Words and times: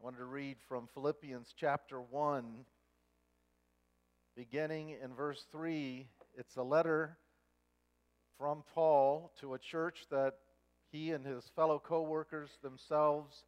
I 0.00 0.04
wanted 0.04 0.18
to 0.18 0.26
read 0.26 0.58
from 0.68 0.88
Philippians 0.94 1.52
chapter 1.58 2.00
1, 2.00 2.44
beginning 4.36 4.90
in 4.90 5.12
verse 5.12 5.44
3. 5.50 6.06
It's 6.36 6.54
a 6.54 6.62
letter 6.62 7.16
from 8.38 8.62
Paul 8.74 9.32
to 9.40 9.54
a 9.54 9.58
church 9.58 10.06
that 10.12 10.34
he 10.92 11.10
and 11.10 11.26
his 11.26 11.50
fellow 11.56 11.82
co 11.84 12.02
workers 12.02 12.50
themselves 12.62 13.42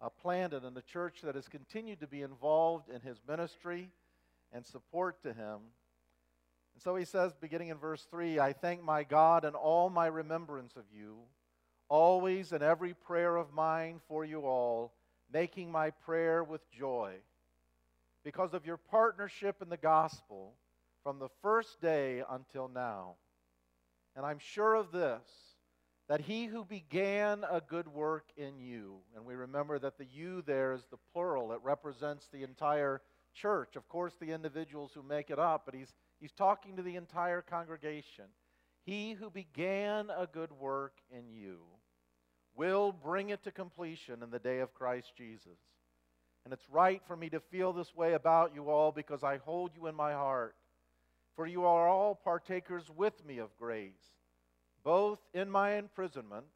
uh, 0.00 0.08
planted, 0.08 0.62
and 0.62 0.76
a 0.76 0.82
church 0.82 1.22
that 1.24 1.34
has 1.34 1.48
continued 1.48 1.98
to 1.98 2.06
be 2.06 2.22
involved 2.22 2.88
in 2.88 3.00
his 3.00 3.20
ministry 3.26 3.90
and 4.52 4.64
support 4.64 5.20
to 5.24 5.32
him. 5.32 5.58
And 6.74 6.82
so 6.84 6.94
he 6.94 7.04
says, 7.04 7.34
beginning 7.40 7.70
in 7.70 7.78
verse 7.78 8.06
3 8.08 8.38
I 8.38 8.52
thank 8.52 8.84
my 8.84 9.02
God 9.02 9.44
in 9.44 9.56
all 9.56 9.90
my 9.90 10.06
remembrance 10.06 10.76
of 10.76 10.84
you, 10.94 11.16
always 11.88 12.52
in 12.52 12.62
every 12.62 12.94
prayer 12.94 13.34
of 13.34 13.52
mine 13.52 14.00
for 14.06 14.24
you 14.24 14.42
all, 14.42 14.92
making 15.32 15.70
my 15.70 15.90
prayer 15.90 16.42
with 16.44 16.70
joy, 16.70 17.14
because 18.24 18.54
of 18.54 18.66
your 18.66 18.76
partnership 18.76 19.62
in 19.62 19.68
the 19.68 19.76
gospel 19.76 20.54
from 21.02 21.18
the 21.18 21.28
first 21.42 21.80
day 21.80 22.22
until 22.30 22.68
now. 22.68 23.14
And 24.16 24.26
I'm 24.26 24.38
sure 24.38 24.74
of 24.74 24.92
this 24.92 25.22
that 26.08 26.20
he 26.20 26.46
who 26.46 26.64
began 26.64 27.44
a 27.50 27.60
good 27.60 27.88
work 27.88 28.26
in 28.36 28.60
you, 28.60 28.98
and 29.14 29.24
we 29.24 29.34
remember 29.34 29.78
that 29.78 29.98
the 29.98 30.04
you 30.04 30.42
there 30.42 30.72
is 30.72 30.86
the 30.90 30.98
plural, 31.12 31.52
it 31.52 31.60
represents 31.62 32.28
the 32.28 32.44
entire 32.44 33.02
church. 33.34 33.76
Of 33.76 33.88
course, 33.88 34.14
the 34.20 34.32
individuals 34.32 34.92
who 34.94 35.02
make 35.02 35.30
it 35.30 35.38
up, 35.38 35.62
but 35.64 35.74
he's, 35.74 35.92
he's 36.20 36.32
talking 36.32 36.76
to 36.76 36.82
the 36.82 36.96
entire 36.96 37.42
congregation. 37.42 38.26
He 38.84 39.12
who 39.12 39.30
began 39.30 40.10
a 40.10 40.28
good 40.32 40.52
work 40.52 40.94
in 41.10 41.28
you 41.28 41.58
will 42.56 42.92
bring 42.92 43.30
it 43.30 43.44
to 43.44 43.50
completion 43.50 44.22
in 44.22 44.30
the 44.30 44.38
day 44.38 44.60
of 44.60 44.74
Christ 44.74 45.12
Jesus. 45.16 45.58
And 46.44 46.52
it's 46.52 46.70
right 46.70 47.02
for 47.06 47.16
me 47.16 47.28
to 47.30 47.40
feel 47.40 47.72
this 47.72 47.94
way 47.94 48.14
about 48.14 48.52
you 48.54 48.70
all 48.70 48.92
because 48.92 49.22
I 49.22 49.38
hold 49.38 49.72
you 49.76 49.86
in 49.86 49.94
my 49.94 50.12
heart. 50.12 50.54
For 51.34 51.46
you 51.46 51.64
are 51.64 51.88
all 51.88 52.14
partakers 52.14 52.90
with 52.96 53.24
me 53.26 53.38
of 53.38 53.56
grace 53.58 54.16
both 54.86 55.18
in 55.34 55.50
my 55.50 55.74
imprisonment 55.74 56.46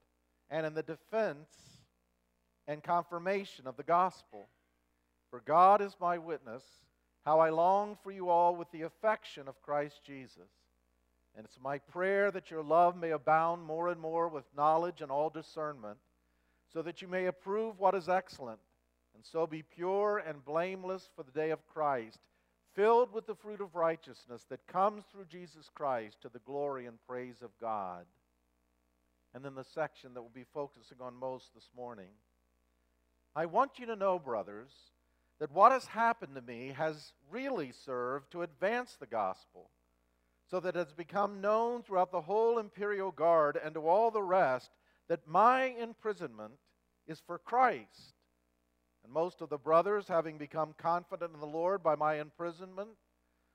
and 0.50 0.64
in 0.64 0.72
the 0.72 0.84
defense 0.84 1.48
and 2.68 2.80
confirmation 2.80 3.66
of 3.66 3.76
the 3.76 3.82
gospel. 3.82 4.46
For 5.30 5.42
God 5.44 5.82
is 5.82 5.96
my 6.00 6.16
witness, 6.16 6.62
how 7.24 7.40
I 7.40 7.50
long 7.50 7.98
for 8.04 8.12
you 8.12 8.28
all 8.28 8.54
with 8.54 8.70
the 8.70 8.82
affection 8.82 9.48
of 9.48 9.60
Christ 9.62 10.02
Jesus. 10.06 10.48
And 11.36 11.44
it's 11.44 11.58
my 11.62 11.78
prayer 11.78 12.30
that 12.30 12.50
your 12.50 12.62
love 12.62 12.96
may 12.96 13.10
abound 13.10 13.64
more 13.64 13.88
and 13.88 14.00
more 14.00 14.28
with 14.28 14.44
knowledge 14.56 15.00
and 15.00 15.10
all 15.10 15.30
discernment, 15.30 15.98
so 16.72 16.82
that 16.82 17.00
you 17.02 17.08
may 17.08 17.26
approve 17.26 17.78
what 17.78 17.94
is 17.94 18.08
excellent, 18.08 18.60
and 19.14 19.24
so 19.24 19.46
be 19.46 19.62
pure 19.62 20.18
and 20.18 20.44
blameless 20.44 21.08
for 21.16 21.22
the 21.22 21.32
day 21.32 21.50
of 21.50 21.66
Christ, 21.66 22.18
filled 22.74 23.12
with 23.12 23.26
the 23.26 23.34
fruit 23.34 23.60
of 23.60 23.74
righteousness 23.74 24.44
that 24.48 24.66
comes 24.66 25.04
through 25.10 25.26
Jesus 25.26 25.68
Christ 25.74 26.20
to 26.22 26.28
the 26.28 26.38
glory 26.40 26.86
and 26.86 26.98
praise 27.06 27.42
of 27.42 27.50
God 27.60 28.06
and 29.34 29.44
then 29.44 29.54
the 29.54 29.64
section 29.64 30.14
that 30.14 30.22
we'll 30.22 30.30
be 30.30 30.46
focusing 30.52 30.98
on 31.00 31.14
most 31.14 31.54
this 31.54 31.68
morning. 31.76 32.08
I 33.34 33.46
want 33.46 33.78
you 33.78 33.86
to 33.86 33.96
know, 33.96 34.18
brothers, 34.18 34.70
that 35.38 35.52
what 35.52 35.72
has 35.72 35.86
happened 35.86 36.34
to 36.34 36.42
me 36.42 36.74
has 36.76 37.12
really 37.30 37.72
served 37.72 38.32
to 38.32 38.42
advance 38.42 38.96
the 38.98 39.06
gospel, 39.06 39.70
so 40.50 40.58
that 40.58 40.74
it 40.74 40.78
has 40.78 40.92
become 40.92 41.40
known 41.40 41.82
throughout 41.82 42.10
the 42.10 42.20
whole 42.20 42.58
imperial 42.58 43.12
guard 43.12 43.58
and 43.62 43.74
to 43.74 43.86
all 43.86 44.10
the 44.10 44.22
rest 44.22 44.70
that 45.08 45.26
my 45.26 45.66
imprisonment 45.80 46.54
is 47.06 47.22
for 47.24 47.38
Christ. 47.38 48.14
And 49.04 49.12
most 49.12 49.40
of 49.40 49.48
the 49.48 49.58
brothers, 49.58 50.08
having 50.08 50.38
become 50.38 50.74
confident 50.76 51.32
in 51.34 51.40
the 51.40 51.46
Lord 51.46 51.82
by 51.82 51.94
my 51.94 52.20
imprisonment, 52.20 52.90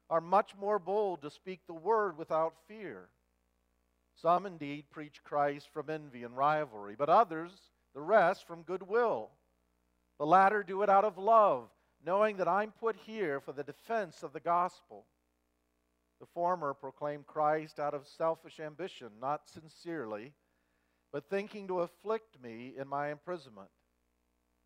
are 0.09 0.21
much 0.21 0.55
more 0.59 0.79
bold 0.79 1.21
to 1.21 1.29
speak 1.29 1.59
the 1.67 1.73
word 1.73 2.17
without 2.17 2.53
fear. 2.67 3.09
Some 4.21 4.45
indeed 4.45 4.85
preach 4.89 5.21
Christ 5.23 5.67
from 5.73 5.89
envy 5.89 6.23
and 6.23 6.37
rivalry, 6.37 6.95
but 6.97 7.09
others, 7.09 7.51
the 7.93 8.01
rest, 8.01 8.47
from 8.47 8.61
goodwill. 8.61 9.31
The 10.17 10.25
latter 10.25 10.63
do 10.63 10.81
it 10.83 10.89
out 10.89 11.03
of 11.03 11.17
love, 11.17 11.67
knowing 12.05 12.37
that 12.37 12.47
I'm 12.47 12.71
put 12.71 12.95
here 12.95 13.41
for 13.41 13.51
the 13.51 13.63
defense 13.63 14.23
of 14.23 14.31
the 14.31 14.39
gospel. 14.39 15.05
The 16.25 16.31
former 16.33 16.73
proclaim 16.73 17.23
Christ 17.23 17.79
out 17.79 17.93
of 17.93 18.07
selfish 18.07 18.59
ambition, 18.59 19.09
not 19.21 19.47
sincerely, 19.47 20.33
but 21.13 21.29
thinking 21.29 21.67
to 21.67 21.81
afflict 21.81 22.41
me 22.41 22.73
in 22.75 22.87
my 22.87 23.11
imprisonment. 23.11 23.69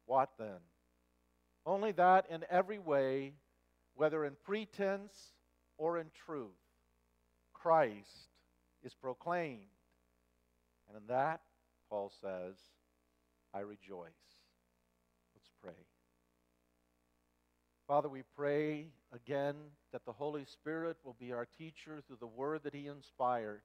What 0.05 0.29
then? 0.39 0.61
Only 1.65 1.91
that 1.91 2.27
in 2.29 2.45
every 2.49 2.79
way, 2.79 3.33
whether 3.93 4.23
in 4.23 4.37
pretense 4.45 5.33
or 5.77 5.97
in 5.97 6.11
truth, 6.25 6.55
Christ 7.51 8.29
is 8.81 8.93
proclaimed. 8.93 9.65
And 10.87 10.95
in 10.95 11.07
that, 11.07 11.41
Paul 11.89 12.09
says, 12.21 12.55
I 13.53 13.59
rejoice. 13.59 14.13
Let's 15.35 15.49
pray. 15.61 15.83
Father, 17.89 18.07
we 18.07 18.21
pray 18.35 18.85
again 19.11 19.55
that 19.91 20.05
the 20.05 20.11
Holy 20.11 20.45
Spirit 20.45 20.97
will 21.03 21.15
be 21.19 21.33
our 21.33 21.47
teacher 21.57 22.03
through 22.05 22.17
the 22.19 22.27
word 22.27 22.61
that 22.61 22.75
he 22.75 22.85
inspired, 22.85 23.63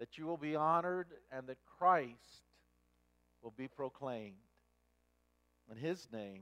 that 0.00 0.18
you 0.18 0.26
will 0.26 0.36
be 0.36 0.56
honored, 0.56 1.06
and 1.30 1.46
that 1.46 1.58
Christ 1.78 2.42
will 3.40 3.52
be 3.56 3.68
proclaimed. 3.68 4.34
In 5.70 5.76
his 5.76 6.08
name, 6.12 6.40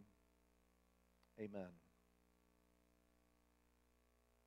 amen. 1.38 1.68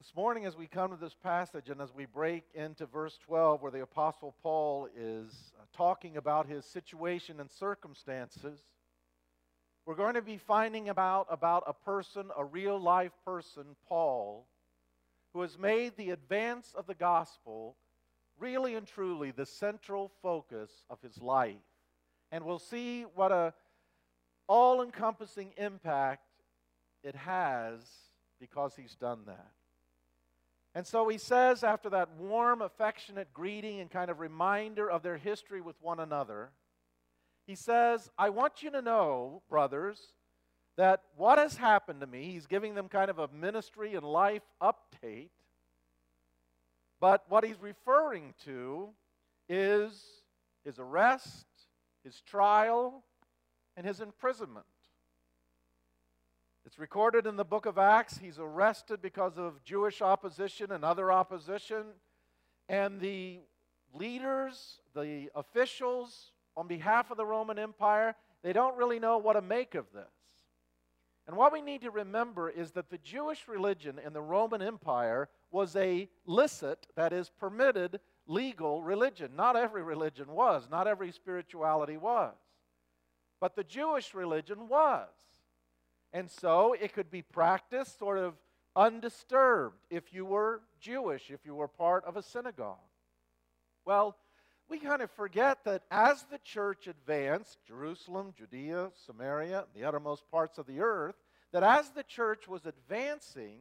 This 0.01 0.11
morning, 0.15 0.47
as 0.47 0.57
we 0.57 0.65
come 0.65 0.89
to 0.89 0.97
this 0.97 1.15
passage 1.21 1.69
and 1.69 1.79
as 1.79 1.93
we 1.93 2.07
break 2.07 2.43
into 2.55 2.87
verse 2.87 3.19
12, 3.27 3.61
where 3.61 3.71
the 3.71 3.83
Apostle 3.83 4.33
Paul 4.41 4.87
is 4.97 5.53
uh, 5.59 5.65
talking 5.77 6.17
about 6.17 6.47
his 6.47 6.65
situation 6.65 7.39
and 7.39 7.51
circumstances, 7.51 8.63
we're 9.85 9.95
going 9.95 10.15
to 10.15 10.21
be 10.21 10.37
finding 10.37 10.89
about, 10.89 11.27
about 11.29 11.63
a 11.67 11.73
person, 11.73 12.31
a 12.37 12.43
real 12.43 12.79
life 12.79 13.11
person, 13.23 13.75
Paul, 13.87 14.45
who 15.33 15.41
has 15.41 15.59
made 15.59 15.95
the 15.95 16.09
advance 16.11 16.73
of 16.75 16.87
the 16.87 16.95
gospel 16.95 17.75
really 18.39 18.75
and 18.75 18.87
truly 18.87 19.31
the 19.31 19.45
central 19.45 20.11
focus 20.21 20.71
of 20.89 21.01
his 21.01 21.21
life. 21.21 21.55
And 22.31 22.43
we'll 22.43 22.59
see 22.59 23.03
what 23.13 23.31
a 23.31 23.53
all 24.47 24.81
encompassing 24.81 25.51
impact 25.57 26.27
it 27.03 27.15
has 27.15 27.79
because 28.39 28.75
he's 28.75 28.95
done 28.95 29.19
that. 29.27 29.51
And 30.73 30.85
so 30.85 31.07
he 31.07 31.17
says, 31.17 31.63
after 31.63 31.89
that 31.91 32.09
warm, 32.19 32.61
affectionate 32.61 33.33
greeting 33.33 33.79
and 33.79 33.89
kind 33.89 34.11
of 34.11 34.19
reminder 34.19 34.89
of 34.89 35.03
their 35.03 35.17
history 35.17 35.61
with 35.61 35.75
one 35.81 35.99
another, 35.99 36.49
he 37.45 37.55
says, 37.55 38.09
I 38.17 38.29
want 38.29 38.63
you 38.63 38.71
to 38.71 38.81
know, 38.81 39.41
brothers, 39.49 39.99
that 40.77 41.01
what 41.15 41.37
has 41.37 41.55
happened 41.55 42.01
to 42.01 42.07
me, 42.07 42.31
he's 42.31 42.47
giving 42.47 42.75
them 42.75 42.89
kind 42.89 43.09
of 43.09 43.19
a 43.19 43.29
ministry 43.29 43.95
and 43.95 44.05
life 44.05 44.41
update, 44.61 45.29
but 46.99 47.23
what 47.29 47.45
he's 47.45 47.61
referring 47.61 48.33
to 48.45 48.89
is 49.47 50.03
his 50.63 50.79
arrest, 50.79 51.45
his 52.03 52.21
trial, 52.21 53.03
and 53.77 53.85
his 53.85 54.01
imprisonment. 54.01 54.65
It's 56.65 56.79
recorded 56.79 57.27
in 57.27 57.35
the 57.35 57.45
book 57.45 57.67
of 57.67 57.77
Acts. 57.77 58.17
He's 58.17 58.39
arrested 58.39 59.01
because 59.01 59.37
of 59.37 59.63
Jewish 59.63 60.01
opposition 60.01 60.71
and 60.71 60.83
other 60.83 61.11
opposition. 61.11 61.83
And 62.67 62.99
the 62.99 63.41
leaders, 63.93 64.79
the 64.95 65.29
officials 65.35 66.31
on 66.57 66.67
behalf 66.67 67.11
of 67.11 67.17
the 67.17 67.25
Roman 67.25 67.59
Empire, 67.59 68.15
they 68.43 68.53
don't 68.53 68.77
really 68.77 68.99
know 68.99 69.17
what 69.17 69.33
to 69.33 69.41
make 69.41 69.75
of 69.75 69.85
this. 69.93 70.05
And 71.27 71.35
what 71.35 71.51
we 71.51 71.61
need 71.61 71.81
to 71.81 71.91
remember 71.91 72.49
is 72.49 72.71
that 72.71 72.89
the 72.89 72.99
Jewish 72.99 73.47
religion 73.47 73.99
in 74.03 74.13
the 74.13 74.21
Roman 74.21 74.61
Empire 74.61 75.27
was 75.51 75.75
a 75.75 76.07
licit, 76.25 76.85
that 76.95 77.13
is, 77.13 77.31
permitted 77.39 77.99
legal 78.27 78.83
religion. 78.83 79.31
Not 79.35 79.55
every 79.55 79.81
religion 79.81 80.27
was, 80.29 80.67
not 80.69 80.87
every 80.87 81.11
spirituality 81.11 81.97
was. 81.97 82.35
But 83.39 83.55
the 83.55 83.63
Jewish 83.63 84.13
religion 84.13 84.67
was. 84.69 85.09
And 86.13 86.29
so 86.29 86.73
it 86.73 86.93
could 86.93 87.09
be 87.09 87.23
practiced 87.23 87.97
sort 87.97 88.19
of 88.19 88.35
undisturbed 88.75 89.77
if 89.89 90.13
you 90.13 90.25
were 90.25 90.61
Jewish, 90.79 91.31
if 91.31 91.45
you 91.45 91.55
were 91.55 91.67
part 91.67 92.05
of 92.05 92.17
a 92.17 92.21
synagogue. 92.21 92.77
Well, 93.83 94.15
we 94.69 94.79
kind 94.79 95.01
of 95.01 95.11
forget 95.11 95.63
that 95.65 95.83
as 95.91 96.23
the 96.31 96.39
church 96.39 96.87
advanced, 96.87 97.57
Jerusalem, 97.67 98.33
Judea, 98.37 98.91
Samaria, 99.05 99.65
the 99.75 99.83
uttermost 99.83 100.29
parts 100.31 100.57
of 100.57 100.65
the 100.65 100.79
earth, 100.79 101.15
that 101.51 101.63
as 101.63 101.91
the 101.91 102.03
church 102.03 102.47
was 102.47 102.65
advancing, 102.65 103.59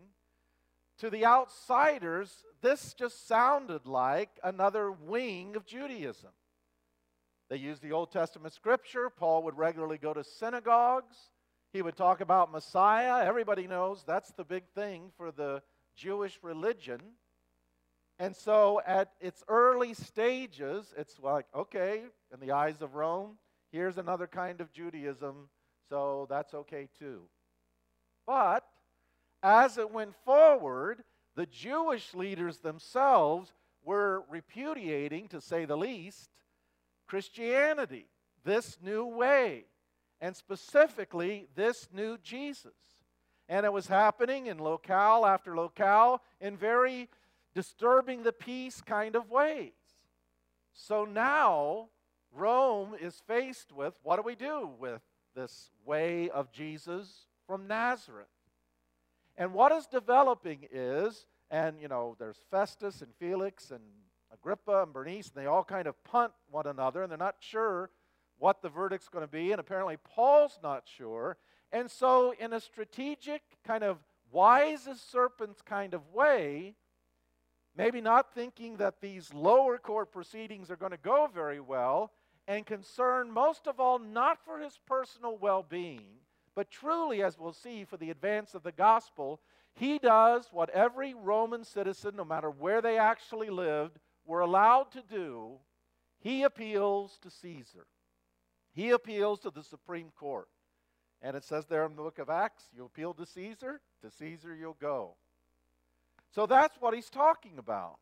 to 0.98 1.10
the 1.10 1.26
outsiders, 1.26 2.44
this 2.62 2.94
just 2.94 3.26
sounded 3.26 3.86
like 3.86 4.30
another 4.42 4.92
wing 4.92 5.56
of 5.56 5.66
Judaism. 5.66 6.30
They 7.50 7.56
used 7.56 7.82
the 7.82 7.92
Old 7.92 8.10
Testament 8.10 8.54
scripture. 8.54 9.10
Paul 9.10 9.42
would 9.42 9.58
regularly 9.58 9.98
go 9.98 10.14
to 10.14 10.24
synagogues. 10.24 11.16
He 11.72 11.82
would 11.82 11.96
talk 11.96 12.20
about 12.20 12.52
Messiah. 12.52 13.24
Everybody 13.24 13.66
knows 13.66 14.04
that's 14.06 14.32
the 14.32 14.44
big 14.44 14.64
thing 14.74 15.10
for 15.16 15.30
the 15.30 15.62
Jewish 15.96 16.38
religion. 16.42 17.00
And 18.18 18.36
so 18.36 18.80
at 18.86 19.10
its 19.20 19.42
early 19.48 19.94
stages, 19.94 20.94
it's 20.96 21.18
like, 21.18 21.46
okay, 21.54 22.02
in 22.32 22.40
the 22.40 22.52
eyes 22.52 22.80
of 22.80 22.94
Rome, 22.94 23.38
here's 23.72 23.98
another 23.98 24.26
kind 24.26 24.60
of 24.60 24.72
Judaism, 24.72 25.48
so 25.88 26.26
that's 26.30 26.54
okay 26.54 26.88
too. 26.98 27.22
But 28.26 28.64
as 29.42 29.78
it 29.78 29.90
went 29.90 30.14
forward, 30.24 31.02
the 31.34 31.46
Jewish 31.46 32.14
leaders 32.14 32.58
themselves 32.58 33.52
were 33.82 34.22
repudiating, 34.30 35.28
to 35.28 35.40
say 35.40 35.64
the 35.64 35.76
least, 35.76 36.30
Christianity, 37.06 38.06
this 38.44 38.78
new 38.80 39.04
way, 39.04 39.64
and 40.20 40.34
specifically 40.36 41.48
this 41.54 41.88
new 41.92 42.16
Jesus. 42.18 42.72
And 43.48 43.66
it 43.66 43.72
was 43.72 43.88
happening 43.88 44.46
in 44.46 44.58
locale 44.58 45.26
after 45.26 45.54
locale 45.54 46.22
in 46.40 46.56
very 46.56 47.10
disturbing 47.54 48.22
the 48.22 48.32
peace 48.32 48.80
kind 48.80 49.16
of 49.16 49.30
ways. 49.30 49.72
So 50.72 51.04
now 51.04 51.88
Rome 52.32 52.94
is 53.00 53.22
faced 53.26 53.72
with 53.72 53.98
what 54.02 54.16
do 54.16 54.22
we 54.22 54.34
do 54.34 54.70
with 54.78 55.02
this 55.34 55.70
way 55.84 56.28
of 56.30 56.52
Jesus 56.52 57.26
from 57.46 57.66
Nazareth? 57.66 58.26
And 59.36 59.52
what 59.52 59.72
is 59.72 59.86
developing 59.86 60.66
is, 60.70 61.26
and 61.50 61.80
you 61.80 61.88
know, 61.88 62.16
there's 62.18 62.38
Festus 62.50 63.02
and 63.02 63.12
Felix 63.18 63.70
and 63.70 63.82
Agrippa 64.32 64.82
and 64.82 64.92
Bernice, 64.92 65.30
and 65.34 65.42
they 65.42 65.46
all 65.46 65.64
kind 65.64 65.86
of 65.86 66.02
punt 66.04 66.32
one 66.50 66.66
another, 66.66 67.02
and 67.02 67.10
they're 67.10 67.18
not 67.18 67.36
sure 67.38 67.90
what 68.38 68.62
the 68.62 68.68
verdict's 68.68 69.08
going 69.08 69.24
to 69.24 69.30
be, 69.30 69.52
and 69.52 69.60
apparently 69.60 69.96
Paul's 69.96 70.58
not 70.62 70.84
sure. 70.86 71.36
And 71.72 71.90
so, 71.90 72.34
in 72.38 72.52
a 72.52 72.60
strategic, 72.60 73.42
kind 73.64 73.82
of 73.84 73.98
wise 74.30 74.86
as 74.86 75.00
serpents 75.00 75.62
kind 75.62 75.94
of 75.94 76.12
way, 76.12 76.74
maybe 77.76 78.00
not 78.00 78.34
thinking 78.34 78.76
that 78.76 79.00
these 79.00 79.32
lower 79.32 79.78
court 79.78 80.12
proceedings 80.12 80.70
are 80.70 80.76
going 80.76 80.92
to 80.92 80.98
go 80.98 81.28
very 81.32 81.60
well, 81.60 82.12
and 82.46 82.66
concerned 82.66 83.32
most 83.32 83.66
of 83.66 83.80
all 83.80 83.98
not 83.98 84.44
for 84.44 84.58
his 84.58 84.78
personal 84.86 85.36
well 85.36 85.62
being, 85.62 86.18
but 86.54 86.70
truly, 86.70 87.22
as 87.22 87.38
we'll 87.38 87.52
see, 87.52 87.84
for 87.84 87.96
the 87.96 88.10
advance 88.10 88.54
of 88.54 88.62
the 88.62 88.72
gospel, 88.72 89.40
he 89.74 89.98
does 89.98 90.48
what 90.52 90.70
every 90.70 91.14
Roman 91.14 91.64
citizen, 91.64 92.14
no 92.16 92.24
matter 92.24 92.50
where 92.50 92.80
they 92.80 92.96
actually 92.96 93.50
lived, 93.50 93.98
were 94.24 94.40
allowed 94.40 94.92
to 94.92 95.02
do. 95.02 95.58
He 96.20 96.44
appeals 96.44 97.18
to 97.22 97.30
Caesar, 97.30 97.86
he 98.72 98.90
appeals 98.90 99.40
to 99.40 99.50
the 99.50 99.62
Supreme 99.62 100.10
Court. 100.16 100.48
And 101.22 101.36
it 101.36 101.44
says 101.44 101.64
there 101.64 101.86
in 101.86 101.96
the 101.96 102.02
book 102.02 102.18
of 102.18 102.28
Acts, 102.28 102.64
you 102.76 102.84
appeal 102.84 103.14
to 103.14 103.24
Caesar, 103.24 103.80
to 104.02 104.10
Caesar 104.10 104.54
you'll 104.54 104.76
go. 104.78 105.14
So 106.34 106.46
that's 106.46 106.76
what 106.80 106.94
he's 106.94 107.10
talking 107.10 107.58
about. 107.58 107.98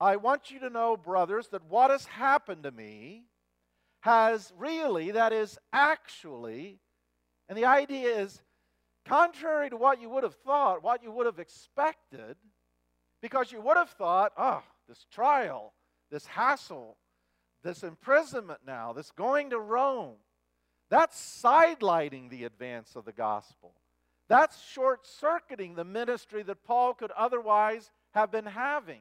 I 0.00 0.16
want 0.16 0.50
you 0.50 0.60
to 0.60 0.70
know, 0.70 0.96
brothers, 0.96 1.48
that 1.48 1.64
what 1.68 1.90
has 1.90 2.06
happened 2.06 2.62
to 2.62 2.70
me 2.70 3.24
has 4.00 4.52
really, 4.56 5.10
that 5.10 5.32
is 5.32 5.58
actually, 5.72 6.78
and 7.48 7.58
the 7.58 7.66
idea 7.66 8.20
is 8.20 8.40
contrary 9.04 9.68
to 9.68 9.76
what 9.76 10.00
you 10.00 10.08
would 10.08 10.22
have 10.22 10.36
thought, 10.36 10.82
what 10.82 11.02
you 11.02 11.10
would 11.10 11.26
have 11.26 11.38
expected, 11.38 12.36
because 13.20 13.52
you 13.52 13.60
would 13.60 13.76
have 13.76 13.90
thought, 13.90 14.32
oh, 14.38 14.62
this 14.88 15.04
trial, 15.12 15.74
this 16.10 16.24
hassle, 16.24 16.96
this 17.62 17.82
imprisonment 17.82 18.60
now, 18.66 18.94
this 18.94 19.10
going 19.10 19.50
to 19.50 19.58
Rome, 19.58 20.16
that's 20.88 21.42
sidelighting 21.44 22.30
the 22.30 22.44
advance 22.44 22.96
of 22.96 23.04
the 23.04 23.12
gospel. 23.12 23.74
That's 24.28 24.62
short 24.62 25.06
circuiting 25.06 25.74
the 25.74 25.84
ministry 25.84 26.42
that 26.42 26.64
Paul 26.64 26.94
could 26.94 27.10
otherwise 27.12 27.90
have 28.12 28.30
been 28.30 28.46
having. 28.46 29.00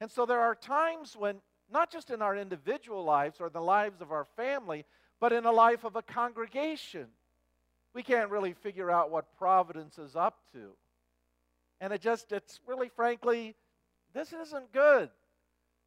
And 0.00 0.10
so 0.10 0.26
there 0.26 0.40
are 0.40 0.54
times 0.54 1.14
when, 1.16 1.40
not 1.70 1.92
just 1.92 2.10
in 2.10 2.22
our 2.22 2.36
individual 2.36 3.04
lives 3.04 3.40
or 3.40 3.50
the 3.50 3.60
lives 3.60 4.00
of 4.00 4.10
our 4.10 4.24
family, 4.36 4.84
but 5.20 5.32
in 5.32 5.44
the 5.44 5.52
life 5.52 5.84
of 5.84 5.96
a 5.96 6.02
congregation, 6.02 7.06
we 7.94 8.02
can't 8.02 8.30
really 8.30 8.54
figure 8.54 8.90
out 8.90 9.10
what 9.10 9.36
providence 9.36 9.98
is 9.98 10.16
up 10.16 10.38
to. 10.52 10.72
And 11.80 11.92
it 11.92 12.00
just, 12.00 12.32
it's 12.32 12.60
really 12.66 12.88
frankly, 12.88 13.54
this 14.14 14.32
isn't 14.32 14.72
good. 14.72 15.10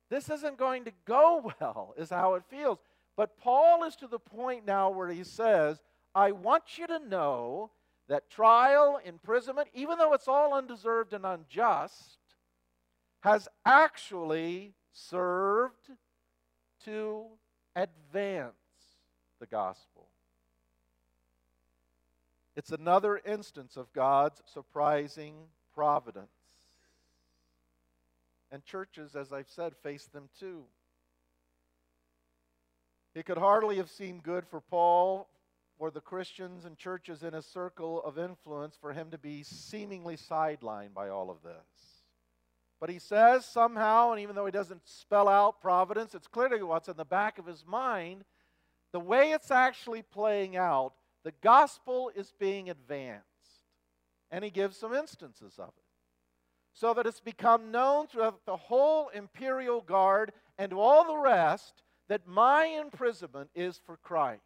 This 0.10 0.30
isn't 0.30 0.58
going 0.58 0.86
to 0.86 0.92
go 1.06 1.52
well, 1.60 1.96
is 1.98 2.10
how 2.10 2.36
it 2.36 2.44
feels. 2.50 2.78
But 3.18 3.38
Paul 3.38 3.86
is 3.86 3.96
to 3.98 4.08
the 4.08 4.20
point 4.20 4.66
now 4.66 4.90
where 4.90 5.10
he 5.10 5.24
says, 5.24 5.82
I 6.14 6.32
want 6.32 6.78
you 6.78 6.86
to 6.88 7.00
know 7.00 7.72
that 8.08 8.30
trial, 8.30 9.00
imprisonment, 9.04 9.70
even 9.74 9.98
though 9.98 10.14
it's 10.14 10.28
all 10.28 10.54
undeserved 10.54 11.14
and 11.14 11.26
unjust, 11.26 12.20
has 13.22 13.48
actually 13.66 14.74
served 14.94 15.90
to 16.84 17.26
advance 17.76 18.54
the 19.40 19.48
gospel. 19.48 20.08
It's 22.56 22.72
another 22.72 23.20
instance 23.26 23.76
of 23.76 23.92
God's 23.92 24.42
surprising 24.46 25.34
providence. 25.74 26.30
And 28.52 28.64
churches, 28.64 29.16
as 29.16 29.34
I've 29.34 29.50
said, 29.50 29.74
face 29.84 30.06
them 30.06 30.30
too. 30.40 30.64
It 33.14 33.26
could 33.26 33.38
hardly 33.38 33.78
have 33.78 33.90
seemed 33.90 34.24
good 34.24 34.46
for 34.48 34.62
Paul 34.62 35.28
for 35.78 35.92
the 35.92 36.02
Christians 36.02 36.66
and 36.66 36.78
churches 36.78 37.24
in 37.24 37.34
his 37.34 37.46
circle 37.46 38.02
of 38.04 38.18
influence 38.18 38.78
for 38.80 38.94
him 38.94 39.12
to 39.12 39.18
be 39.18 39.44
seemingly 39.44 40.16
sidelined 40.16 40.94
by 40.94 41.10
all 41.10 41.30
of 41.30 41.44
this. 41.44 42.04
But 42.80 42.90
he 42.90 43.00
says 43.00 43.46
somehow, 43.46 44.12
and 44.12 44.22
even 44.22 44.36
though 44.36 44.46
he 44.46 44.52
doesn't 44.52 44.88
spell 44.88 45.28
out 45.28 45.62
providence, 45.62 46.14
it's 46.14 46.28
clearly 46.28 46.62
what's 46.62 46.88
in 46.88 46.98
the 46.98 47.06
back 47.06 47.40
of 47.40 47.46
his 47.46 47.66
mind. 47.66 48.24
The 48.92 49.00
way 49.00 49.32
it's 49.32 49.52
actually 49.52 50.02
playing 50.02 50.56
out, 50.56 50.94
the 51.24 51.34
gospel 51.42 52.12
is 52.16 52.34
being 52.40 52.70
advanced. 52.70 53.26
And 54.32 54.44
he 54.44 54.50
gives 54.50 54.78
some 54.78 54.94
instances 54.94 55.56
of 55.58 55.70
it. 55.70 55.84
So 56.74 56.94
that 56.94 57.06
it's 57.08 57.22
become 57.22 57.72
known 57.72 58.08
throughout 58.08 58.46
the 58.46 58.58
whole 58.58 59.10
imperial 59.10 59.82
guard 59.82 60.34
and 60.58 60.74
all 60.74 61.06
the 61.06 61.18
rest 61.18 61.84
that 62.08 62.28
my 62.28 62.66
imprisonment 62.66 63.50
is 63.56 63.80
for 63.86 63.98
Christ. 63.98 64.42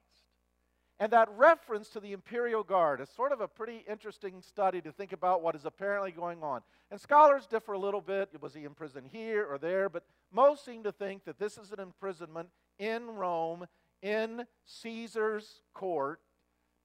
And 1.00 1.14
that 1.14 1.30
reference 1.38 1.88
to 1.90 2.02
the 2.02 2.12
imperial 2.12 2.62
guard 2.62 3.00
is 3.00 3.08
sort 3.10 3.32
of 3.32 3.40
a 3.40 3.48
pretty 3.48 3.86
interesting 3.90 4.42
study 4.42 4.82
to 4.82 4.92
think 4.92 5.14
about 5.14 5.42
what 5.42 5.56
is 5.56 5.64
apparently 5.64 6.12
going 6.12 6.44
on. 6.44 6.62
And 6.92 7.00
scholars 7.00 7.48
differ 7.48 7.72
a 7.72 7.80
little 7.80 8.02
bit. 8.02 8.30
Was 8.42 8.54
he 8.54 8.66
imprisoned 8.66 9.08
here 9.10 9.46
or 9.50 9.58
there? 9.58 9.88
But 9.88 10.04
most 10.34 10.66
seem 10.66 10.84
to 10.84 10.92
think 10.92 11.24
that 11.24 11.40
this 11.40 11.58
is 11.58 11.72
an 11.72 11.80
imprisonment 11.80 12.50
in 12.78 13.08
Rome, 13.08 13.66
in 14.02 14.46
Caesar's 14.66 15.62
court, 15.74 16.20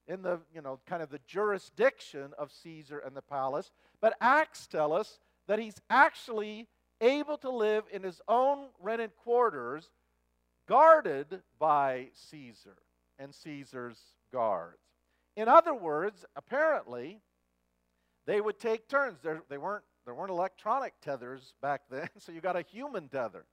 in 0.07 0.23
the, 0.23 0.39
you 0.55 0.63
know, 0.63 0.79
kind 0.87 1.03
of 1.03 1.11
the 1.11 1.21
jurisdiction 1.27 2.35
of 2.39 2.53
Caesar 2.53 3.01
and 3.01 3.17
the 3.17 3.23
palace. 3.23 3.73
But 4.01 4.15
Acts 4.21 4.69
tell 4.69 4.93
us 4.93 5.19
that 5.49 5.59
he's 5.59 5.81
actually 5.91 6.69
able 7.01 7.39
to 7.39 7.51
live 7.51 7.85
in 7.91 8.05
his 8.05 8.21
own 8.29 8.69
rented 8.81 9.17
quarters, 9.17 9.91
guarded 10.69 11.43
by 11.59 12.11
Caesar 12.15 12.77
and 13.19 13.35
Caesar's 13.35 13.99
guards. 14.33 14.79
In 15.37 15.49
other 15.49 15.75
words, 15.75 16.25
apparently, 16.37 17.21
they 18.27 18.41
would 18.41 18.59
take 18.59 18.89
turns. 18.89 19.19
There, 19.23 19.43
they 19.49 19.59
weren't, 19.59 19.85
there 20.05 20.15
weren't 20.15 20.31
electronic 20.31 20.95
tethers 21.01 21.55
back 21.61 21.83
then, 21.91 22.09
so 22.19 22.33
you 22.33 22.41
got 22.41 22.57
a 22.57 22.63
human 22.63 23.09
tether. 23.09 23.45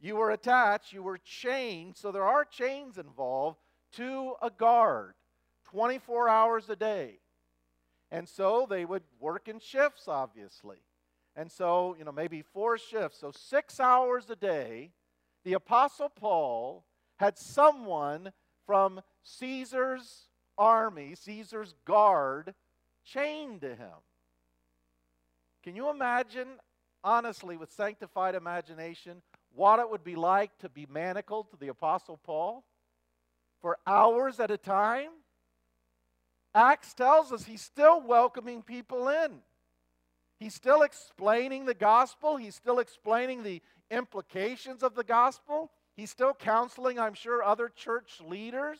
You 0.00 0.16
were 0.16 0.32
attached, 0.32 0.92
you 0.92 1.02
were 1.02 1.18
chained, 1.18 1.96
so 1.96 2.10
there 2.10 2.24
are 2.24 2.44
chains 2.44 2.98
involved 2.98 3.58
to 3.92 4.34
a 4.42 4.50
guard 4.50 5.14
24 5.64 6.28
hours 6.28 6.68
a 6.68 6.76
day. 6.76 7.18
And 8.10 8.28
so 8.28 8.66
they 8.68 8.84
would 8.84 9.04
work 9.20 9.48
in 9.48 9.58
shifts, 9.60 10.08
obviously. 10.08 10.78
And 11.34 11.50
so, 11.50 11.96
you 11.98 12.04
know, 12.04 12.12
maybe 12.12 12.42
four 12.42 12.76
shifts, 12.76 13.20
so 13.20 13.30
six 13.30 13.80
hours 13.80 14.28
a 14.28 14.36
day, 14.36 14.90
the 15.44 15.54
Apostle 15.54 16.10
Paul 16.10 16.84
had 17.16 17.38
someone 17.38 18.32
from 18.66 19.00
Caesar's 19.22 20.28
army, 20.58 21.14
Caesar's 21.14 21.74
guard, 21.84 22.54
chained 23.04 23.60
to 23.62 23.74
him. 23.74 24.00
Can 25.62 25.76
you 25.76 25.90
imagine, 25.90 26.48
honestly, 27.04 27.56
with 27.56 27.72
sanctified 27.72 28.34
imagination, 28.34 29.22
what 29.54 29.78
it 29.78 29.88
would 29.88 30.04
be 30.04 30.16
like 30.16 30.56
to 30.58 30.68
be 30.68 30.86
manacled 30.90 31.50
to 31.50 31.56
the 31.56 31.68
Apostle 31.68 32.18
Paul 32.22 32.64
for 33.60 33.78
hours 33.86 34.40
at 34.40 34.50
a 34.50 34.56
time? 34.56 35.10
Acts 36.54 36.94
tells 36.94 37.32
us 37.32 37.44
he's 37.44 37.62
still 37.62 38.00
welcoming 38.00 38.62
people 38.62 39.08
in. 39.08 39.40
He's 40.38 40.54
still 40.54 40.82
explaining 40.82 41.66
the 41.66 41.74
gospel. 41.74 42.36
He's 42.36 42.56
still 42.56 42.78
explaining 42.78 43.42
the 43.42 43.62
implications 43.90 44.82
of 44.82 44.94
the 44.94 45.04
gospel. 45.04 45.70
He's 45.96 46.10
still 46.10 46.34
counseling, 46.34 46.98
I'm 46.98 47.14
sure, 47.14 47.42
other 47.42 47.68
church 47.68 48.20
leaders. 48.26 48.78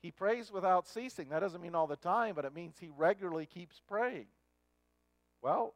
He 0.00 0.10
prays 0.10 0.50
without 0.50 0.88
ceasing. 0.88 1.28
That 1.28 1.40
doesn't 1.40 1.62
mean 1.62 1.74
all 1.74 1.86
the 1.86 1.96
time, 1.96 2.34
but 2.34 2.44
it 2.44 2.54
means 2.54 2.76
he 2.80 2.88
regularly 2.96 3.46
keeps 3.46 3.80
praying. 3.86 4.26
Well, 5.42 5.74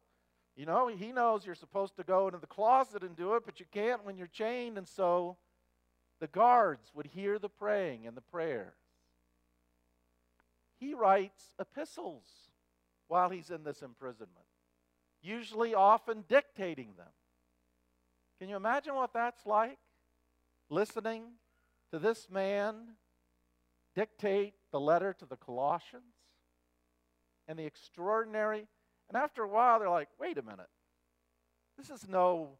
you 0.56 0.64
know, 0.64 0.88
he 0.88 1.12
knows 1.12 1.44
you're 1.44 1.54
supposed 1.54 1.96
to 1.96 2.02
go 2.02 2.26
into 2.26 2.38
the 2.38 2.46
closet 2.46 3.02
and 3.02 3.14
do 3.14 3.34
it, 3.34 3.44
but 3.44 3.60
you 3.60 3.66
can't 3.70 4.04
when 4.04 4.16
you're 4.16 4.26
chained, 4.26 4.78
and 4.78 4.88
so 4.88 5.36
the 6.18 6.26
guards 6.26 6.90
would 6.94 7.06
hear 7.06 7.38
the 7.38 7.48
praying 7.48 8.06
and 8.06 8.16
the 8.16 8.22
prayers. 8.22 8.72
He 10.80 10.94
writes 10.94 11.52
epistles 11.60 12.24
while 13.08 13.28
he's 13.28 13.50
in 13.50 13.64
this 13.64 13.82
imprisonment, 13.82 14.46
usually 15.22 15.74
often 15.74 16.24
dictating 16.28 16.94
them. 16.96 17.06
Can 18.38 18.48
you 18.48 18.56
imagine 18.56 18.94
what 18.94 19.12
that's 19.12 19.46
like? 19.46 19.78
Listening 20.68 21.24
to 21.90 21.98
this 21.98 22.28
man 22.30 22.74
dictate 23.94 24.54
the 24.72 24.80
letter 24.80 25.14
to 25.14 25.24
the 25.24 25.36
Colossians 25.36 26.04
and 27.48 27.58
the 27.58 27.64
extraordinary. 27.64 28.66
And 29.08 29.16
after 29.16 29.42
a 29.42 29.48
while, 29.48 29.78
they're 29.78 29.88
like, 29.88 30.08
wait 30.20 30.36
a 30.36 30.42
minute. 30.42 30.68
This 31.78 31.90
is 31.90 32.08
no 32.08 32.58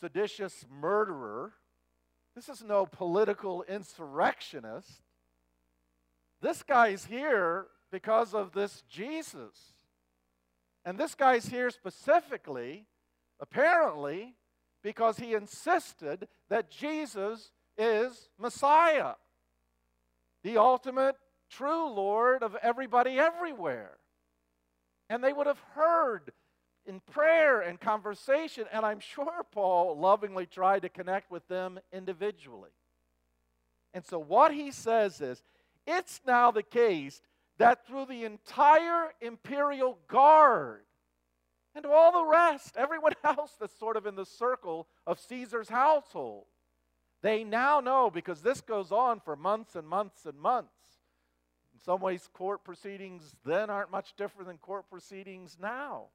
seditious 0.00 0.66
murderer. 0.80 1.52
This 2.34 2.48
is 2.48 2.62
no 2.62 2.86
political 2.86 3.62
insurrectionist. 3.64 5.02
This 6.40 6.62
guy's 6.62 7.04
here 7.04 7.66
because 7.90 8.34
of 8.34 8.52
this 8.52 8.82
Jesus. 8.88 9.74
And 10.84 10.96
this 10.96 11.14
guy's 11.14 11.46
here 11.46 11.70
specifically, 11.70 12.86
apparently, 13.38 14.34
because 14.82 15.18
he 15.18 15.34
insisted 15.34 16.28
that 16.48 16.70
Jesus 16.70 17.50
is 17.76 18.28
Messiah, 18.38 19.14
the 20.42 20.58
ultimate 20.58 21.16
true 21.50 21.90
Lord 21.90 22.42
of 22.42 22.56
everybody 22.62 23.18
everywhere. 23.18 23.98
And 25.08 25.22
they 25.22 25.32
would 25.32 25.46
have 25.46 25.60
heard 25.74 26.32
in 26.86 27.00
prayer 27.00 27.60
and 27.60 27.78
conversation, 27.80 28.64
and 28.72 28.86
I'm 28.86 29.00
sure 29.00 29.44
Paul 29.52 29.98
lovingly 29.98 30.46
tried 30.46 30.82
to 30.82 30.88
connect 30.88 31.30
with 31.30 31.46
them 31.48 31.78
individually. 31.92 32.70
And 33.92 34.04
so, 34.04 34.18
what 34.18 34.54
he 34.54 34.70
says 34.70 35.20
is, 35.20 35.42
it's 35.86 36.20
now 36.26 36.50
the 36.50 36.62
case 36.62 37.20
that 37.58 37.86
through 37.86 38.06
the 38.06 38.24
entire 38.24 39.12
imperial 39.20 39.98
guard 40.08 40.82
and 41.74 41.84
to 41.84 41.90
all 41.90 42.12
the 42.12 42.30
rest, 42.30 42.76
everyone 42.76 43.12
else 43.24 43.52
that's 43.60 43.78
sort 43.78 43.96
of 43.96 44.06
in 44.06 44.16
the 44.16 44.26
circle 44.26 44.88
of 45.06 45.20
Caesar's 45.20 45.68
household, 45.68 46.44
they 47.22 47.44
now 47.44 47.80
know 47.80 48.10
because 48.10 48.40
this 48.40 48.60
goes 48.60 48.90
on 48.90 49.20
for 49.20 49.36
months 49.36 49.76
and 49.76 49.86
months 49.86 50.26
and 50.26 50.38
months. 50.38 50.74
In 51.74 51.80
some 51.80 52.00
ways, 52.00 52.28
court 52.32 52.64
proceedings 52.64 53.34
then 53.44 53.70
aren't 53.70 53.90
much 53.90 54.14
different 54.16 54.48
than 54.48 54.58
court 54.58 54.90
proceedings 54.90 55.56
now. 55.60 56.06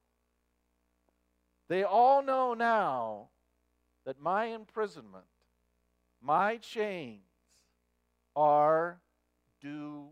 They 1.68 1.84
all 1.84 2.22
know 2.22 2.54
now 2.54 3.30
that 4.06 4.22
my 4.22 4.46
imprisonment, 4.46 5.26
my 6.22 6.58
chains, 6.58 7.22
are 8.36 9.00
due 9.62 10.08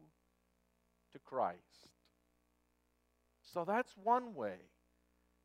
to 1.12 1.20
Christ. 1.20 1.60
So 3.44 3.66
that's 3.66 3.94
one 4.04 4.34
way 4.34 4.56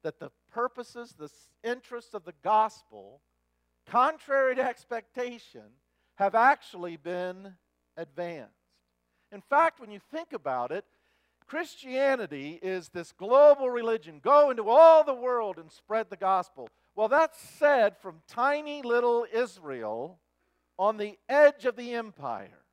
that 0.02 0.20
the 0.20 0.30
purposes, 0.52 1.14
the 1.18 1.30
interests 1.68 2.14
of 2.14 2.24
the 2.24 2.34
gospel, 2.42 3.20
contrary 3.86 4.54
to 4.56 4.64
expectation, 4.64 5.62
have 6.16 6.34
actually 6.34 6.96
been 6.96 7.54
advanced. 7.96 8.52
In 9.32 9.40
fact, 9.40 9.80
when 9.80 9.90
you 9.90 10.00
think 10.10 10.32
about 10.32 10.72
it, 10.72 10.84
Christianity 11.46 12.58
is 12.62 12.90
this 12.90 13.12
global 13.12 13.70
religion. 13.70 14.20
Go 14.22 14.50
into 14.50 14.68
all 14.68 15.02
the 15.02 15.14
world 15.14 15.58
and 15.58 15.72
spread 15.72 16.10
the 16.10 16.16
gospel. 16.16 16.68
Well, 16.94 17.08
that's 17.08 17.40
said 17.40 17.96
from 17.96 18.20
tiny 18.28 18.82
little 18.82 19.26
Israel 19.32 20.18
on 20.78 20.96
the 20.96 21.18
edge 21.28 21.64
of 21.64 21.76
the 21.76 21.94
empire. 21.94 22.64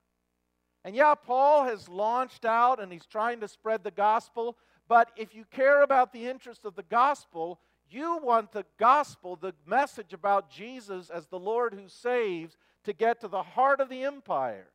And 0.83 0.95
yeah, 0.95 1.15
Paul 1.15 1.63
has 1.65 1.89
launched 1.89 2.45
out 2.45 2.81
and 2.81 2.91
he's 2.91 3.05
trying 3.05 3.39
to 3.39 3.47
spread 3.47 3.83
the 3.83 3.91
gospel, 3.91 4.57
but 4.87 5.11
if 5.15 5.33
you 5.33 5.45
care 5.45 5.83
about 5.83 6.13
the 6.13 6.27
interest 6.27 6.65
of 6.65 6.75
the 6.75 6.83
gospel, 6.83 7.59
you 7.89 8.19
want 8.21 8.51
the 8.51 8.65
gospel, 8.77 9.35
the 9.35 9.53
message 9.65 10.13
about 10.13 10.49
Jesus 10.49 11.09
as 11.09 11.27
the 11.27 11.39
Lord 11.39 11.73
who 11.73 11.87
saves, 11.87 12.57
to 12.83 12.93
get 12.93 13.21
to 13.21 13.27
the 13.27 13.43
heart 13.43 13.79
of 13.79 13.89
the 13.89 14.03
empire. 14.03 14.67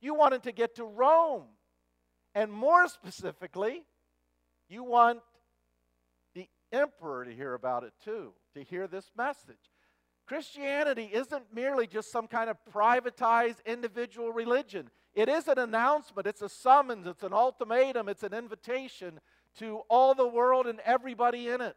You 0.00 0.14
want 0.14 0.34
it 0.34 0.42
to 0.44 0.52
get 0.52 0.76
to 0.76 0.84
Rome. 0.84 1.44
And 2.34 2.52
more 2.52 2.88
specifically, 2.88 3.82
you 4.68 4.84
want 4.84 5.20
the 6.34 6.48
emperor 6.72 7.24
to 7.24 7.32
hear 7.32 7.54
about 7.54 7.84
it 7.84 7.92
too, 8.04 8.32
to 8.54 8.62
hear 8.62 8.86
this 8.86 9.10
message. 9.16 9.56
Christianity 10.26 11.08
isn't 11.12 11.44
merely 11.54 11.86
just 11.86 12.10
some 12.10 12.26
kind 12.26 12.50
of 12.50 12.56
privatized 12.74 13.64
individual 13.64 14.32
religion. 14.32 14.90
It 15.14 15.28
is 15.28 15.48
an 15.48 15.58
announcement, 15.58 16.26
it's 16.26 16.42
a 16.42 16.48
summons, 16.48 17.06
it's 17.06 17.22
an 17.22 17.32
ultimatum, 17.32 18.08
it's 18.08 18.24
an 18.24 18.34
invitation 18.34 19.20
to 19.58 19.82
all 19.88 20.14
the 20.14 20.26
world 20.26 20.66
and 20.66 20.80
everybody 20.84 21.48
in 21.48 21.60
it. 21.60 21.76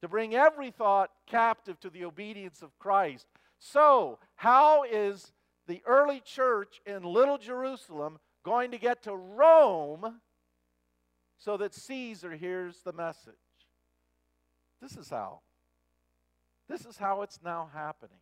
To 0.00 0.08
bring 0.08 0.34
every 0.34 0.70
thought 0.70 1.10
captive 1.26 1.78
to 1.80 1.90
the 1.90 2.04
obedience 2.04 2.62
of 2.62 2.76
Christ. 2.78 3.26
So, 3.58 4.18
how 4.34 4.82
is 4.82 5.32
the 5.68 5.80
early 5.86 6.20
church 6.20 6.80
in 6.84 7.04
Little 7.04 7.38
Jerusalem 7.38 8.18
going 8.42 8.72
to 8.72 8.78
get 8.78 9.04
to 9.04 9.14
Rome 9.14 10.20
so 11.38 11.56
that 11.56 11.72
Caesar 11.72 12.32
hears 12.32 12.80
the 12.84 12.92
message? 12.92 13.34
This 14.80 14.96
is 14.96 15.08
how. 15.08 15.40
This 16.68 16.84
is 16.84 16.96
how 16.96 17.22
it's 17.22 17.38
now 17.44 17.70
happening. 17.72 18.18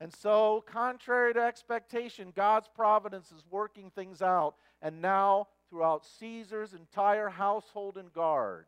And 0.00 0.14
so, 0.14 0.62
contrary 0.66 1.32
to 1.34 1.40
expectation, 1.40 2.32
God's 2.34 2.68
providence 2.68 3.32
is 3.32 3.44
working 3.50 3.90
things 3.90 4.20
out. 4.20 4.54
And 4.82 5.00
now, 5.00 5.48
throughout 5.68 6.04
Caesar's 6.18 6.72
entire 6.74 7.28
household 7.28 7.96
and 7.96 8.12
guard, 8.12 8.66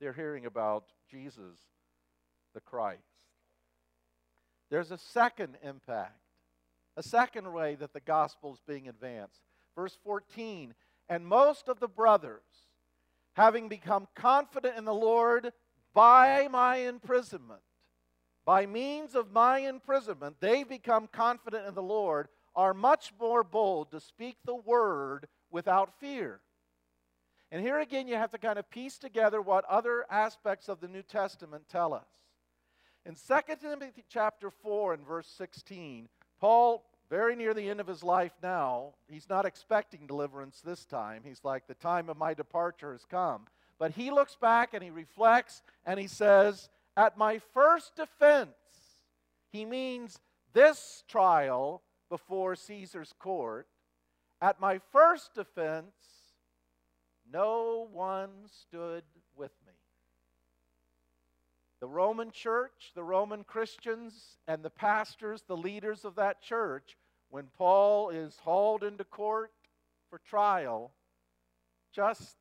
they're 0.00 0.12
hearing 0.12 0.46
about 0.46 0.84
Jesus 1.10 1.58
the 2.54 2.60
Christ. 2.60 3.00
There's 4.70 4.90
a 4.90 4.98
second 4.98 5.56
impact, 5.62 6.18
a 6.96 7.02
second 7.02 7.52
way 7.52 7.74
that 7.76 7.92
the 7.92 8.00
gospel 8.00 8.52
is 8.52 8.60
being 8.66 8.88
advanced. 8.88 9.40
Verse 9.76 9.96
14 10.02 10.74
And 11.08 11.26
most 11.26 11.68
of 11.68 11.80
the 11.80 11.88
brothers, 11.88 12.42
having 13.34 13.68
become 13.68 14.08
confident 14.14 14.76
in 14.76 14.84
the 14.84 14.94
Lord 14.94 15.52
by 15.94 16.48
my 16.50 16.76
imprisonment, 16.76 17.60
by 18.44 18.66
means 18.66 19.14
of 19.14 19.30
my 19.30 19.58
imprisonment, 19.58 20.36
they 20.40 20.64
become 20.64 21.06
confident 21.06 21.66
in 21.66 21.74
the 21.74 21.82
Lord, 21.82 22.28
are 22.54 22.74
much 22.74 23.12
more 23.18 23.44
bold 23.44 23.90
to 23.90 24.00
speak 24.00 24.36
the 24.44 24.54
word 24.54 25.26
without 25.52 25.92
fear. 26.00 26.40
And 27.52 27.60
here 27.60 27.78
again, 27.78 28.08
you 28.08 28.16
have 28.16 28.30
to 28.30 28.38
kind 28.38 28.58
of 28.58 28.68
piece 28.70 28.98
together 28.98 29.40
what 29.40 29.64
other 29.66 30.06
aspects 30.10 30.68
of 30.68 30.80
the 30.80 30.88
New 30.88 31.02
Testament 31.02 31.64
tell 31.68 31.92
us. 31.92 32.08
In 33.04 33.14
2 33.14 33.56
Timothy 33.60 34.04
chapter 34.08 34.50
4 34.50 34.94
and 34.94 35.06
verse 35.06 35.28
16, 35.36 36.08
Paul, 36.40 36.84
very 37.10 37.36
near 37.36 37.52
the 37.52 37.68
end 37.68 37.78
of 37.78 37.86
his 37.86 38.02
life 38.02 38.32
now, 38.42 38.94
he's 39.06 39.28
not 39.28 39.44
expecting 39.44 40.06
deliverance 40.06 40.62
this 40.64 40.86
time. 40.86 41.22
He's 41.24 41.44
like, 41.44 41.66
the 41.66 41.74
time 41.74 42.08
of 42.08 42.16
my 42.16 42.32
departure 42.32 42.92
has 42.92 43.04
come. 43.04 43.42
But 43.78 43.90
he 43.90 44.10
looks 44.10 44.36
back 44.36 44.72
and 44.72 44.82
he 44.82 44.90
reflects 44.90 45.62
and 45.84 46.00
he 46.00 46.06
says, 46.06 46.70
At 46.96 47.18
my 47.18 47.40
first 47.52 47.96
defense, 47.96 48.48
he 49.50 49.64
means 49.64 50.18
this 50.52 51.04
trial 51.08 51.82
before 52.08 52.54
Caesar's 52.56 53.12
court. 53.18 53.66
At 54.42 54.60
my 54.60 54.80
first 54.90 55.34
defense, 55.34 55.94
no 57.32 57.88
one 57.92 58.28
stood 58.50 59.04
with 59.36 59.52
me. 59.64 59.72
The 61.78 61.86
Roman 61.86 62.32
church, 62.32 62.90
the 62.96 63.04
Roman 63.04 63.44
Christians, 63.44 64.36
and 64.48 64.64
the 64.64 64.70
pastors, 64.70 65.44
the 65.46 65.56
leaders 65.56 66.04
of 66.04 66.16
that 66.16 66.42
church, 66.42 66.96
when 67.30 67.46
Paul 67.56 68.10
is 68.10 68.36
hauled 68.42 68.82
into 68.82 69.04
court 69.04 69.52
for 70.10 70.18
trial, 70.18 70.90
just 71.92 72.36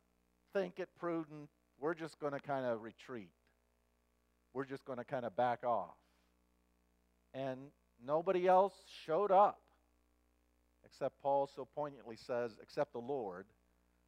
think 0.54 0.80
it 0.80 0.90
prudent, 1.00 1.50
we're 1.80 1.94
just 1.94 2.20
going 2.20 2.34
to 2.34 2.40
kind 2.40 2.66
of 2.66 2.82
retreat. 2.82 3.30
We're 4.54 4.66
just 4.66 4.86
going 4.86 4.98
to 4.98 5.06
kind 5.06 5.24
of 5.24 5.36
back 5.36 5.64
off. 5.64 5.96
And 7.36 7.60
nobody 8.04 8.48
else 8.48 8.74
showed 9.06 9.32
up, 9.32 9.60
except 10.92 11.22
Paul 11.22 11.48
so 11.48 11.68
poignantly 11.74 12.18
says, 12.18 12.58
except 12.62 12.92
the 12.92 13.00
Lord. 13.00 13.46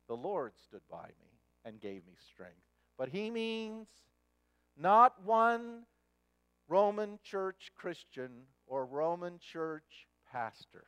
The 0.08 0.18
Lord 0.18 0.52
stood 0.62 0.82
by 0.92 1.08
me 1.08 1.40
and 1.64 1.80
gave 1.80 2.06
me 2.06 2.14
strength. 2.30 2.58
But 2.98 3.10
he 3.10 3.32
means 3.32 3.88
not 4.78 5.24
one 5.24 5.84
Roman 6.68 7.20
church 7.24 7.72
Christian 7.76 8.32
or 8.68 8.86
Roman 8.86 9.40
church 9.40 10.08
pastor. 10.32 10.86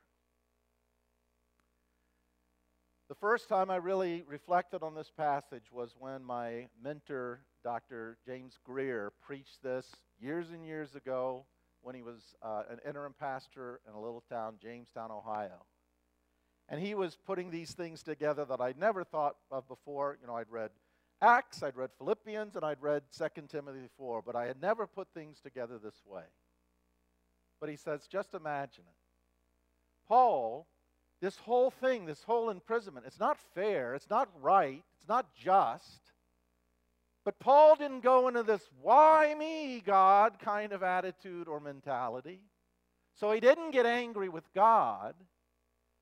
The 3.08 3.16
first 3.16 3.48
time 3.48 3.70
I 3.70 3.76
really 3.76 4.24
reflected 4.28 4.84
on 4.84 4.96
this 4.96 5.12
passage 5.16 5.72
was 5.72 5.96
when 5.98 6.24
my 6.24 6.68
mentor, 6.84 7.42
Dr. 7.64 8.18
James 8.26 8.58
Greer, 8.64 9.14
preached 9.22 9.62
this 9.64 9.88
years 10.20 10.50
and 10.50 10.66
years 10.66 10.96
ago 10.96 11.46
when 11.82 11.96
he 11.96 12.02
was 12.02 12.36
uh, 12.42 12.64
an 12.70 12.80
interim 12.86 13.14
pastor 13.18 13.80
in 13.88 13.94
a 13.94 14.02
little 14.02 14.24
town, 14.28 14.56
Jamestown, 14.62 15.12
Ohio. 15.12 15.66
And 16.68 16.82
he 16.82 16.96
was 16.96 17.18
putting 17.26 17.52
these 17.52 17.74
things 17.74 18.02
together 18.02 18.46
that 18.46 18.60
I'd 18.60 18.80
never 18.80 19.04
thought 19.04 19.36
of 19.52 19.68
before. 19.68 20.18
You 20.22 20.28
know, 20.28 20.36
I'd 20.36 20.50
read 20.50 20.72
Acts, 21.22 21.64
I'd 21.64 21.76
read 21.76 21.92
Philippians, 21.98 22.56
and 22.56 22.66
I'd 22.66 22.82
read 22.82 23.04
2 23.18 23.28
Timothy 23.48 23.88
4, 23.98 24.22
but 24.22 24.36
I 24.36 24.46
had 24.46 24.62
never 24.62 24.86
put 24.86 25.08
things 25.14 25.40
together 25.40 25.78
this 25.78 26.02
way. 26.06 26.24
But 27.60 27.70
he 27.70 27.76
says, 27.76 28.08
just 28.08 28.34
imagine 28.34 28.84
it. 28.88 30.08
Paul, 30.08 30.68
this 31.22 31.38
whole 31.38 31.72
thing, 31.72 32.06
this 32.06 32.24
whole 32.24 32.50
imprisonment, 32.50 33.06
it's 33.06 33.20
not 33.20 33.38
fair, 33.54 33.96
it's 33.96 34.10
not 34.10 34.30
right, 34.42 34.84
it's 35.00 35.08
not 35.08 35.34
just. 35.36 36.02
But 37.24 37.40
Paul 37.40 37.76
didn't 37.76 38.02
go 38.02 38.28
into 38.28 38.44
this, 38.44 38.70
why 38.82 39.34
me, 39.38 39.82
God, 39.84 40.38
kind 40.40 40.74
of 40.74 40.84
attitude 40.84 41.48
or 41.48 41.60
mentality. 41.60 42.40
So 43.16 43.32
he 43.32 43.40
didn't 43.40 43.72
get 43.72 43.86
angry 43.86 44.30
with 44.30 44.44
God. 44.54 45.16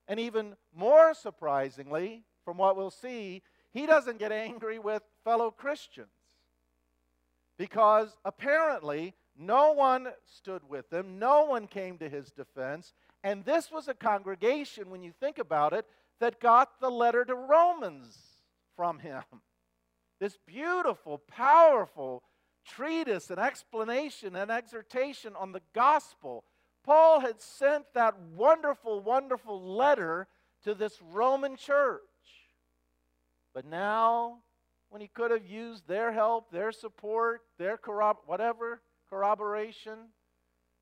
And 0.07 0.19
even 0.19 0.55
more 0.75 1.13
surprisingly, 1.13 2.23
from 2.43 2.57
what 2.57 2.75
we'll 2.75 2.91
see, 2.91 3.41
he 3.71 3.85
doesn't 3.85 4.19
get 4.19 4.31
angry 4.31 4.79
with 4.79 5.01
fellow 5.23 5.49
Christians. 5.49 6.07
Because 7.57 8.17
apparently, 8.25 9.13
no 9.37 9.71
one 9.71 10.09
stood 10.25 10.61
with 10.67 10.91
him, 10.91 11.19
no 11.19 11.45
one 11.45 11.67
came 11.67 11.97
to 11.97 12.09
his 12.09 12.31
defense. 12.31 12.93
And 13.23 13.45
this 13.45 13.71
was 13.71 13.87
a 13.87 13.93
congregation, 13.93 14.89
when 14.89 15.01
you 15.01 15.13
think 15.19 15.39
about 15.39 15.73
it, 15.73 15.85
that 16.19 16.39
got 16.39 16.79
the 16.79 16.91
letter 16.91 17.25
to 17.25 17.35
Romans 17.35 18.17
from 18.75 18.99
him. 18.99 19.23
This 20.19 20.37
beautiful, 20.45 21.17
powerful 21.17 22.23
treatise 22.65 23.29
and 23.29 23.39
explanation 23.39 24.35
and 24.35 24.51
exhortation 24.51 25.35
on 25.35 25.51
the 25.51 25.61
gospel. 25.73 26.43
Paul 26.83 27.21
had 27.21 27.41
sent 27.41 27.85
that 27.93 28.19
wonderful, 28.35 28.99
wonderful 28.99 29.61
letter 29.61 30.27
to 30.63 30.73
this 30.73 31.01
Roman 31.01 31.55
church. 31.55 32.01
But 33.53 33.65
now, 33.65 34.39
when 34.89 35.01
he 35.01 35.07
could 35.07 35.31
have 35.31 35.45
used 35.45 35.87
their 35.87 36.11
help, 36.11 36.51
their 36.51 36.71
support, 36.71 37.41
their 37.57 37.79
whatever 38.25 38.81
corroboration, 39.09 40.09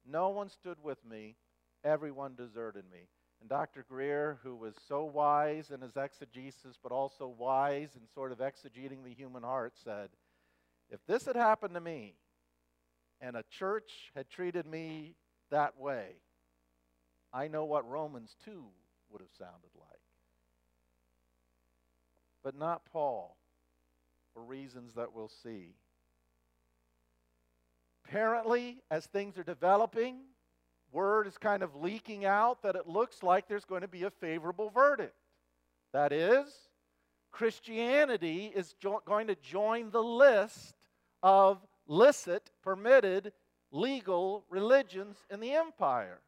no 0.06 0.30
one 0.30 0.50
stood 0.50 0.78
with 0.82 1.04
me. 1.06 1.36
Everyone 1.84 2.36
deserted 2.36 2.86
me. 2.92 3.08
And 3.40 3.50
Dr. 3.50 3.86
Greer, 3.88 4.40
who 4.44 4.56
was 4.56 4.76
so 4.88 5.04
wise 5.04 5.72
in 5.72 5.82
his 5.82 5.98
exegesis, 5.98 6.78
but 6.82 6.92
also 6.92 7.28
wise 7.28 7.96
in 7.96 8.08
sort 8.14 8.32
of 8.32 8.40
exegeting 8.40 9.04
the 9.04 9.14
human 9.14 9.44
heart, 9.44 9.74
said, 9.84 10.10
If 10.90 11.00
this 11.08 11.26
had 11.26 11.36
happened 11.36 11.74
to 11.74 11.82
me, 11.82 12.16
and 13.20 13.36
a 13.36 13.44
church 13.50 14.12
had 14.16 14.30
treated 14.30 14.66
me 14.66 15.16
that 15.52 15.80
way, 15.80 16.08
I 17.32 17.48
know 17.48 17.66
what 17.66 17.90
Romans 17.90 18.36
2 18.46 18.64
would 19.12 19.22
have 19.22 19.30
sounded 19.38 19.70
like 19.80 19.92
but 22.44 22.58
not 22.58 22.86
Paul, 22.92 23.38
for 24.34 24.44
reasons 24.44 24.94
that 24.96 25.14
we'll 25.14 25.32
see. 25.44 25.76
Apparently, 28.06 28.82
as 28.90 29.06
things 29.06 29.38
are 29.38 29.44
developing, 29.44 30.18
word 30.92 31.28
is 31.28 31.38
kind 31.38 31.64
of 31.64 31.76
leaking 31.76 32.26
out 32.26 32.62
that 32.64 32.76
it 32.76 32.88
looks 32.88 33.24
like 33.24 33.48
there's 33.48 33.66
going 33.66 33.82
to 33.82 33.88
be 33.88 34.04
a 34.04 34.10
favorable 34.10 34.70
verdict. 34.70 35.16
That 35.94 36.12
is, 36.12 36.48
Christianity 37.32 38.52
is 38.54 38.74
jo- 38.82 39.02
going 39.06 39.28
to 39.28 39.36
join 39.36 39.92
the 39.92 40.04
list 40.04 40.76
of 41.24 41.60
licit, 41.88 42.52
permitted, 42.64 43.32
legal 43.72 44.46
religions 44.50 45.18
in 45.30 45.40
the 45.40 45.54
empire. 45.54 46.20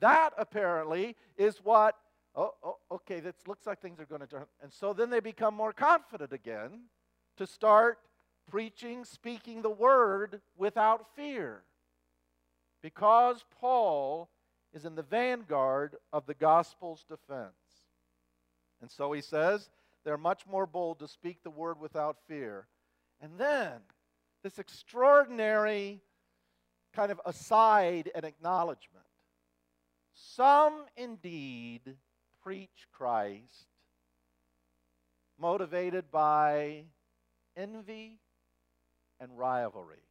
That 0.00 0.30
apparently 0.38 1.16
is 1.36 1.58
what 1.62 1.96
oh, 2.34 2.54
oh 2.62 2.76
okay, 2.92 3.20
this 3.20 3.34
looks 3.46 3.66
like 3.66 3.80
things 3.80 4.00
are 4.00 4.06
going 4.06 4.20
to 4.20 4.26
turn. 4.26 4.46
And 4.62 4.72
so 4.72 4.92
then 4.92 5.10
they 5.10 5.20
become 5.20 5.54
more 5.54 5.72
confident 5.72 6.32
again 6.32 6.84
to 7.36 7.46
start 7.46 7.98
preaching, 8.50 9.04
speaking 9.04 9.62
the 9.62 9.70
word 9.70 10.40
without 10.56 11.06
fear. 11.14 11.62
Because 12.82 13.44
Paul 13.60 14.30
is 14.72 14.84
in 14.84 14.94
the 14.94 15.02
vanguard 15.02 15.96
of 16.12 16.26
the 16.26 16.34
gospel's 16.34 17.04
defense. 17.04 17.52
And 18.80 18.90
so 18.90 19.12
he 19.12 19.20
says, 19.20 19.68
they're 20.04 20.16
much 20.16 20.46
more 20.46 20.66
bold 20.66 20.98
to 21.00 21.08
speak 21.08 21.42
the 21.42 21.50
word 21.50 21.78
without 21.78 22.16
fear. 22.26 22.66
And 23.20 23.32
then, 23.36 23.80
this 24.42 24.58
extraordinary 24.58 26.00
kind 26.94 27.12
of 27.12 27.20
aside 27.24 28.10
and 28.14 28.24
acknowledgement. 28.24 29.04
Some 30.14 30.84
indeed 30.96 31.96
preach 32.42 32.86
Christ 32.92 33.66
motivated 35.38 36.10
by 36.10 36.84
envy 37.56 38.18
and 39.20 39.36
rivalry. 39.36 40.02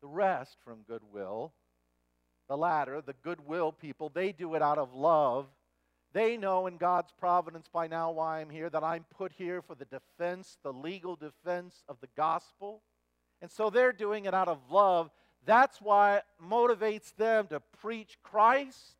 The 0.00 0.08
rest 0.08 0.56
from 0.64 0.82
goodwill. 0.86 1.52
The 2.48 2.56
latter, 2.56 3.02
the 3.02 3.14
goodwill 3.22 3.72
people, 3.72 4.10
they 4.12 4.32
do 4.32 4.54
it 4.54 4.62
out 4.62 4.78
of 4.78 4.94
love. 4.94 5.46
They 6.14 6.38
know 6.38 6.66
in 6.66 6.78
God's 6.78 7.12
providence 7.18 7.68
by 7.70 7.86
now 7.86 8.10
why 8.10 8.40
I'm 8.40 8.48
here, 8.48 8.70
that 8.70 8.82
I'm 8.82 9.04
put 9.16 9.32
here 9.32 9.60
for 9.60 9.74
the 9.74 9.84
defense, 9.84 10.56
the 10.62 10.72
legal 10.72 11.16
defense 11.16 11.82
of 11.88 12.00
the 12.00 12.08
gospel. 12.16 12.80
And 13.42 13.50
so 13.50 13.68
they're 13.68 13.92
doing 13.92 14.24
it 14.24 14.32
out 14.32 14.48
of 14.48 14.58
love. 14.70 15.10
That's 15.48 15.80
why 15.80 16.22
motivates 16.40 17.16
them 17.16 17.48
to 17.48 17.60
preach 17.80 18.18
Christ 18.22 18.94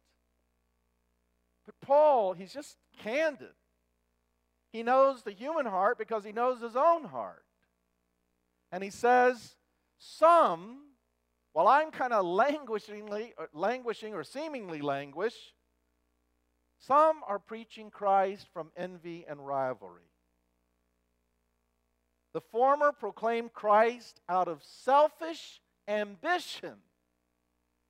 but 1.68 1.78
Paul, 1.82 2.32
he's 2.32 2.54
just 2.54 2.78
candid. 3.02 3.52
He 4.72 4.82
knows 4.82 5.22
the 5.22 5.32
human 5.32 5.66
heart 5.66 5.98
because 5.98 6.24
he 6.24 6.32
knows 6.32 6.62
his 6.62 6.76
own 6.76 7.04
heart. 7.04 7.44
And 8.72 8.82
he 8.82 8.88
says, 8.88 9.54
Some, 9.98 10.78
while 11.52 11.68
I'm 11.68 11.90
kind 11.90 12.14
of 12.14 12.24
languishingly, 12.24 13.32
uh, 13.36 13.48
languishing 13.52 14.14
or 14.14 14.24
seemingly 14.24 14.80
languish, 14.80 15.34
some 16.78 17.20
are 17.26 17.38
preaching 17.38 17.90
Christ 17.90 18.46
from 18.54 18.70
envy 18.74 19.26
and 19.28 19.46
rivalry. 19.46 20.08
The 22.32 22.40
former 22.40 22.92
proclaim 22.92 23.50
Christ 23.50 24.22
out 24.26 24.48
of 24.48 24.62
selfish 24.64 25.60
ambition, 25.88 26.74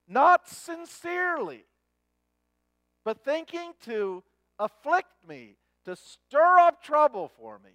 not 0.06 0.48
sincerely 0.48 1.64
but 3.08 3.24
thinking 3.24 3.72
to 3.86 4.22
afflict 4.58 5.26
me, 5.26 5.56
to 5.86 5.96
stir 5.96 6.58
up 6.58 6.82
trouble 6.82 7.26
for 7.38 7.58
me 7.58 7.70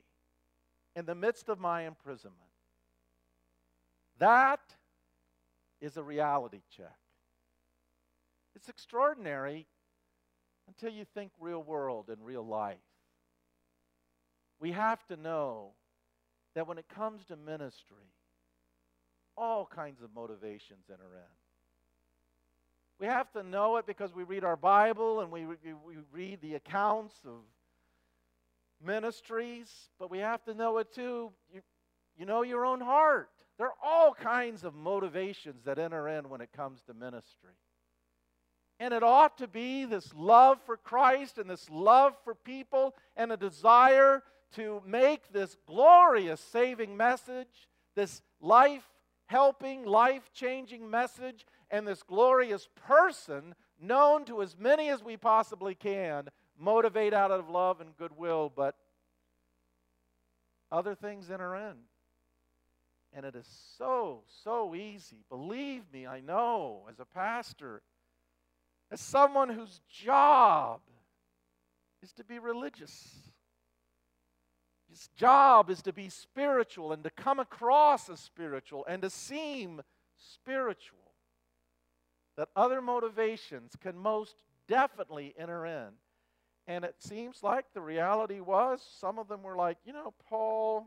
in 0.96 1.08
the 1.08 1.16
midst 1.16 1.50
of 1.50 1.60
my 1.60 1.88
imprisonment. 1.88 2.38
That 4.20 4.60
is 5.82 5.98
a 5.98 6.04
reality 6.04 6.62
check. 6.70 6.96
It's 8.56 8.70
extraordinary 8.70 9.66
until 10.68 10.92
you 10.92 11.04
think 11.04 11.32
real 11.40 11.64
world 11.64 12.10
and 12.10 12.24
real 12.24 12.46
life. 12.46 12.78
We 14.60 14.74
have 14.74 15.04
to 15.08 15.18
know 15.18 15.72
that 16.54 16.68
when 16.68 16.78
it 16.78 16.86
comes 16.88 17.26
to 17.26 17.36
ministry, 17.36 18.14
all 19.38 19.66
kinds 19.66 20.02
of 20.02 20.10
motivations 20.16 20.86
enter 20.90 21.16
in. 21.16 21.34
We 23.00 23.08
have 23.08 23.32
to 23.34 23.44
know 23.44 23.78
it 23.78 23.86
because 23.86 24.14
we 24.14 24.24
read 24.24 24.44
our 24.44 24.56
Bible 24.56 25.20
and 25.20 25.32
we, 25.32 25.46
we, 25.46 25.56
we 25.86 25.96
read 26.12 26.42
the 26.42 26.56
accounts 26.56 27.16
of 27.26 27.40
ministries, 28.86 29.90
but 30.00 30.12
we 30.12 30.20
have 30.20 30.44
to 30.46 30.54
know 30.54 30.78
it 30.78 30.94
too. 30.94 31.32
You, 31.54 31.62
you 32.18 32.26
know 32.26 32.44
your 32.44 32.66
own 32.66 32.82
heart. 32.82 33.30
There 33.58 33.68
are 33.68 33.74
all 33.84 34.14
kinds 34.14 34.64
of 34.64 34.76
motivations 34.76 35.66
that 35.66 35.80
enter 35.80 36.08
in 36.08 36.30
when 36.30 36.42
it 36.42 36.52
comes 36.54 36.82
to 36.84 36.94
ministry. 36.94 37.54
And 38.80 38.94
it 38.94 39.04
ought 39.04 39.38
to 39.38 39.48
be 39.48 39.86
this 39.86 40.14
love 40.16 40.60
for 40.66 40.78
Christ 40.78 41.38
and 41.38 41.50
this 41.50 41.70
love 41.70 42.16
for 42.24 42.36
people 42.36 42.96
and 43.16 43.32
a 43.32 43.38
desire 43.38 44.24
to 44.56 44.82
make 44.86 45.32
this 45.32 45.58
glorious 45.68 46.42
saving 46.42 46.96
message, 46.96 47.70
this 47.96 48.22
life 48.42 48.84
helping, 49.28 49.86
life 49.86 50.32
changing 50.34 50.90
message, 50.90 51.46
and 51.70 51.88
this 51.88 52.04
glorious 52.04 52.70
person 52.88 53.56
known 53.80 54.26
to 54.26 54.42
as 54.42 54.56
many 54.58 54.90
as 54.90 55.04
we 55.04 55.18
possibly 55.18 55.76
can, 55.76 56.30
motivate 56.58 57.14
out 57.14 57.32
of 57.32 57.50
love 57.50 57.82
and 57.82 57.98
goodwill, 57.98 58.52
but 58.56 58.76
other 60.72 60.96
things 60.96 61.30
enter 61.30 61.56
in. 61.56 61.74
And 63.16 63.26
it 63.26 63.36
is 63.36 63.48
so, 63.78 64.22
so 64.44 64.74
easy. 64.74 65.24
Believe 65.30 65.84
me, 65.94 66.08
I 66.08 66.20
know 66.20 66.84
as 66.90 67.00
a 67.00 67.06
pastor, 67.06 67.82
as 68.92 69.00
someone 69.00 69.50
whose 69.50 69.82
job 69.90 70.82
is 72.02 72.12
to 72.14 72.24
be 72.24 72.40
religious. 72.40 73.33
His 74.94 75.10
job 75.16 75.72
is 75.72 75.82
to 75.82 75.92
be 75.92 76.08
spiritual 76.08 76.92
and 76.92 77.04
to 77.04 77.10
come 77.10 77.40
across 77.40 78.12
as 78.12 78.20
spiritual 78.20 78.86
and 78.88 79.02
to 79.02 79.10
seem 79.10 79.82
spiritual. 80.20 81.00
That 82.38 82.50
other 82.56 82.80
motivations 82.80 83.76
can 83.82 83.98
most 83.98 84.36
definitely 84.68 85.34
enter 85.36 85.66
in. 85.66 85.88
And 86.68 86.86
it 86.86 86.98
seems 87.00 87.42
like 87.42 87.66
the 87.74 87.82
reality 87.82 88.40
was 88.40 88.88
some 89.00 89.18
of 89.18 89.28
them 89.28 89.42
were 89.42 89.56
like, 89.56 89.78
you 89.84 89.94
know, 89.94 90.14
Paul, 90.30 90.86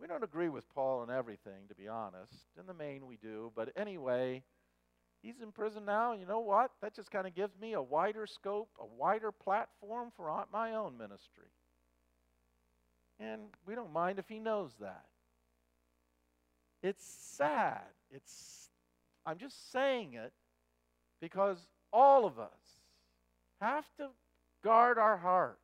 we 0.00 0.08
don't 0.08 0.24
agree 0.24 0.48
with 0.48 0.68
Paul 0.74 0.98
on 0.98 1.08
everything, 1.08 1.68
to 1.68 1.74
be 1.76 1.86
honest. 1.86 2.34
In 2.58 2.66
the 2.66 2.74
main, 2.74 3.06
we 3.06 3.16
do. 3.16 3.52
But 3.54 3.70
anyway, 3.76 4.42
he's 5.22 5.40
in 5.40 5.52
prison 5.52 5.84
now. 5.84 6.14
You 6.14 6.26
know 6.26 6.40
what? 6.40 6.72
That 6.82 6.96
just 6.96 7.12
kind 7.12 7.28
of 7.28 7.36
gives 7.36 7.56
me 7.60 7.74
a 7.74 7.82
wider 7.82 8.26
scope, 8.26 8.70
a 8.80 8.86
wider 8.86 9.30
platform 9.30 10.10
for 10.16 10.44
my 10.52 10.74
own 10.74 10.98
ministry. 10.98 11.46
And 13.20 13.42
we 13.66 13.74
don't 13.74 13.92
mind 13.92 14.18
if 14.18 14.28
he 14.28 14.38
knows 14.38 14.72
that. 14.80 15.04
It's 16.82 17.04
sad. 17.04 17.82
It's 18.10 18.70
I'm 19.26 19.38
just 19.38 19.70
saying 19.70 20.14
it 20.14 20.32
because 21.20 21.66
all 21.92 22.24
of 22.24 22.38
us 22.38 22.48
have 23.60 23.84
to 23.98 24.08
guard 24.64 24.98
our 24.98 25.18
hearts. 25.18 25.58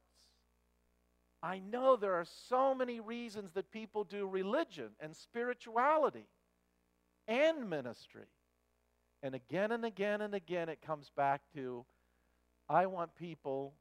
I 1.42 1.58
know 1.58 1.96
there 1.96 2.14
are 2.14 2.26
so 2.48 2.74
many 2.74 3.00
reasons 3.00 3.52
that 3.52 3.70
people 3.70 4.04
do 4.04 4.26
religion 4.26 4.90
and 5.00 5.16
spirituality 5.16 6.26
and 7.28 7.70
ministry. 7.70 8.26
And 9.22 9.34
again 9.34 9.72
and 9.72 9.84
again 9.84 10.20
and 10.20 10.34
again, 10.34 10.68
it 10.68 10.82
comes 10.82 11.10
back 11.16 11.40
to 11.54 11.84
I 12.68 12.86
want 12.86 13.14
people 13.16 13.72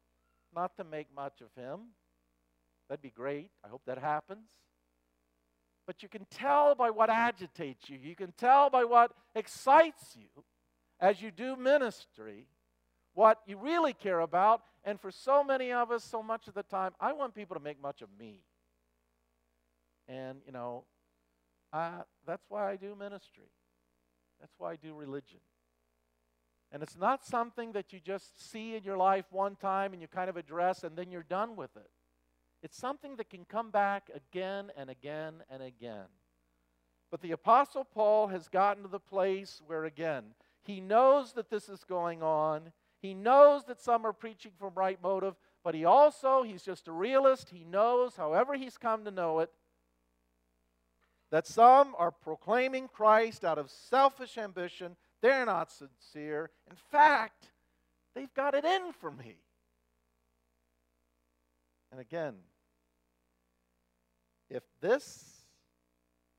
not 0.56 0.78
to 0.78 0.84
make 0.84 1.08
much 1.14 1.42
of 1.42 1.50
him. 1.62 1.80
That'd 2.90 3.02
be 3.02 3.10
great. 3.10 3.52
I 3.64 3.68
hope 3.68 3.82
that 3.86 3.98
happens. 3.98 4.48
But 5.88 6.02
you 6.02 6.10
can 6.10 6.26
tell 6.30 6.76
by 6.76 6.90
what 6.90 7.10
agitates 7.10 7.90
you, 7.90 7.98
you 8.02 8.16
can 8.16 8.32
tell 8.32 8.70
by 8.70 8.86
what 8.86 9.12
excites 9.36 10.16
you 10.16 10.44
as 11.00 11.22
you 11.22 11.32
do 11.32 11.56
ministry 11.56 12.48
what 13.16 13.40
you 13.48 13.58
really 13.58 13.94
care 13.94 14.20
about. 14.20 14.62
And 14.84 15.00
for 15.00 15.10
so 15.10 15.44
many 15.44 15.72
of 15.72 15.90
us, 15.90 16.04
so 16.04 16.22
much 16.22 16.48
of 16.48 16.54
the 16.54 16.64
time, 16.64 16.92
I 17.00 17.14
want 17.14 17.34
people 17.34 17.56
to 17.56 17.62
make 17.62 17.82
much 17.82 18.02
of 18.02 18.10
me. 18.20 18.44
And, 20.08 20.40
you 20.46 20.52
know, 20.52 20.84
I, 21.74 22.02
that's 22.28 22.46
why 22.50 22.70
I 22.70 22.76
do 22.76 22.96
ministry. 22.96 23.50
That's 24.40 24.54
why 24.60 24.74
I 24.74 24.76
do 24.76 24.94
religion. 24.94 25.40
And 26.72 26.84
it's 26.84 26.98
not 26.98 27.26
something 27.26 27.72
that 27.72 27.94
you 27.94 28.00
just 28.00 28.52
see 28.52 28.76
in 28.76 28.84
your 28.84 28.98
life 28.98 29.26
one 29.32 29.56
time 29.56 29.94
and 29.94 30.02
you 30.02 30.08
kind 30.08 30.30
of 30.30 30.38
address 30.38 30.84
and 30.84 30.96
then 30.96 31.10
you're 31.10 31.24
done 31.24 31.56
with 31.56 31.76
it. 31.78 31.90
It's 32.66 32.80
something 32.80 33.18
that 33.18 33.30
can 33.30 33.46
come 33.46 33.70
back 33.70 34.10
again 34.12 34.72
and 34.76 34.90
again 34.90 35.44
and 35.52 35.62
again. 35.62 36.08
But 37.12 37.22
the 37.22 37.34
Apostle 37.34 37.84
Paul 37.84 38.30
has 38.30 38.48
gotten 38.48 38.82
to 38.82 38.90
the 38.90 39.00
place 39.00 39.62
where, 39.68 39.86
again, 39.86 40.24
he 40.64 40.82
knows 40.82 41.34
that 41.34 41.52
this 41.52 41.70
is 41.70 41.84
going 41.84 42.24
on. 42.24 42.72
He 43.00 43.14
knows 43.14 43.66
that 43.66 43.80
some 43.80 44.04
are 44.04 44.14
preaching 44.14 44.52
from 44.58 44.74
right 44.74 44.98
motive, 45.00 45.36
but 45.64 45.76
he 45.76 45.86
also, 45.86 46.42
he's 46.42 46.64
just 46.64 46.88
a 46.88 46.92
realist. 46.92 47.52
He 47.52 47.64
knows, 47.64 48.16
however 48.16 48.56
he's 48.56 48.80
come 48.80 49.06
to 49.06 49.12
know 49.12 49.42
it, 49.42 49.52
that 51.30 51.46
some 51.46 51.94
are 52.00 52.10
proclaiming 52.10 52.88
Christ 52.88 53.46
out 53.46 53.60
of 53.60 53.70
selfish 53.70 54.40
ambition. 54.40 54.96
They're 55.22 55.46
not 55.46 55.72
sincere. 55.72 56.50
In 56.68 56.78
fact, 56.90 57.52
they've 58.16 58.34
got 58.34 58.56
it 58.56 58.66
in 58.66 58.92
for 58.92 59.12
me. 59.12 59.36
And 61.92 62.02
again, 62.02 62.34
if 64.50 64.64
this 64.82 65.46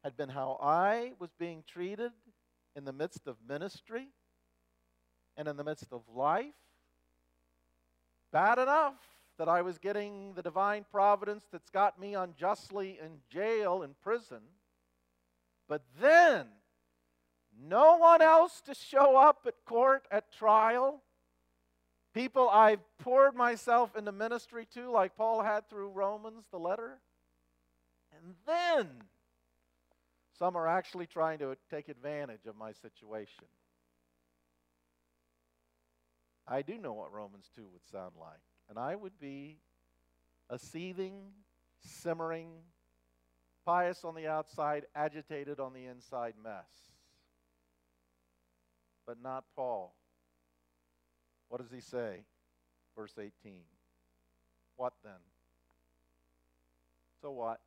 had 0.05 0.16
been 0.16 0.29
how 0.29 0.59
I 0.62 1.12
was 1.19 1.31
being 1.38 1.64
treated 1.66 2.12
in 2.75 2.85
the 2.85 2.92
midst 2.92 3.27
of 3.27 3.37
ministry 3.49 4.09
and 5.37 5.49
in 5.49 5.57
the 5.57 5.64
midst 5.64 5.92
of 5.92 6.03
life, 6.14 6.55
bad 8.33 8.59
enough 8.59 8.95
that 9.38 9.49
I 9.49 9.62
was 9.62 9.79
getting 9.79 10.33
the 10.35 10.42
divine 10.42 10.85
providence 10.90 11.45
that's 11.51 11.71
got 11.71 12.01
me 12.01 12.14
unjustly 12.14 12.99
in 13.03 13.19
jail, 13.29 13.83
in 13.83 13.95
prison. 14.03 14.40
But 15.69 15.83
then, 16.01 16.47
no 17.59 17.97
one 17.97 18.23
else 18.23 18.61
to 18.62 18.75
show 18.75 19.16
up 19.16 19.40
at 19.47 19.55
court, 19.64 20.07
at 20.11 20.33
trial. 20.33 21.03
People 22.14 22.49
I've 22.49 22.81
poured 22.99 23.35
myself 23.35 23.95
into 23.97 24.12
ministry 24.12 24.66
to, 24.75 24.90
like 24.90 25.16
Paul 25.16 25.42
had 25.42 25.69
through 25.69 25.88
Romans, 25.88 26.45
the 26.51 26.59
letter. 26.59 26.99
Then, 28.47 28.89
some 30.39 30.57
are 30.57 30.67
actually 30.67 31.07
trying 31.07 31.39
to 31.39 31.57
take 31.71 31.89
advantage 31.89 32.47
of 32.47 32.57
my 32.57 32.73
situation. 32.73 33.45
I 36.49 36.62
do 36.62 36.79
know 36.79 36.93
what 36.93 37.12
Romans 37.12 37.51
2 37.57 37.62
would 37.73 37.87
sound 37.91 38.12
like. 38.21 38.41
And 38.69 38.79
I 38.79 38.95
would 38.95 39.19
be 39.21 39.59
a 40.51 40.59
seething, 40.59 41.15
simmering, 41.81 42.49
pious 43.65 44.05
on 44.05 44.15
the 44.15 44.29
outside, 44.29 44.87
agitated 44.95 45.59
on 45.59 45.73
the 45.73 45.87
inside 45.87 46.35
mess. 46.43 46.69
But 49.07 49.23
not 49.23 49.45
Paul. 49.55 49.95
What 51.49 51.61
does 51.61 51.71
he 51.73 51.81
say? 51.81 52.25
Verse 52.97 53.15
18. 53.19 53.33
What 54.77 54.93
then? 55.03 55.12
So 57.23 57.31
what? 57.31 57.61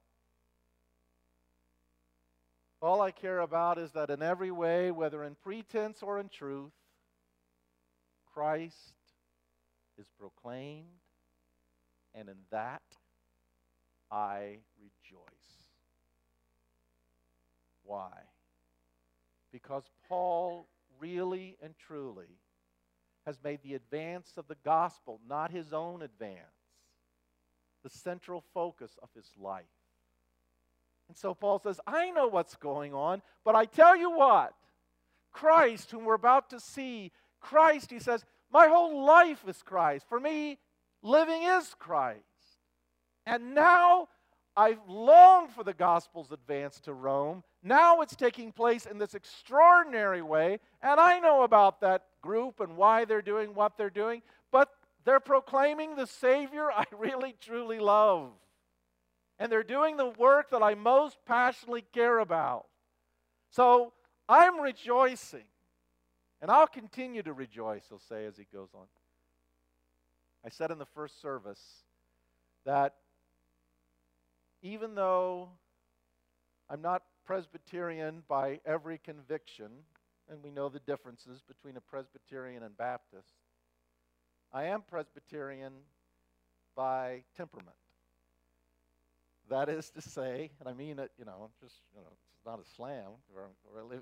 All 2.82 3.02
I 3.02 3.12
care 3.12 3.39
about 3.39 3.78
is 3.78 3.92
that 3.92 4.10
in 4.10 4.22
every 4.22 4.52
way, 4.52 4.89
whether 4.92 5.24
in 5.24 5.36
pretense 5.36 6.02
or 6.02 6.20
in 6.20 6.30
truth, 6.30 6.72
Christ 8.34 8.94
is 9.98 10.08
proclaimed, 10.18 10.86
and 12.15 12.30
in 12.30 12.38
that 12.52 12.82
I 14.10 14.60
rejoice. 14.80 15.26
Why? 17.84 18.12
Because 19.52 19.84
Paul 20.08 20.68
really 21.00 21.58
and 21.62 21.74
truly 21.78 22.39
has 23.26 23.44
made 23.44 23.60
the 23.62 23.76
advance 23.76 24.34
of 24.38 24.48
the 24.48 24.58
gospel, 24.63 25.20
not 25.28 25.52
his 25.52 25.74
own 25.74 26.02
advance, 26.02 26.38
the 27.84 27.89
central 27.89 28.44
focus 28.54 28.98
of 29.04 29.10
his 29.13 29.30
life. 29.38 29.65
And 31.10 31.17
so 31.17 31.34
Paul 31.34 31.60
says, 31.60 31.80
I 31.86 32.12
know 32.12 32.28
what's 32.28 32.56
going 32.56 32.93
on, 32.93 33.22
but 33.43 33.56
I 33.56 33.65
tell 33.65 33.98
you 33.98 34.12
what, 34.12 34.54
Christ, 35.32 35.91
whom 35.91 36.06
we're 36.06 36.13
about 36.13 36.52
to 36.52 36.60
see, 36.60 37.12
Christ, 37.41 37.89
he 37.89 38.00
says, 38.00 38.24
my 38.52 38.67
whole 38.67 39.04
life 39.04 39.43
is 39.48 39.62
Christ. 39.63 40.06
For 40.08 40.19
me, 40.19 40.60
living 41.02 41.43
is 41.43 41.76
Christ. 41.80 42.22
And 43.26 43.54
now 43.54 44.08
I've 44.56 44.80
longed 44.88 45.52
for 45.52 45.63
the 45.63 45.74
gospel's 45.74 46.32
advance 46.32 46.80
to 46.82 46.93
Rome. 46.93 47.43
Now 47.63 48.02
it's 48.02 48.15
taking 48.15 48.52
place 48.52 48.86
in 48.86 49.00
this 49.00 49.15
extraordinary 49.15 50.22
way, 50.22 50.60
and 50.82 51.00
I 51.00 51.19
know 51.19 51.43
about 51.43 51.82
that 51.82 52.06
group 52.22 52.60
and 52.60 52.78
why 52.78 53.06
they're 53.06 53.22
doing 53.22 53.54
what 53.54 53.78
they're 53.78 53.89
doing, 53.89 54.22
but 54.52 54.69
they're 55.06 55.19
proclaiming 55.19 55.95
the 55.95 56.08
Savior 56.08 56.72
I 56.72 56.86
really 56.98 57.36
truly 57.39 57.80
love 57.80 58.32
and 59.39 59.52
they're 59.52 59.63
doing 59.63 59.97
the 59.97 60.10
work 60.10 60.49
that 60.52 60.62
I 60.62 60.75
most 60.75 61.17
passionately 61.25 61.86
care 61.93 62.19
about. 62.19 62.67
So 63.49 63.93
I'm 64.28 64.60
rejoicing. 64.60 65.45
And 66.41 66.49
I'll 66.49 66.67
continue 66.67 67.21
to 67.23 67.34
rejoice, 67.34 67.84
he'll 67.89 67.99
say 67.99 68.25
as 68.25 68.38
he 68.38 68.45
goes 68.54 68.69
on. 68.73 68.86
I 70.45 70.49
said 70.49 70.71
in 70.71 70.78
the 70.78 70.86
first 70.86 71.21
service 71.21 71.84
that 72.65 72.95
even 74.62 74.95
though 74.95 75.49
I'm 76.69 76.82
not 76.82 77.04
Presbyterian 77.25 78.23
by 78.28 78.60
every 78.65 78.99
conviction, 78.99 79.69
and 80.30 80.41
we 80.43 80.52
know 80.52 80.69
the 80.69 80.80
differences 80.80 81.41
between 81.41 81.75
a 81.75 81.82
Presbyterian 81.82 82.63
and 82.63 82.78
Baptist, 82.78 83.36
I 84.54 84.65
am 84.65 84.82
Presbyterian 84.82 85.73
by 86.75 87.23
temperament. 87.36 87.75
That 89.50 89.70
is 89.70 89.90
to 89.92 90.02
say, 90.02 90.52
and 90.60 90.70
I 90.70 90.74
mean 90.74 91.00
it, 91.00 91.12
you 91.18 91.26
know, 91.26 91.50
just, 91.62 91.76
you 91.96 92.02
know, 92.02 92.08
it's 92.36 92.46
not 92.46 92.60
a 92.60 92.76
slam, 92.76 93.12
or, 93.36 93.50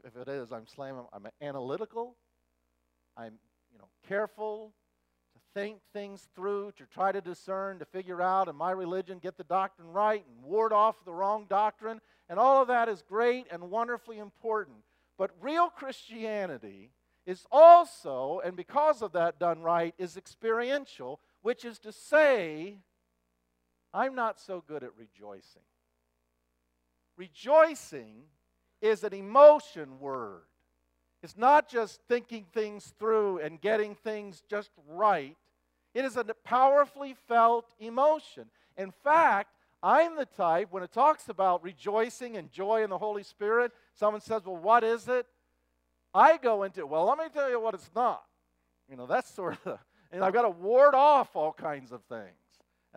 if 0.04 0.16
it 0.16 0.28
is, 0.28 0.52
I'm 0.52 0.68
slamming, 0.68 1.06
I'm 1.14 1.28
analytical, 1.42 2.16
I'm, 3.16 3.34
you 3.72 3.80
know, 3.80 3.88
careful 4.08 4.74
to 5.34 5.40
think 5.60 5.80
things 5.94 6.28
through, 6.36 6.74
to 6.78 6.86
try 6.86 7.12
to 7.12 7.22
discern, 7.22 7.80
to 7.80 7.86
figure 7.86 8.22
out 8.22 8.48
in 8.48 8.56
my 8.56 8.72
religion, 8.72 9.20
get 9.20 9.38
the 9.38 9.44
doctrine 9.44 9.88
right 9.88 10.24
and 10.28 10.44
ward 10.44 10.74
off 10.74 10.96
the 11.06 11.14
wrong 11.14 11.46
doctrine. 11.50 12.02
And 12.30 12.38
all 12.40 12.62
of 12.62 12.68
that 12.68 12.90
is 12.90 13.02
great 13.08 13.48
and 13.50 13.72
wonderfully 13.72 14.18
important. 14.18 14.78
But 15.18 15.32
real 15.42 15.70
Christianity 15.70 16.92
is 17.26 17.46
also, 17.52 18.42
and 18.44 18.56
because 18.56 19.02
of 19.02 19.14
that 19.14 19.40
done 19.40 19.62
right, 19.62 19.96
is 19.98 20.18
experiential, 20.18 21.20
which 21.42 21.66
is 21.66 21.80
to 21.80 21.92
say, 21.92 22.80
I'm 23.94 24.16
not 24.16 24.40
so 24.40 24.64
good 24.68 24.84
at 24.84 24.92
rejoicing. 24.98 25.62
Rejoicing 27.18 28.24
is 28.82 29.04
an 29.04 29.14
emotion 29.14 30.00
word. 30.00 30.44
It's 31.24 31.38
not 31.38 31.68
just 31.68 32.00
thinking 32.08 32.46
things 32.54 32.94
through 33.00 33.40
and 33.40 33.60
getting 33.60 33.96
things 33.96 34.44
just 34.50 34.70
right. 34.88 35.36
It 35.94 36.06
is 36.06 36.16
a 36.16 36.24
powerfully 36.44 37.16
felt 37.28 37.74
emotion. 37.80 38.46
In 38.78 38.92
fact, 39.04 39.50
I'm 39.82 40.16
the 40.16 40.26
type, 40.26 40.68
when 40.72 40.84
it 40.84 40.92
talks 40.92 41.30
about 41.30 41.64
rejoicing 41.64 42.38
and 42.38 42.52
joy 42.52 42.84
in 42.84 42.90
the 42.90 42.98
Holy 42.98 43.24
Spirit, 43.24 43.72
someone 43.94 44.22
says, 44.22 44.44
Well, 44.46 44.58
what 44.58 44.84
is 44.84 45.08
it? 45.08 45.26
I 46.14 46.38
go 46.38 46.64
into, 46.64 46.86
Well, 46.86 47.06
let 47.06 47.18
me 47.18 47.26
tell 47.34 47.50
you 47.50 47.60
what 47.60 47.74
it's 47.74 47.90
not. 47.96 48.24
You 48.90 48.96
know, 48.96 49.08
that's 49.08 49.34
sort 49.34 49.58
of, 49.66 49.80
and 50.12 50.24
I've 50.24 50.34
got 50.34 50.44
to 50.44 50.50
ward 50.50 50.96
off 50.96 51.36
all 51.36 51.54
kinds 51.54 51.92
of 51.92 52.02
things. 52.04 52.38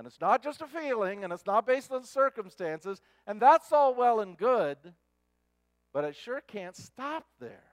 And 0.00 0.06
it's 0.06 0.18
not 0.22 0.42
just 0.42 0.62
a 0.62 0.66
feeling, 0.66 1.24
and 1.24 1.30
it's 1.30 1.44
not 1.44 1.66
based 1.66 1.92
on 1.92 2.04
circumstances, 2.04 3.02
and 3.26 3.38
that's 3.38 3.70
all 3.70 3.94
well 3.94 4.20
and 4.20 4.34
good, 4.34 4.78
but 5.92 6.04
it 6.04 6.16
sure 6.16 6.40
can't 6.40 6.74
stop 6.74 7.26
there. 7.38 7.68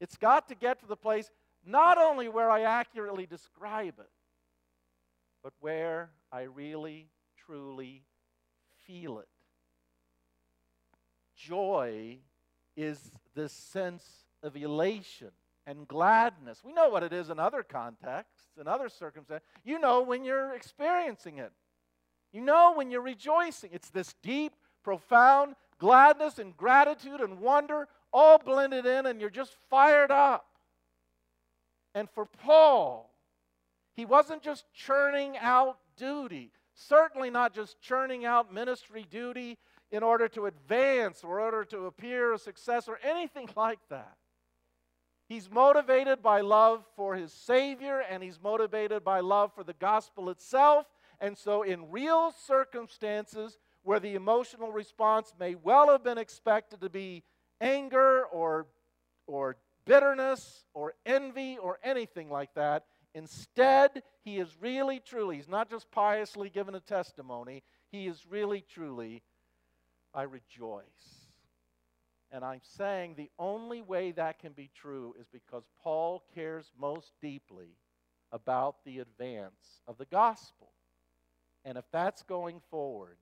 It's 0.00 0.16
got 0.16 0.48
to 0.48 0.54
get 0.54 0.80
to 0.80 0.86
the 0.86 0.96
place 0.96 1.30
not 1.66 1.98
only 1.98 2.30
where 2.30 2.50
I 2.50 2.62
accurately 2.62 3.26
describe 3.26 3.98
it, 3.98 4.08
but 5.42 5.52
where 5.60 6.08
I 6.32 6.44
really, 6.44 7.10
truly 7.44 8.02
feel 8.86 9.18
it. 9.18 9.28
Joy 11.36 12.20
is 12.74 13.12
this 13.34 13.52
sense 13.52 14.24
of 14.42 14.56
elation 14.56 15.32
and 15.66 15.88
gladness. 15.88 16.62
We 16.64 16.72
know 16.72 16.88
what 16.88 17.02
it 17.02 17.12
is 17.12 17.30
in 17.30 17.38
other 17.38 17.62
contexts, 17.62 18.58
in 18.60 18.68
other 18.68 18.88
circumstances. 18.88 19.46
You 19.64 19.78
know 19.78 20.02
when 20.02 20.24
you're 20.24 20.54
experiencing 20.54 21.38
it, 21.38 21.52
you 22.32 22.40
know 22.40 22.74
when 22.74 22.90
you're 22.90 23.00
rejoicing. 23.00 23.70
It's 23.72 23.90
this 23.90 24.14
deep, 24.22 24.52
profound 24.82 25.54
gladness 25.78 26.38
and 26.38 26.56
gratitude 26.56 27.20
and 27.20 27.40
wonder 27.40 27.88
all 28.12 28.38
blended 28.38 28.86
in, 28.86 29.06
and 29.06 29.20
you're 29.20 29.30
just 29.30 29.56
fired 29.70 30.10
up. 30.10 30.46
And 31.94 32.08
for 32.10 32.26
Paul, 32.26 33.10
he 33.94 34.04
wasn't 34.04 34.42
just 34.42 34.64
churning 34.72 35.36
out 35.38 35.78
duty, 35.96 36.52
certainly 36.74 37.30
not 37.30 37.54
just 37.54 37.80
churning 37.80 38.24
out 38.24 38.52
ministry 38.52 39.06
duty 39.08 39.58
in 39.90 40.02
order 40.02 40.28
to 40.28 40.46
advance 40.46 41.22
or 41.22 41.40
order 41.40 41.64
to 41.64 41.86
appear 41.86 42.32
a 42.32 42.38
success 42.38 42.88
or 42.88 42.98
anything 43.04 43.48
like 43.56 43.78
that. 43.90 44.16
He's 45.34 45.50
motivated 45.50 46.22
by 46.22 46.42
love 46.42 46.84
for 46.94 47.16
his 47.16 47.32
Savior 47.32 48.04
and 48.08 48.22
he's 48.22 48.40
motivated 48.40 49.02
by 49.02 49.18
love 49.18 49.52
for 49.52 49.64
the 49.64 49.72
gospel 49.72 50.30
itself. 50.30 50.86
And 51.20 51.36
so, 51.36 51.64
in 51.64 51.90
real 51.90 52.32
circumstances 52.46 53.58
where 53.82 53.98
the 53.98 54.14
emotional 54.14 54.70
response 54.70 55.34
may 55.40 55.56
well 55.56 55.90
have 55.90 56.04
been 56.04 56.18
expected 56.18 56.82
to 56.82 56.88
be 56.88 57.24
anger 57.60 58.22
or, 58.26 58.68
or 59.26 59.56
bitterness 59.84 60.66
or 60.72 60.94
envy 61.04 61.58
or 61.58 61.80
anything 61.82 62.30
like 62.30 62.54
that, 62.54 62.84
instead, 63.12 64.04
he 64.22 64.38
is 64.38 64.56
really 64.60 65.00
truly, 65.00 65.34
he's 65.34 65.48
not 65.48 65.68
just 65.68 65.90
piously 65.90 66.48
given 66.48 66.76
a 66.76 66.80
testimony, 66.80 67.64
he 67.90 68.06
is 68.06 68.24
really 68.30 68.64
truly, 68.72 69.24
I 70.14 70.22
rejoice. 70.22 71.23
And 72.34 72.44
I'm 72.44 72.62
saying 72.64 73.14
the 73.16 73.30
only 73.38 73.80
way 73.80 74.10
that 74.10 74.40
can 74.40 74.54
be 74.54 74.68
true 74.74 75.14
is 75.20 75.28
because 75.32 75.62
Paul 75.84 76.24
cares 76.34 76.72
most 76.76 77.12
deeply 77.22 77.76
about 78.32 78.84
the 78.84 78.98
advance 78.98 79.80
of 79.86 79.98
the 79.98 80.04
gospel. 80.06 80.72
And 81.64 81.78
if 81.78 81.84
that's 81.92 82.24
going 82.24 82.60
forward, 82.72 83.18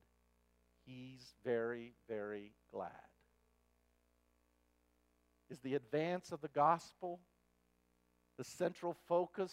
he's 0.86 1.34
very, 1.44 1.92
very 2.08 2.52
glad. 2.72 2.88
Is 5.50 5.58
the 5.58 5.74
advance 5.74 6.32
of 6.32 6.40
the 6.40 6.48
gospel 6.48 7.20
the 8.38 8.44
central 8.44 8.96
focus 9.06 9.52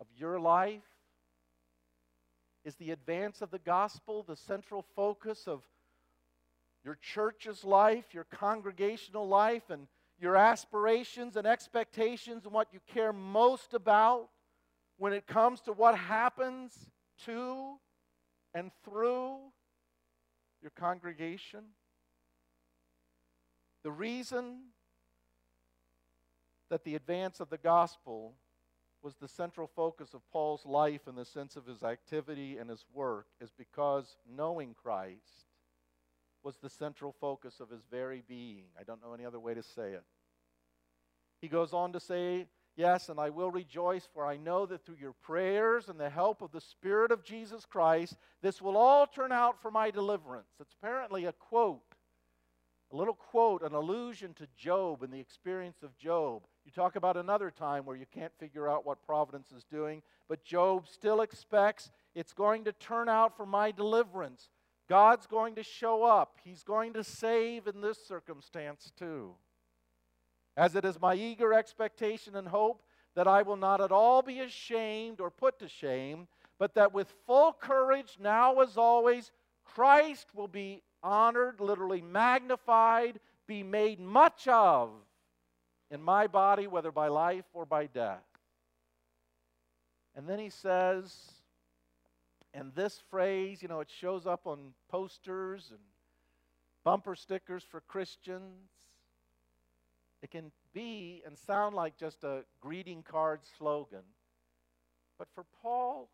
of 0.00 0.06
your 0.16 0.40
life? 0.40 0.80
Is 2.64 2.76
the 2.76 2.92
advance 2.92 3.42
of 3.42 3.50
the 3.50 3.58
gospel 3.58 4.22
the 4.22 4.34
central 4.34 4.86
focus 4.96 5.46
of 5.46 5.60
your 6.84 6.96
church's 6.96 7.64
life, 7.64 8.12
your 8.12 8.24
congregational 8.24 9.28
life, 9.28 9.70
and 9.70 9.86
your 10.20 10.36
aspirations 10.36 11.36
and 11.36 11.46
expectations 11.46 12.44
and 12.44 12.52
what 12.52 12.68
you 12.72 12.80
care 12.92 13.12
most 13.12 13.74
about 13.74 14.28
when 14.98 15.12
it 15.12 15.26
comes 15.26 15.60
to 15.62 15.72
what 15.72 15.96
happens 15.96 16.72
to 17.24 17.74
and 18.54 18.70
through 18.84 19.36
your 20.60 20.70
congregation? 20.76 21.60
The 23.82 23.90
reason 23.90 24.58
that 26.68 26.84
the 26.84 26.94
advance 26.94 27.40
of 27.40 27.48
the 27.48 27.58
gospel 27.58 28.34
was 29.02 29.14
the 29.16 29.28
central 29.28 29.66
focus 29.66 30.12
of 30.12 30.20
Paul's 30.30 30.66
life 30.66 31.08
in 31.08 31.14
the 31.14 31.24
sense 31.24 31.56
of 31.56 31.66
his 31.66 31.82
activity 31.82 32.58
and 32.58 32.68
his 32.68 32.84
work 32.92 33.26
is 33.40 33.50
because 33.56 34.16
knowing 34.36 34.74
Christ 34.74 35.49
was 36.42 36.56
the 36.56 36.70
central 36.70 37.14
focus 37.20 37.60
of 37.60 37.70
his 37.70 37.82
very 37.90 38.22
being. 38.26 38.64
I 38.78 38.82
don't 38.82 39.02
know 39.02 39.14
any 39.14 39.24
other 39.24 39.40
way 39.40 39.54
to 39.54 39.62
say 39.62 39.92
it. 39.92 40.04
He 41.40 41.48
goes 41.48 41.72
on 41.72 41.92
to 41.92 42.00
say, 42.00 42.46
Yes, 42.76 43.08
and 43.08 43.18
I 43.18 43.30
will 43.30 43.50
rejoice, 43.50 44.08
for 44.14 44.24
I 44.24 44.36
know 44.36 44.64
that 44.66 44.84
through 44.84 44.96
your 45.00 45.12
prayers 45.12 45.88
and 45.88 45.98
the 45.98 46.08
help 46.08 46.40
of 46.40 46.52
the 46.52 46.60
Spirit 46.60 47.10
of 47.10 47.24
Jesus 47.24 47.66
Christ, 47.66 48.16
this 48.42 48.62
will 48.62 48.76
all 48.76 49.06
turn 49.06 49.32
out 49.32 49.60
for 49.60 49.70
my 49.70 49.90
deliverance. 49.90 50.48
It's 50.60 50.74
apparently 50.80 51.26
a 51.26 51.32
quote, 51.32 51.82
a 52.92 52.96
little 52.96 53.14
quote, 53.14 53.62
an 53.62 53.74
allusion 53.74 54.34
to 54.34 54.46
Job 54.56 55.02
and 55.02 55.12
the 55.12 55.20
experience 55.20 55.82
of 55.82 55.96
Job. 55.98 56.42
You 56.64 56.70
talk 56.70 56.96
about 56.96 57.16
another 57.16 57.50
time 57.50 57.84
where 57.84 57.96
you 57.96 58.06
can't 58.14 58.32
figure 58.38 58.68
out 58.68 58.86
what 58.86 59.02
providence 59.02 59.52
is 59.54 59.64
doing, 59.64 60.02
but 60.28 60.44
Job 60.44 60.86
still 60.88 61.20
expects 61.20 61.90
it's 62.14 62.32
going 62.32 62.64
to 62.64 62.72
turn 62.72 63.08
out 63.08 63.36
for 63.36 63.46
my 63.46 63.72
deliverance. 63.72 64.48
God's 64.90 65.28
going 65.28 65.54
to 65.54 65.62
show 65.62 66.02
up. 66.02 66.36
He's 66.42 66.64
going 66.64 66.94
to 66.94 67.04
save 67.04 67.68
in 67.68 67.80
this 67.80 67.96
circumstance 68.08 68.90
too. 68.98 69.36
As 70.56 70.74
it 70.74 70.84
is 70.84 71.00
my 71.00 71.14
eager 71.14 71.54
expectation 71.54 72.34
and 72.34 72.48
hope 72.48 72.82
that 73.14 73.28
I 73.28 73.42
will 73.42 73.56
not 73.56 73.80
at 73.80 73.92
all 73.92 74.20
be 74.20 74.40
ashamed 74.40 75.20
or 75.20 75.30
put 75.30 75.60
to 75.60 75.68
shame, 75.68 76.26
but 76.58 76.74
that 76.74 76.92
with 76.92 77.14
full 77.24 77.52
courage, 77.52 78.18
now 78.20 78.58
as 78.58 78.76
always, 78.76 79.30
Christ 79.64 80.26
will 80.34 80.48
be 80.48 80.82
honored, 81.04 81.60
literally 81.60 82.02
magnified, 82.02 83.20
be 83.46 83.62
made 83.62 84.00
much 84.00 84.48
of 84.48 84.90
in 85.92 86.02
my 86.02 86.26
body, 86.26 86.66
whether 86.66 86.90
by 86.90 87.06
life 87.06 87.44
or 87.52 87.64
by 87.64 87.86
death. 87.86 88.24
And 90.16 90.28
then 90.28 90.40
he 90.40 90.50
says, 90.50 91.14
and 92.52 92.74
this 92.74 93.00
phrase, 93.10 93.62
you 93.62 93.68
know, 93.68 93.80
it 93.80 93.90
shows 93.90 94.26
up 94.26 94.46
on 94.46 94.74
posters 94.88 95.68
and 95.70 95.78
bumper 96.84 97.14
stickers 97.14 97.62
for 97.62 97.80
Christians. 97.82 98.70
It 100.22 100.30
can 100.30 100.50
be 100.72 101.22
and 101.24 101.38
sound 101.38 101.74
like 101.74 101.96
just 101.96 102.24
a 102.24 102.42
greeting 102.60 103.02
card 103.02 103.40
slogan. 103.56 104.04
But 105.18 105.28
for 105.34 105.44
Paul, 105.62 106.10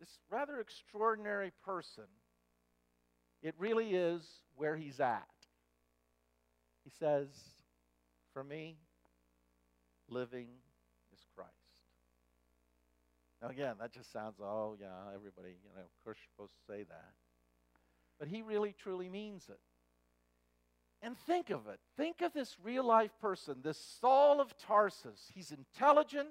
this 0.00 0.18
rather 0.30 0.60
extraordinary 0.60 1.52
person, 1.64 2.04
it 3.42 3.54
really 3.58 3.94
is 3.94 4.22
where 4.56 4.76
he's 4.76 5.00
at. 5.00 5.28
He 6.84 6.90
says, 6.98 7.28
For 8.32 8.42
me, 8.42 8.78
living 10.08 10.48
now, 13.42 13.48
again, 13.48 13.76
that 13.80 13.92
just 13.92 14.12
sounds, 14.12 14.36
oh, 14.40 14.76
yeah, 14.80 15.14
everybody, 15.14 15.50
you 15.50 15.70
know, 15.74 15.82
of 15.82 16.04
course 16.04 16.18
you're 16.18 16.32
supposed 16.34 16.54
to 16.54 16.72
say 16.72 16.84
that. 16.84 17.12
But 18.18 18.28
he 18.28 18.42
really, 18.42 18.74
truly 18.76 19.08
means 19.08 19.48
it. 19.48 19.60
And 21.02 21.16
think 21.16 21.50
of 21.50 21.68
it. 21.68 21.78
Think 21.96 22.22
of 22.22 22.32
this 22.32 22.56
real 22.62 22.84
life 22.84 23.12
person, 23.20 23.58
this 23.62 23.78
Saul 24.00 24.40
of 24.40 24.56
Tarsus. 24.58 25.30
He's 25.32 25.52
intelligent. 25.52 26.30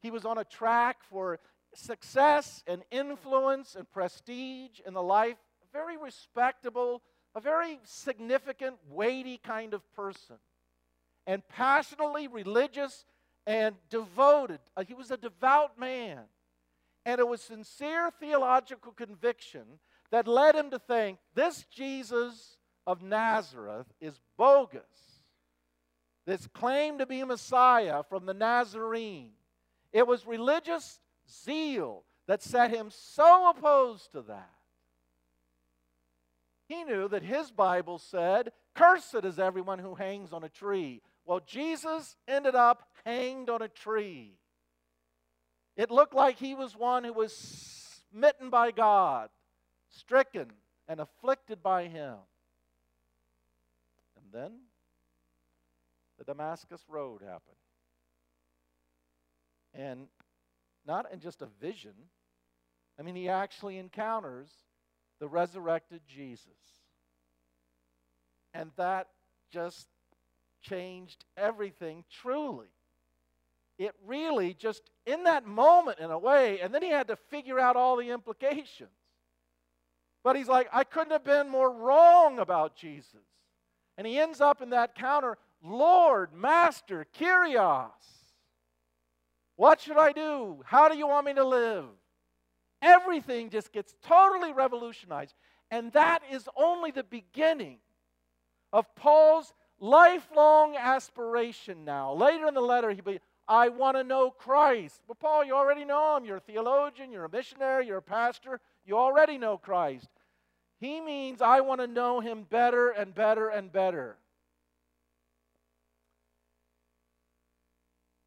He 0.00 0.10
was 0.10 0.24
on 0.24 0.38
a 0.38 0.44
track 0.44 0.98
for 1.08 1.38
success 1.74 2.64
and 2.66 2.82
influence 2.90 3.76
and 3.76 3.88
prestige 3.88 4.80
in 4.84 4.94
the 4.94 5.02
life. 5.02 5.36
Very 5.72 5.96
respectable, 5.96 7.02
a 7.36 7.40
very 7.40 7.78
significant, 7.84 8.76
weighty 8.90 9.38
kind 9.38 9.74
of 9.74 9.88
person. 9.94 10.36
And 11.26 11.46
passionately 11.48 12.26
religious 12.26 13.04
and 13.48 13.76
devoted. 13.88 14.60
Uh, 14.76 14.84
he 14.86 14.92
was 14.92 15.10
a 15.10 15.16
devout 15.16 15.80
man. 15.80 16.18
And 17.06 17.18
it 17.18 17.26
was 17.26 17.40
sincere 17.40 18.10
theological 18.20 18.92
conviction 18.92 19.62
that 20.10 20.28
led 20.28 20.54
him 20.54 20.70
to 20.70 20.78
think 20.78 21.18
this 21.34 21.64
Jesus 21.74 22.58
of 22.86 23.02
Nazareth 23.02 23.86
is 24.00 24.20
bogus. 24.36 24.82
this 26.26 26.46
claim 26.48 26.98
to 26.98 27.06
be 27.06 27.24
Messiah 27.24 28.02
from 28.02 28.26
the 28.26 28.34
Nazarene. 28.34 29.30
It 29.94 30.06
was 30.06 30.26
religious 30.26 31.00
zeal 31.30 32.04
that 32.26 32.42
set 32.42 32.70
him 32.70 32.90
so 32.90 33.48
opposed 33.48 34.12
to 34.12 34.20
that. 34.22 34.50
He 36.68 36.84
knew 36.84 37.08
that 37.08 37.22
his 37.22 37.50
Bible 37.50 37.98
said, 37.98 38.52
Cursed 38.74 39.24
is 39.24 39.38
everyone 39.38 39.78
who 39.78 39.94
hangs 39.94 40.34
on 40.34 40.44
a 40.44 40.50
tree. 40.50 41.00
Well, 41.24 41.40
Jesus 41.46 42.16
ended 42.26 42.54
up 42.54 42.88
hanged 43.08 43.48
on 43.48 43.62
a 43.62 43.68
tree. 43.68 44.34
It 45.76 45.90
looked 45.90 46.14
like 46.14 46.38
he 46.38 46.54
was 46.54 46.76
one 46.76 47.04
who 47.04 47.12
was 47.12 47.34
smitten 48.10 48.50
by 48.50 48.70
God, 48.70 49.30
stricken 49.88 50.48
and 50.86 51.00
afflicted 51.00 51.62
by 51.62 51.84
him. 51.86 52.16
And 54.16 54.26
then 54.32 54.52
the 56.18 56.24
Damascus 56.24 56.82
Road 56.88 57.22
happened. 57.22 57.56
And 59.72 60.08
not 60.86 61.06
in 61.10 61.20
just 61.20 61.40
a 61.40 61.48
vision, 61.60 61.94
I 62.98 63.02
mean, 63.02 63.14
he 63.14 63.28
actually 63.28 63.78
encounters 63.78 64.50
the 65.18 65.28
resurrected 65.28 66.02
Jesus. 66.06 66.50
And 68.52 68.70
that 68.76 69.08
just 69.50 69.86
changed 70.60 71.24
everything 71.36 72.04
truly. 72.10 72.66
It 73.78 73.94
really 74.04 74.54
just, 74.54 74.82
in 75.06 75.24
that 75.24 75.46
moment, 75.46 76.00
in 76.00 76.10
a 76.10 76.18
way, 76.18 76.60
and 76.60 76.74
then 76.74 76.82
he 76.82 76.90
had 76.90 77.08
to 77.08 77.16
figure 77.16 77.60
out 77.60 77.76
all 77.76 77.96
the 77.96 78.10
implications. 78.10 78.90
But 80.24 80.36
he's 80.36 80.48
like, 80.48 80.68
I 80.72 80.84
couldn't 80.84 81.12
have 81.12 81.24
been 81.24 81.48
more 81.48 81.70
wrong 81.70 82.40
about 82.40 82.74
Jesus. 82.74 83.14
And 83.96 84.06
he 84.06 84.18
ends 84.18 84.40
up 84.40 84.60
in 84.60 84.70
that 84.70 84.94
counter 84.94 85.38
Lord, 85.62 86.32
Master, 86.32 87.06
Kyrios. 87.18 87.90
What 89.56 89.80
should 89.80 89.96
I 89.96 90.12
do? 90.12 90.62
How 90.64 90.88
do 90.88 90.96
you 90.96 91.08
want 91.08 91.26
me 91.26 91.34
to 91.34 91.44
live? 91.44 91.86
Everything 92.80 93.50
just 93.50 93.72
gets 93.72 93.94
totally 94.06 94.52
revolutionized. 94.52 95.34
And 95.70 95.92
that 95.92 96.22
is 96.30 96.48
only 96.56 96.92
the 96.92 97.02
beginning 97.02 97.78
of 98.72 98.86
Paul's 98.94 99.52
lifelong 99.80 100.76
aspiration 100.76 101.84
now. 101.84 102.12
Later 102.12 102.46
in 102.46 102.54
the 102.54 102.60
letter, 102.60 102.94
be, 102.94 103.18
I 103.48 103.70
want 103.70 103.96
to 103.96 104.04
know 104.04 104.30
Christ. 104.30 105.00
Well, 105.08 105.16
Paul, 105.18 105.44
you 105.44 105.54
already 105.54 105.84
know 105.84 106.16
him. 106.16 106.24
You're 106.24 106.36
a 106.36 106.40
theologian, 106.40 107.10
you're 107.10 107.24
a 107.24 107.30
missionary, 107.30 107.86
you're 107.86 107.98
a 107.98 108.02
pastor. 108.02 108.60
You 108.84 108.98
already 108.98 109.38
know 109.38 109.56
Christ. 109.56 110.08
He 110.80 111.00
means 111.00 111.40
I 111.40 111.60
want 111.60 111.80
to 111.80 111.86
know 111.86 112.20
him 112.20 112.46
better 112.48 112.90
and 112.90 113.14
better 113.14 113.48
and 113.48 113.72
better. 113.72 114.16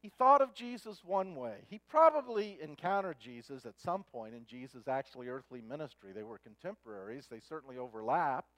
He 0.02 0.10
thought 0.18 0.42
of 0.42 0.52
Jesus 0.52 1.04
one 1.04 1.36
way. 1.36 1.58
He 1.70 1.80
probably 1.88 2.58
encountered 2.60 3.20
Jesus 3.20 3.64
at 3.64 3.80
some 3.80 4.02
point 4.02 4.34
in 4.34 4.44
Jesus' 4.44 4.88
actually 4.88 5.28
earthly 5.28 5.62
ministry. 5.62 6.10
They 6.12 6.24
were 6.24 6.38
contemporaries, 6.38 7.28
they 7.30 7.38
certainly 7.38 7.78
overlapped. 7.78 8.50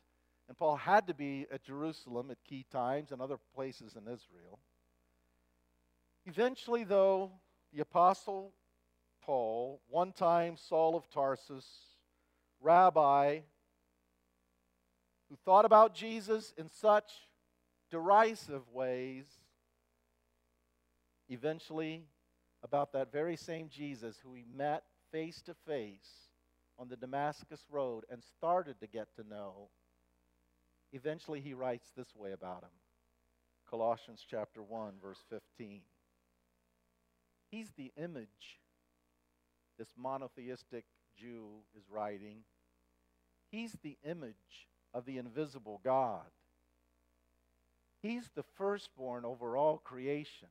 And 0.48 0.56
Paul 0.56 0.76
had 0.76 1.06
to 1.06 1.14
be 1.14 1.46
at 1.52 1.62
Jerusalem 1.62 2.30
at 2.30 2.42
key 2.44 2.64
times 2.72 3.12
and 3.12 3.20
other 3.20 3.38
places 3.54 3.96
in 3.96 4.02
Israel. 4.02 4.58
Eventually, 6.26 6.84
though, 6.84 7.32
the 7.72 7.80
Apostle 7.80 8.52
Paul, 9.22 9.80
one 9.88 10.12
time 10.12 10.56
Saul 10.56 10.96
of 10.96 11.08
Tarsus, 11.10 11.66
rabbi, 12.60 13.40
who 15.28 15.36
thought 15.44 15.64
about 15.64 15.94
Jesus 15.94 16.52
in 16.56 16.68
such 16.68 17.12
derisive 17.90 18.68
ways, 18.72 19.26
eventually, 21.28 22.04
about 22.62 22.92
that 22.92 23.12
very 23.12 23.36
same 23.36 23.68
Jesus 23.68 24.16
who 24.22 24.34
he 24.34 24.44
met 24.56 24.84
face 25.12 25.42
to 25.42 25.54
face 25.66 26.30
on 26.78 26.88
the 26.88 26.96
Damascus 26.96 27.60
Road 27.70 28.04
and 28.10 28.22
started 28.22 28.80
to 28.80 28.86
get 28.86 29.08
to 29.16 29.28
know, 29.28 29.68
eventually 30.92 31.40
he 31.40 31.54
writes 31.54 31.92
this 31.96 32.16
way 32.16 32.32
about 32.32 32.62
him 32.62 32.70
Colossians 33.68 34.24
chapter 34.28 34.62
1, 34.62 34.94
verse 35.02 35.22
15. 35.28 35.82
He's 37.54 37.70
the 37.76 37.92
image 37.96 38.58
this 39.78 39.86
monotheistic 39.96 40.84
Jew 41.16 41.46
is 41.78 41.84
writing. 41.88 42.38
He's 43.52 43.76
the 43.80 43.96
image 44.04 44.66
of 44.92 45.06
the 45.06 45.18
invisible 45.18 45.80
God. 45.84 46.26
He's 48.02 48.28
the 48.34 48.42
firstborn 48.56 49.24
over 49.24 49.56
all 49.56 49.78
creation. 49.78 50.48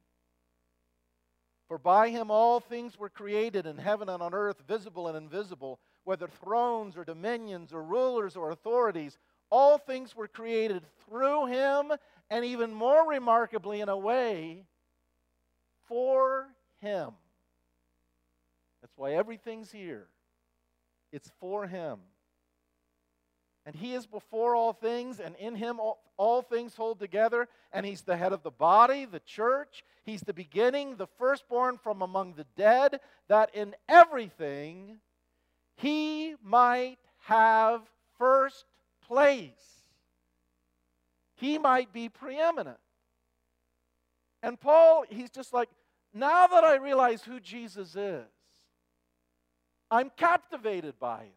For 1.68 1.78
by 1.78 2.08
him 2.08 2.32
all 2.32 2.62
things 2.62 2.98
were 2.98 3.10
created 3.10 3.66
in 3.66 3.78
heaven 3.78 4.08
and 4.08 4.24
on 4.24 4.34
earth, 4.34 4.64
visible 4.66 5.10
and 5.10 5.18
invisible, 5.18 5.80
whether 6.06 6.30
thrones 6.30 6.96
or 6.96 7.04
dominions 7.04 7.74
or 7.74 7.84
rulers 7.84 8.38
or 8.38 8.52
authorities. 8.52 9.18
All 9.50 9.78
things 9.78 10.16
were 10.16 10.30
created 10.30 10.84
through 11.06 11.48
him, 11.48 11.92
and 12.30 12.46
even 12.46 12.74
more 12.74 13.06
remarkably, 13.06 13.82
in 13.82 13.90
a 13.90 13.98
way, 13.98 14.64
for 15.90 16.48
him. 16.84 17.12
That's 18.82 18.94
why 18.96 19.14
everything's 19.14 19.72
here. 19.72 20.06
It's 21.12 21.32
for 21.40 21.66
him. 21.66 22.00
And 23.66 23.74
he 23.74 23.94
is 23.94 24.06
before 24.06 24.56
all 24.56 24.74
things, 24.74 25.22
and 25.22 25.36
in 25.38 25.56
him 25.56 25.80
all, 25.80 26.04
all, 26.18 26.42
things 26.42 26.76
hold 26.76 27.00
together. 27.00 27.48
And 27.72 27.86
he's 27.86 28.02
the 28.02 28.18
head 28.18 28.34
of 28.34 28.44
the 28.44 28.52
body, 28.52 29.06
the 29.06 29.22
church. 29.22 29.84
He's 30.04 30.22
the 30.22 30.34
beginning, 30.34 30.98
the 30.98 31.08
firstborn 31.18 31.78
from 31.78 32.02
among 32.02 32.34
the 32.34 32.46
dead, 32.58 33.00
that 33.30 33.56
in 33.56 33.74
everything 33.88 34.98
he 35.78 36.36
might 36.44 36.98
have 37.20 37.82
first 38.18 38.66
place. 39.08 39.54
He 41.36 41.58
might 41.58 41.94
be 41.94 42.10
preeminent. 42.10 42.78
And 44.42 44.60
Paul, 44.60 45.06
he's 45.10 45.30
just 45.30 45.54
like, 45.54 45.70
now 46.14 46.48
that 46.48 46.64
I 46.64 46.76
realize 46.76 47.24
who 47.24 47.40
Jesus 47.40 47.96
is, 47.96 48.26
I'm 49.90 50.12
captivated 50.16 51.00
by 51.00 51.24
him. 51.24 51.32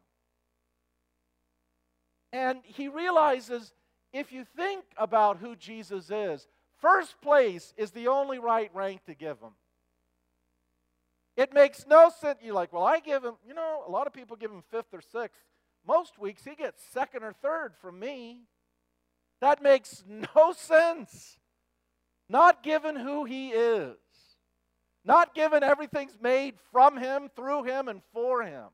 And 2.32 2.58
he 2.64 2.88
realizes 2.88 3.72
if 4.12 4.32
you 4.32 4.44
think 4.56 4.84
about 4.96 5.38
who 5.38 5.56
Jesus 5.56 6.10
is, 6.10 6.46
first 6.80 7.20
place 7.20 7.72
is 7.76 7.90
the 7.90 8.08
only 8.08 8.38
right 8.38 8.70
rank 8.74 9.04
to 9.06 9.14
give 9.14 9.40
him. 9.40 9.52
It 11.36 11.52
makes 11.52 11.86
no 11.86 12.10
sense. 12.10 12.38
You're 12.42 12.54
like, 12.54 12.72
well, 12.72 12.84
I 12.84 13.00
give 13.00 13.22
him, 13.22 13.34
you 13.46 13.54
know, 13.54 13.82
a 13.86 13.90
lot 13.90 14.06
of 14.06 14.12
people 14.12 14.36
give 14.36 14.50
him 14.50 14.62
fifth 14.70 14.92
or 14.92 15.02
sixth. 15.02 15.40
Most 15.86 16.18
weeks 16.18 16.44
he 16.44 16.54
gets 16.54 16.82
second 16.92 17.22
or 17.22 17.32
third 17.32 17.74
from 17.80 17.98
me. 18.00 18.42
That 19.40 19.62
makes 19.62 20.02
no 20.36 20.52
sense. 20.52 21.38
Not 22.28 22.62
given 22.62 22.96
who 22.96 23.24
he 23.24 23.50
is, 23.50 23.96
not 25.06 25.34
given 25.34 25.62
everything's 25.62 26.18
made 26.20 26.54
from 26.72 26.98
him, 26.98 27.30
through 27.34 27.62
him, 27.62 27.88
and 27.88 28.02
for 28.12 28.42
him 28.42 28.66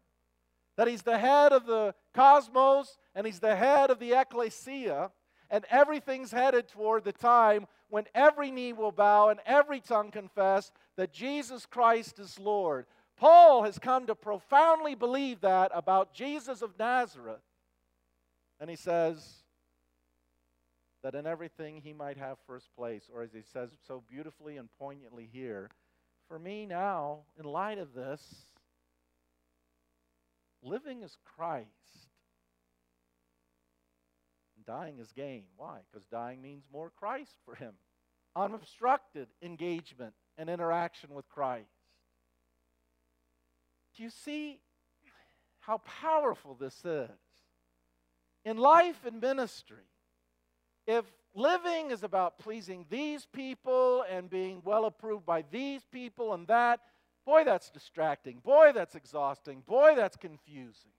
that 0.77 0.89
he's 0.89 1.03
the 1.03 1.19
head 1.19 1.53
of 1.53 1.67
the 1.67 1.95
cosmos 2.15 2.99
and 3.15 3.27
he's 3.27 3.41
the 3.41 3.57
head 3.57 3.91
of 3.91 3.99
the 3.99 4.19
ecclesia, 4.19 5.11
and 5.51 5.65
everything's 5.71 6.31
headed 6.31 6.67
toward 6.69 7.05
the 7.05 7.13
time 7.13 7.67
when 7.91 8.07
every 8.15 8.51
knee 8.51 8.73
will 8.73 8.93
bow 8.93 9.29
and 9.29 9.41
every 9.45 9.81
tongue 9.81 10.11
confess 10.11 10.73
that 10.97 11.13
Jesus 11.13 11.67
Christ 11.67 12.19
is 12.19 12.39
Lord. 12.39 12.87
Paul 13.17 13.65
has 13.65 13.79
come 13.79 14.07
to 14.07 14.15
profoundly 14.15 14.95
believe 14.95 15.43
that 15.43 15.71
about 15.75 16.15
Jesus 16.15 16.63
of 16.63 16.79
Nazareth. 16.79 17.43
And 18.59 18.71
he 18.71 18.77
says 18.77 19.45
that 21.03 21.15
in 21.15 21.27
everything 21.27 21.83
he 21.83 21.93
might 21.93 22.17
have 22.17 22.39
first 22.47 22.75
place, 22.75 23.11
or 23.15 23.23
as 23.23 23.33
he 23.33 23.43
says 23.53 23.71
so 23.87 24.03
beautifully 24.09 24.57
and 24.57 24.69
poignantly 24.79 25.29
here, 25.31 25.69
for 26.33 26.39
me 26.39 26.65
now, 26.65 27.19
in 27.39 27.45
light 27.45 27.77
of 27.77 27.93
this, 27.93 28.23
Living 30.63 31.03
is 31.03 31.17
Christ. 31.37 31.67
Dying 34.65 34.99
is 35.01 35.11
gain. 35.13 35.43
Why? 35.57 35.81
Because 35.91 36.07
dying 36.07 36.41
means 36.41 36.65
more 36.73 36.91
Christ 36.99 37.35
for 37.45 37.57
him. 37.57 37.73
Unobstructed 38.37 39.27
engagement 39.43 40.15
and 40.39 40.49
interaction 40.49 41.11
with 41.13 41.29
Christ. 41.29 41.67
Do 43.97 44.05
you 44.05 44.11
see 44.11 44.61
how 45.61 45.79
powerful 45.79 46.55
this 46.55 46.85
is? 46.85 47.11
In 48.45 48.57
life 48.57 49.05
and 49.05 49.21
ministry, 49.21 49.85
if 50.87 51.05
living 51.35 51.91
is 51.91 52.05
about 52.05 52.39
pleasing 52.39 52.87
these 52.89 53.27
people 53.27 54.05
and 54.09 54.31
being 54.31 54.52
well 54.73 54.87
approved 54.87 55.27
by 55.27 55.45
these 55.51 55.83
people 55.93 56.33
and 56.33 56.47
that, 56.47 56.81
Boy, 57.27 57.45
that's 57.45 57.69
distracting. 57.69 58.39
Boy, 58.39 58.73
that's 58.75 58.95
exhausting. 58.95 59.63
Boy, 59.67 59.93
that's 59.95 60.17
confusing. 60.17 60.91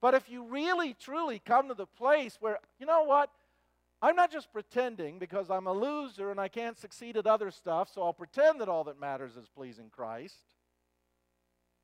But 0.00 0.14
if 0.14 0.28
you 0.28 0.44
really, 0.44 0.94
truly 0.94 1.40
come 1.44 1.68
to 1.68 1.74
the 1.74 1.86
place 1.86 2.36
where, 2.38 2.58
you 2.78 2.84
know 2.84 3.02
what? 3.04 3.30
I'm 4.02 4.14
not 4.14 4.30
just 4.30 4.52
pretending 4.52 5.18
because 5.18 5.50
I'm 5.50 5.66
a 5.66 5.72
loser 5.72 6.30
and 6.30 6.38
I 6.38 6.48
can't 6.48 6.78
succeed 6.78 7.16
at 7.16 7.26
other 7.26 7.50
stuff, 7.50 7.90
so 7.92 8.02
I'll 8.02 8.12
pretend 8.12 8.60
that 8.60 8.68
all 8.68 8.84
that 8.84 9.00
matters 9.00 9.36
is 9.36 9.48
pleasing 9.48 9.88
Christ. 9.90 10.44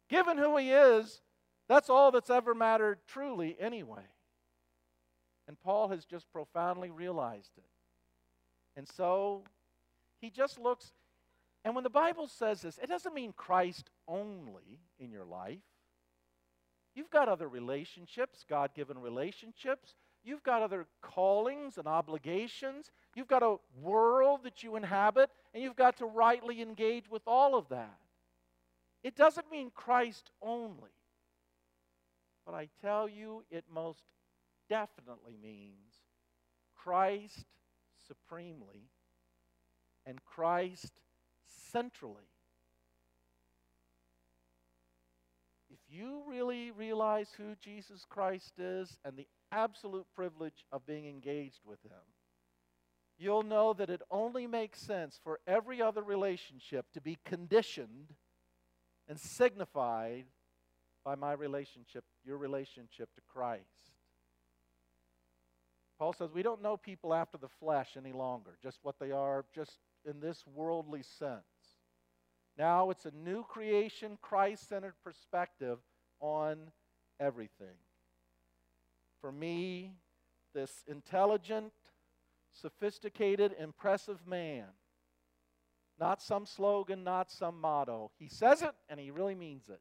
Given 0.09 0.37
who 0.37 0.59
He 0.59 0.71
is, 0.71 1.23
that's 1.69 1.89
all 1.89 2.13
that's 2.13 2.31
ever 2.31 2.55
mattered 2.55 2.99
truly 3.09 3.57
anyway. 3.59 4.07
And 5.49 5.59
Paul 5.59 5.89
has 5.89 6.05
just 6.05 6.31
profoundly 6.31 6.91
realized 6.91 7.53
it. 7.57 7.65
And 8.77 8.87
so 8.87 9.43
he 10.21 10.31
just 10.31 10.59
looks, 10.59 10.93
and 11.65 11.75
when 11.75 11.85
the 11.85 11.91
Bible 11.91 12.29
says 12.29 12.63
this, 12.63 12.79
it 12.83 12.89
doesn't 12.89 13.15
mean 13.15 13.33
Christ 13.37 13.91
only 14.07 14.81
in 14.99 15.11
your 15.11 15.25
life. 15.25 15.59
You've 16.95 17.11
got 17.11 17.29
other 17.29 17.49
relationships, 17.49 18.45
God 18.49 18.75
given 18.75 18.99
relationships. 18.99 19.95
You've 20.23 20.43
got 20.43 20.63
other 20.63 20.87
callings 21.01 21.79
and 21.79 21.87
obligations. 21.87 22.91
You've 23.15 23.29
got 23.29 23.43
a 23.43 23.57
world 23.81 24.41
that 24.45 24.63
you 24.63 24.77
inhabit, 24.77 25.31
and 25.55 25.63
you've 25.63 25.77
got 25.77 25.97
to 25.99 26.07
rightly 26.07 26.61
engage 26.61 27.09
with 27.09 27.23
all 27.27 27.55
of 27.57 27.69
that. 27.69 27.99
It 29.03 29.17
doesn't 29.17 29.51
mean 29.51 29.71
Christ 29.75 30.31
only. 30.43 30.91
But 32.45 32.55
I 32.55 32.69
tell 32.83 33.09
you, 33.09 33.45
it 33.51 33.65
most 33.73 34.03
definitely 34.69 35.37
means 35.41 35.95
Christ 36.75 37.47
supremely 38.07 38.89
and 40.07 40.25
Christ 40.25 40.93
centrally. 41.73 42.29
If 45.71 45.79
you 45.89 46.23
really 46.29 46.71
realize 46.71 47.29
who 47.37 47.55
Jesus 47.61 48.05
Christ 48.09 48.55
is 48.59 48.99
and 49.05 49.17
the 49.17 49.29
absolute 49.53 50.07
privilege 50.15 50.65
of 50.73 50.87
being 50.87 51.07
engaged 51.07 51.61
with 51.65 51.83
Him, 51.83 52.03
you'll 53.19 53.43
know 53.43 53.73
that 53.75 53.91
it 53.91 54.03
only 54.11 54.47
makes 54.47 54.81
sense 54.81 55.21
for 55.23 55.41
every 55.47 55.81
other 55.81 56.03
relationship 56.03 56.87
to 56.95 57.01
be 57.01 57.19
conditioned 57.25 58.15
and 59.09 59.19
signified 59.19 60.25
by 61.05 61.15
my 61.15 61.33
relationship, 61.33 62.05
your 62.25 62.37
relationship 62.37 63.09
to 63.15 63.21
Christ. 63.33 63.65
Paul 65.99 66.15
says 66.15 66.31
we 66.33 66.43
don't 66.43 66.63
know 66.63 66.77
people 66.77 67.13
after 67.13 67.37
the 67.37 67.49
flesh 67.49 67.91
any 67.97 68.13
longer, 68.13 68.57
just 68.63 68.79
what 68.83 68.99
they 68.99 69.11
are, 69.11 69.45
just 69.55 69.79
in 70.09 70.21
this 70.21 70.45
worldly 70.55 71.03
sense. 71.03 71.43
Now 72.59 72.91
it's 72.91 73.07
a 73.07 73.11
new 73.11 73.43
creation, 73.45 74.19
Christ 74.21 74.69
centered 74.69 74.95
perspective 75.03 75.79
on 76.21 76.59
everything. 77.19 77.77
For 79.21 79.33
me, 79.33 79.95
this 80.55 80.85
intelligent, 80.87 81.73
sophisticated, 82.53 83.55
impressive 83.59 84.27
man, 84.27 84.65
not 85.99 86.23
some 86.23 86.47
slogan, 86.47 87.05
not 87.05 87.31
some 87.31 87.61
motto. 87.61 88.11
He 88.19 88.29
says 88.29 88.63
it 88.63 88.73
and 88.89 88.99
he 88.99 89.11
really 89.11 89.35
means 89.35 89.69
it. 89.69 89.81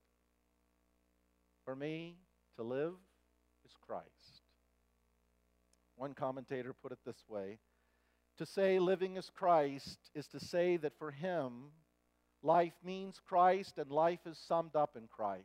For 1.66 1.76
me, 1.76 2.18
to 2.56 2.64
live 2.64 2.94
is 3.66 3.72
Christ. 3.86 4.44
One 5.96 6.14
commentator 6.14 6.74
put 6.74 6.92
it 6.92 7.00
this 7.06 7.24
way 7.28 7.60
To 8.40 8.46
say 8.46 8.80
living 8.80 9.18
is 9.18 9.30
Christ 9.30 10.00
is 10.16 10.26
to 10.28 10.40
say 10.40 10.78
that 10.78 10.98
for 10.98 11.12
him, 11.12 11.72
life 12.42 12.74
means 12.86 13.20
Christ 13.28 13.78
and 13.78 13.92
life 13.92 14.26
is 14.26 14.38
summed 14.38 14.78
up 14.78 14.96
in 14.96 15.10
Christ. 15.10 15.44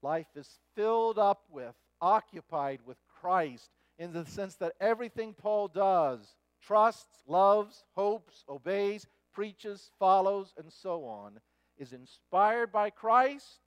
Life 0.00 0.28
is 0.36 0.60
filled 0.76 1.18
up 1.18 1.42
with, 1.50 1.74
occupied 2.00 2.78
with 2.86 2.98
Christ 3.20 3.70
in 3.98 4.12
the 4.12 4.24
sense 4.24 4.54
that 4.56 4.74
everything 4.80 5.34
Paul 5.34 5.66
does 5.66 6.36
trusts, 6.64 7.24
loves, 7.26 7.82
hopes, 7.96 8.44
obeys, 8.48 9.08
preaches, 9.32 9.90
follows, 9.98 10.54
and 10.56 10.72
so 10.72 11.04
on 11.04 11.40
is 11.76 11.92
inspired 11.92 12.70
by 12.70 12.90
Christ 12.90 13.58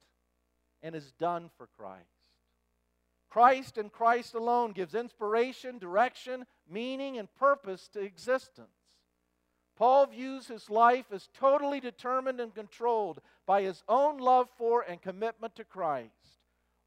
and 0.82 0.96
is 0.96 1.12
done 1.20 1.50
for 1.58 1.68
Christ. 1.78 2.17
Christ 3.38 3.78
and 3.78 3.92
Christ 3.92 4.34
alone 4.34 4.72
gives 4.72 4.96
inspiration, 4.96 5.78
direction, 5.78 6.48
meaning, 6.68 7.20
and 7.20 7.32
purpose 7.36 7.88
to 7.90 8.00
existence. 8.00 8.74
Paul 9.76 10.08
views 10.08 10.48
his 10.48 10.72
life 10.72 11.06
as 11.12 11.30
totally 11.38 11.80
determined 11.80 12.40
and 12.40 12.56
controlled 12.56 13.22
by 13.46 13.62
his 13.62 13.84
own 13.88 14.18
love 14.18 14.48
for 14.58 14.82
and 14.82 15.00
commitment 15.00 15.54
to 15.54 15.64
Christ. 15.64 16.40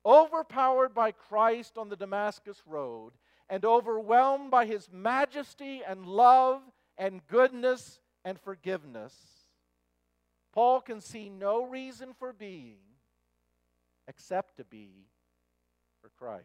Overpowered 0.05 0.93
by 0.93 1.13
Christ 1.13 1.79
on 1.79 1.89
the 1.89 1.95
Damascus 1.95 2.61
Road 2.67 3.13
and 3.49 3.65
overwhelmed 3.65 4.51
by 4.51 4.67
his 4.67 4.89
majesty 4.91 5.83
and 5.87 6.05
love 6.05 6.63
and 6.99 7.25
goodness 7.29 8.01
and 8.25 8.41
forgiveness, 8.41 9.15
Paul 10.53 10.81
can 10.81 11.01
see 11.01 11.29
no 11.29 11.65
reason 11.65 12.13
for 12.19 12.33
being 12.33 12.81
except 14.09 14.57
to 14.57 14.65
be 14.65 15.07
for 16.01 16.11
Christ. 16.19 16.45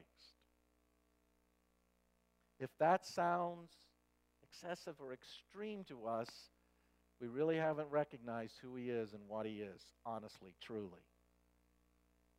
If 2.59 2.69
that 2.79 3.05
sounds 3.05 3.71
excessive 4.43 4.95
or 4.99 5.13
extreme 5.13 5.83
to 5.85 6.05
us, 6.05 6.29
we 7.19 7.27
really 7.27 7.57
haven't 7.57 7.89
recognized 7.89 8.55
who 8.61 8.75
he 8.75 8.89
is 8.89 9.13
and 9.13 9.21
what 9.27 9.45
he 9.45 9.61
is, 9.61 9.81
honestly, 10.05 10.53
truly. 10.61 11.03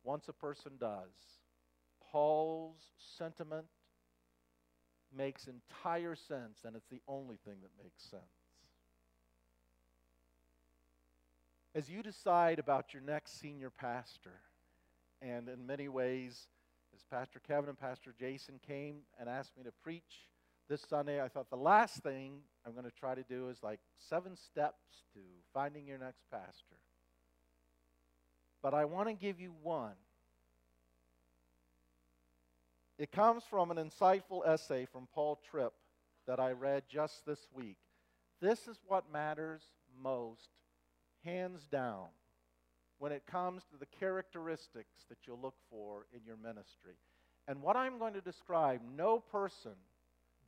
Once 0.03 0.27
a 0.27 0.33
person 0.33 0.73
does, 0.79 1.39
Paul's 2.11 2.91
sentiment 3.17 3.65
makes 5.15 5.47
entire 5.47 6.15
sense, 6.15 6.59
and 6.65 6.75
it's 6.75 6.87
the 6.87 7.01
only 7.07 7.37
thing 7.45 7.55
that 7.61 7.83
makes 7.83 8.03
sense. 8.03 8.23
As 11.75 11.89
you 11.89 12.01
decide 12.01 12.59
about 12.59 12.93
your 12.93 13.03
next 13.03 13.39
senior 13.39 13.69
pastor, 13.69 14.39
and 15.21 15.47
in 15.49 15.65
many 15.65 15.87
ways, 15.87 16.47
as 16.97 17.03
Pastor 17.03 17.39
Kevin 17.47 17.69
and 17.69 17.79
Pastor 17.79 18.13
Jason 18.19 18.59
came 18.65 18.97
and 19.19 19.29
asked 19.29 19.55
me 19.55 19.63
to 19.63 19.71
preach 19.83 20.25
this 20.67 20.81
Sunday, 20.81 21.21
I 21.21 21.27
thought 21.27 21.49
the 21.49 21.55
last 21.55 22.01
thing 22.01 22.39
I'm 22.65 22.73
going 22.73 22.85
to 22.85 22.91
try 22.91 23.13
to 23.13 23.23
do 23.23 23.49
is 23.49 23.61
like 23.61 23.79
seven 24.09 24.35
steps 24.35 24.81
to 25.13 25.19
finding 25.53 25.85
your 25.85 25.99
next 25.99 26.23
pastor. 26.31 26.77
But 28.63 28.73
I 28.73 28.85
want 28.85 29.09
to 29.09 29.13
give 29.13 29.39
you 29.39 29.53
one. 29.61 29.93
It 32.97 33.11
comes 33.11 33.43
from 33.47 33.69
an 33.69 33.77
insightful 33.77 34.47
essay 34.47 34.87
from 34.91 35.07
Paul 35.13 35.39
Tripp 35.51 35.73
that 36.25 36.39
I 36.39 36.51
read 36.53 36.83
just 36.89 37.25
this 37.27 37.47
week. 37.53 37.77
This 38.41 38.67
is 38.67 38.79
what 38.87 39.11
matters 39.13 39.61
most, 40.01 40.49
hands 41.23 41.67
down 41.71 42.07
when 42.99 43.11
it 43.11 43.23
comes 43.25 43.63
to 43.65 43.77
the 43.77 43.85
characteristics 43.85 45.05
that 45.09 45.17
you'll 45.25 45.39
look 45.39 45.55
for 45.69 46.05
in 46.13 46.21
your 46.25 46.37
ministry. 46.37 46.95
And 47.47 47.61
what 47.61 47.75
I'm 47.75 47.97
going 47.99 48.13
to 48.13 48.21
describe, 48.21 48.81
no 48.95 49.19
person 49.19 49.73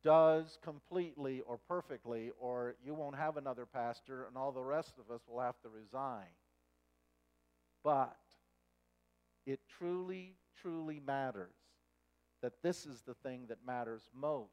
does 0.02 0.58
completely 0.62 1.42
or 1.46 1.58
perfectly, 1.68 2.30
or 2.40 2.74
you 2.84 2.94
won't 2.94 3.16
have 3.16 3.36
another 3.36 3.66
pastor, 3.66 4.24
and 4.24 4.36
all 4.36 4.52
the 4.52 4.62
rest 4.62 4.94
of 4.98 5.14
us 5.14 5.20
will 5.28 5.40
have 5.40 5.60
to 5.62 5.68
resign. 5.68 6.26
But 7.84 8.16
it 9.46 9.60
truly, 9.78 10.34
truly 10.60 11.00
matters 11.06 11.54
that 12.42 12.62
this 12.62 12.86
is 12.86 13.02
the 13.02 13.14
thing 13.14 13.46
that 13.48 13.58
matters 13.66 14.02
most 14.14 14.50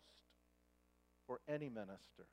for 1.25 1.39
any 1.47 1.69
minister. 1.69 2.25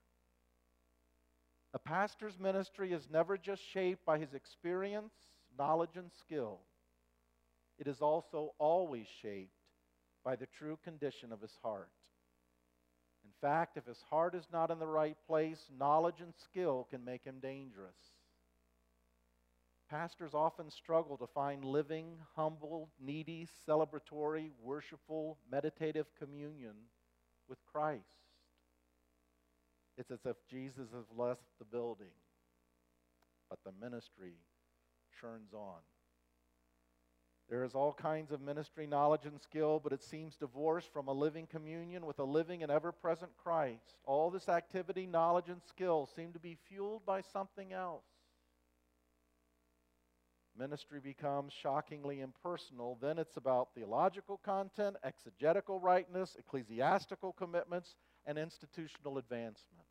A 1.73 1.79
pastor's 1.79 2.39
ministry 2.39 2.93
is 2.93 3.09
never 3.11 3.37
just 3.37 3.62
shaped 3.62 4.05
by 4.05 4.19
his 4.19 4.35
experience 4.35 5.15
knowledge 5.59 5.97
and 5.97 6.11
skill, 6.19 6.61
it 7.79 7.87
is 7.87 8.01
also 8.01 8.53
always 8.59 9.07
shaped 9.23 9.51
by 10.25 10.37
the 10.37 10.47
true 10.59 10.79
condition 10.85 11.33
of 11.33 11.41
his 11.41 11.57
heart. 11.63 11.91
In 13.25 13.31
fact, 13.41 13.77
if 13.77 13.87
his 13.87 14.03
heart 14.11 14.35
is 14.35 14.47
not 14.53 14.71
in 14.71 14.79
the 14.79 14.87
right 14.87 15.17
place, 15.27 15.61
knowledge 15.79 16.21
and 16.21 16.35
skill 16.35 16.87
can 16.91 17.05
make 17.05 17.25
him 17.25 17.37
dangerous. 17.41 17.97
Pastors 19.91 20.35
often 20.35 20.71
struggle 20.71 21.17
to 21.19 21.27
find 21.27 21.65
living, 21.65 22.17
humble, 22.37 22.91
needy, 23.01 23.47
celebratory, 23.69 24.51
worshipful, 24.63 25.39
meditative 25.51 26.07
communion 26.19 26.75
with 27.49 27.59
Christ. 27.71 28.03
It's 29.97 30.11
as 30.11 30.25
if 30.25 30.37
Jesus 30.51 30.89
has 30.95 31.05
left 31.17 31.43
the 31.59 31.65
building, 31.65 32.15
but 33.49 33.59
the 33.65 33.73
ministry 33.81 34.35
churns 35.21 35.53
on. 35.53 35.81
There 37.51 37.65
is 37.65 37.75
all 37.75 37.93
kinds 37.93 38.33
of 38.33 38.41
ministry 38.41 38.87
knowledge 38.87 39.27
and 39.27 39.41
skill, 39.41 39.79
but 39.83 39.93
it 39.93 40.03
seems 40.03 40.37
divorced 40.37 40.91
from 40.93 41.09
a 41.09 41.12
living 41.12 41.47
communion 41.47 42.07
with 42.07 42.19
a 42.19 42.25
living 42.25 42.62
and 42.62 42.73
ever 42.73 42.91
present 42.91 43.33
Christ. 43.37 43.99
All 44.05 44.31
this 44.31 44.49
activity, 44.49 45.07
knowledge, 45.07 45.49
and 45.49 45.61
skill 45.69 46.09
seem 46.17 46.33
to 46.33 46.39
be 46.39 46.57
fueled 46.69 47.05
by 47.05 47.21
something 47.21 47.73
else. 47.73 48.07
Ministry 50.57 51.01
becomes 51.01 51.53
shockingly 51.53 52.21
impersonal. 52.21 52.97
Then 53.01 53.19
it's 53.19 53.37
about 53.37 53.75
theological 53.75 54.39
content, 54.39 54.97
exegetical 55.05 55.81
rightness, 55.81 56.37
ecclesiastical 56.39 57.33
commitments, 57.33 57.97
and 58.25 58.39
institutional 58.39 59.19
advancement. 59.19 59.84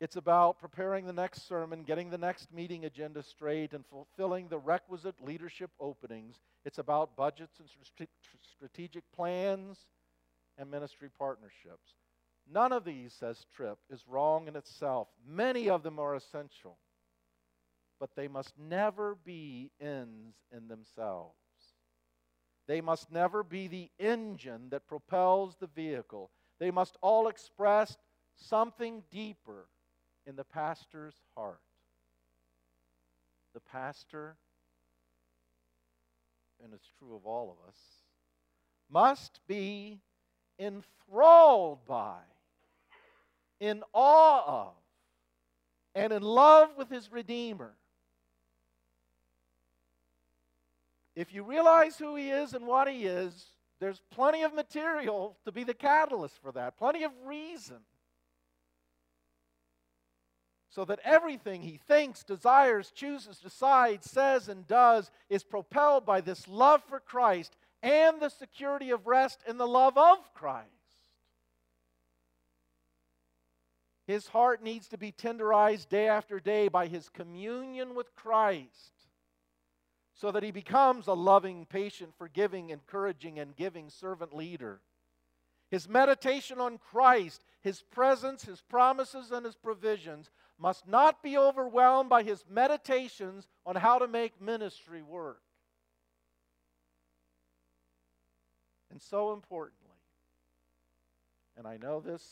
It's 0.00 0.16
about 0.16 0.58
preparing 0.58 1.06
the 1.06 1.12
next 1.12 1.48
sermon, 1.48 1.84
getting 1.84 2.10
the 2.10 2.18
next 2.18 2.52
meeting 2.52 2.84
agenda 2.84 3.22
straight, 3.22 3.72
and 3.72 3.86
fulfilling 3.86 4.48
the 4.48 4.58
requisite 4.58 5.14
leadership 5.24 5.70
openings. 5.78 6.36
It's 6.64 6.78
about 6.78 7.16
budgets 7.16 7.58
and 7.60 7.68
strategic 8.56 9.04
plans 9.12 9.86
and 10.58 10.70
ministry 10.70 11.08
partnerships. 11.16 11.94
None 12.52 12.72
of 12.72 12.84
these, 12.84 13.12
says 13.12 13.46
Tripp, 13.54 13.78
is 13.88 14.04
wrong 14.08 14.48
in 14.48 14.56
itself. 14.56 15.08
Many 15.26 15.70
of 15.70 15.82
them 15.82 15.98
are 15.98 16.14
essential, 16.14 16.76
but 17.98 18.10
they 18.16 18.28
must 18.28 18.52
never 18.58 19.16
be 19.24 19.70
ends 19.80 20.34
in 20.54 20.68
themselves. 20.68 21.36
They 22.66 22.80
must 22.80 23.10
never 23.12 23.42
be 23.42 23.68
the 23.68 23.90
engine 23.98 24.68
that 24.70 24.88
propels 24.88 25.56
the 25.56 25.66
vehicle. 25.68 26.30
They 26.58 26.70
must 26.70 26.96
all 27.00 27.28
express 27.28 27.96
something 28.36 29.02
deeper 29.10 29.66
in 30.26 30.36
the 30.36 30.44
pastor's 30.44 31.14
heart. 31.36 31.60
The 33.52 33.60
pastor, 33.60 34.36
and 36.62 36.72
it's 36.72 36.88
true 36.98 37.14
of 37.14 37.24
all 37.24 37.50
of 37.50 37.68
us, 37.68 37.78
must 38.90 39.40
be 39.46 40.00
enthralled 40.58 41.84
by, 41.86 42.18
in 43.60 43.82
awe 43.92 44.66
of, 44.68 44.74
and 45.94 46.12
in 46.12 46.22
love 46.22 46.70
with 46.76 46.90
his 46.90 47.10
Redeemer. 47.12 47.72
If 51.14 51.32
you 51.32 51.44
realize 51.44 51.96
who 51.96 52.16
he 52.16 52.30
is 52.30 52.54
and 52.54 52.66
what 52.66 52.88
he 52.88 53.06
is, 53.06 53.46
there's 53.78 54.00
plenty 54.10 54.42
of 54.42 54.52
material 54.52 55.36
to 55.44 55.52
be 55.52 55.62
the 55.62 55.74
catalyst 55.74 56.34
for 56.42 56.50
that, 56.52 56.76
plenty 56.76 57.04
of 57.04 57.12
reason 57.24 57.76
so 60.74 60.84
that 60.84 60.98
everything 61.04 61.62
he 61.62 61.78
thinks, 61.86 62.24
desires, 62.24 62.90
chooses, 62.90 63.38
decides, 63.38 64.10
says, 64.10 64.48
and 64.48 64.66
does 64.66 65.08
is 65.30 65.44
propelled 65.44 66.04
by 66.04 66.20
this 66.20 66.48
love 66.48 66.82
for 66.88 66.98
Christ 66.98 67.54
and 67.80 68.20
the 68.20 68.28
security 68.28 68.90
of 68.90 69.06
rest 69.06 69.38
in 69.46 69.56
the 69.56 69.68
love 69.68 69.96
of 69.96 70.34
Christ. 70.34 70.68
His 74.08 74.26
heart 74.26 74.64
needs 74.64 74.88
to 74.88 74.98
be 74.98 75.12
tenderized 75.12 75.90
day 75.90 76.08
after 76.08 76.40
day 76.40 76.66
by 76.66 76.88
his 76.88 77.08
communion 77.08 77.94
with 77.94 78.12
Christ 78.16 78.92
so 80.14 80.32
that 80.32 80.42
he 80.42 80.50
becomes 80.50 81.06
a 81.06 81.12
loving, 81.12 81.66
patient, 81.66 82.14
forgiving, 82.18 82.70
encouraging, 82.70 83.38
and 83.38 83.54
giving 83.54 83.90
servant 83.90 84.34
leader. 84.34 84.80
His 85.74 85.88
meditation 85.88 86.60
on 86.60 86.78
Christ, 86.78 87.44
his 87.60 87.82
presence, 87.82 88.44
his 88.44 88.60
promises, 88.60 89.32
and 89.32 89.44
his 89.44 89.56
provisions 89.56 90.30
must 90.56 90.86
not 90.86 91.20
be 91.20 91.36
overwhelmed 91.36 92.08
by 92.08 92.22
his 92.22 92.44
meditations 92.48 93.48
on 93.66 93.74
how 93.74 93.98
to 93.98 94.06
make 94.06 94.40
ministry 94.40 95.02
work. 95.02 95.42
And 98.92 99.02
so 99.02 99.32
importantly, 99.32 99.90
and 101.56 101.66
I 101.66 101.76
know 101.76 101.98
this 101.98 102.24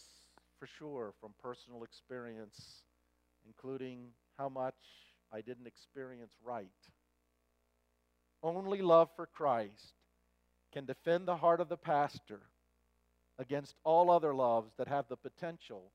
for 0.60 0.68
sure 0.68 1.12
from 1.20 1.34
personal 1.42 1.82
experience, 1.82 2.84
including 3.44 4.10
how 4.38 4.50
much 4.50 4.76
I 5.32 5.40
didn't 5.40 5.66
experience 5.66 6.34
right. 6.44 6.68
Only 8.40 8.82
love 8.82 9.08
for 9.16 9.26
Christ 9.26 9.94
can 10.70 10.84
defend 10.84 11.26
the 11.26 11.38
heart 11.38 11.58
of 11.58 11.68
the 11.68 11.76
pastor 11.76 12.42
against 13.38 13.74
all 13.84 14.10
other 14.10 14.34
loves 14.34 14.72
that 14.76 14.88
have 14.88 15.06
the 15.08 15.16
potential 15.16 15.90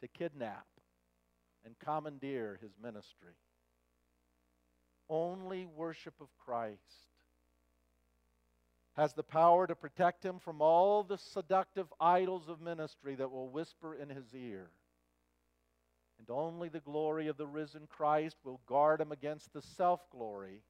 to 0.00 0.08
kidnap 0.08 0.66
and 1.64 1.78
commandeer 1.78 2.58
his 2.62 2.72
ministry. 2.82 3.34
Only 5.08 5.66
worship 5.66 6.14
of 6.20 6.28
Christ 6.38 6.78
has 8.96 9.12
the 9.12 9.22
power 9.22 9.66
to 9.66 9.74
protect 9.74 10.24
him 10.24 10.38
from 10.38 10.60
all 10.60 11.02
the 11.02 11.18
seductive 11.18 11.86
idols 12.00 12.48
of 12.48 12.60
ministry 12.60 13.14
that 13.14 13.30
will 13.30 13.48
whisper 13.48 13.94
in 13.94 14.08
his 14.08 14.34
ear. 14.34 14.68
And 16.18 16.28
only 16.28 16.68
the 16.68 16.80
glory 16.80 17.28
of 17.28 17.38
the 17.38 17.46
risen 17.46 17.86
Christ 17.88 18.36
will 18.44 18.60
guard 18.66 19.00
him 19.00 19.10
against 19.10 19.52
the 19.52 19.62
self 19.62 20.00
glory 20.10 20.62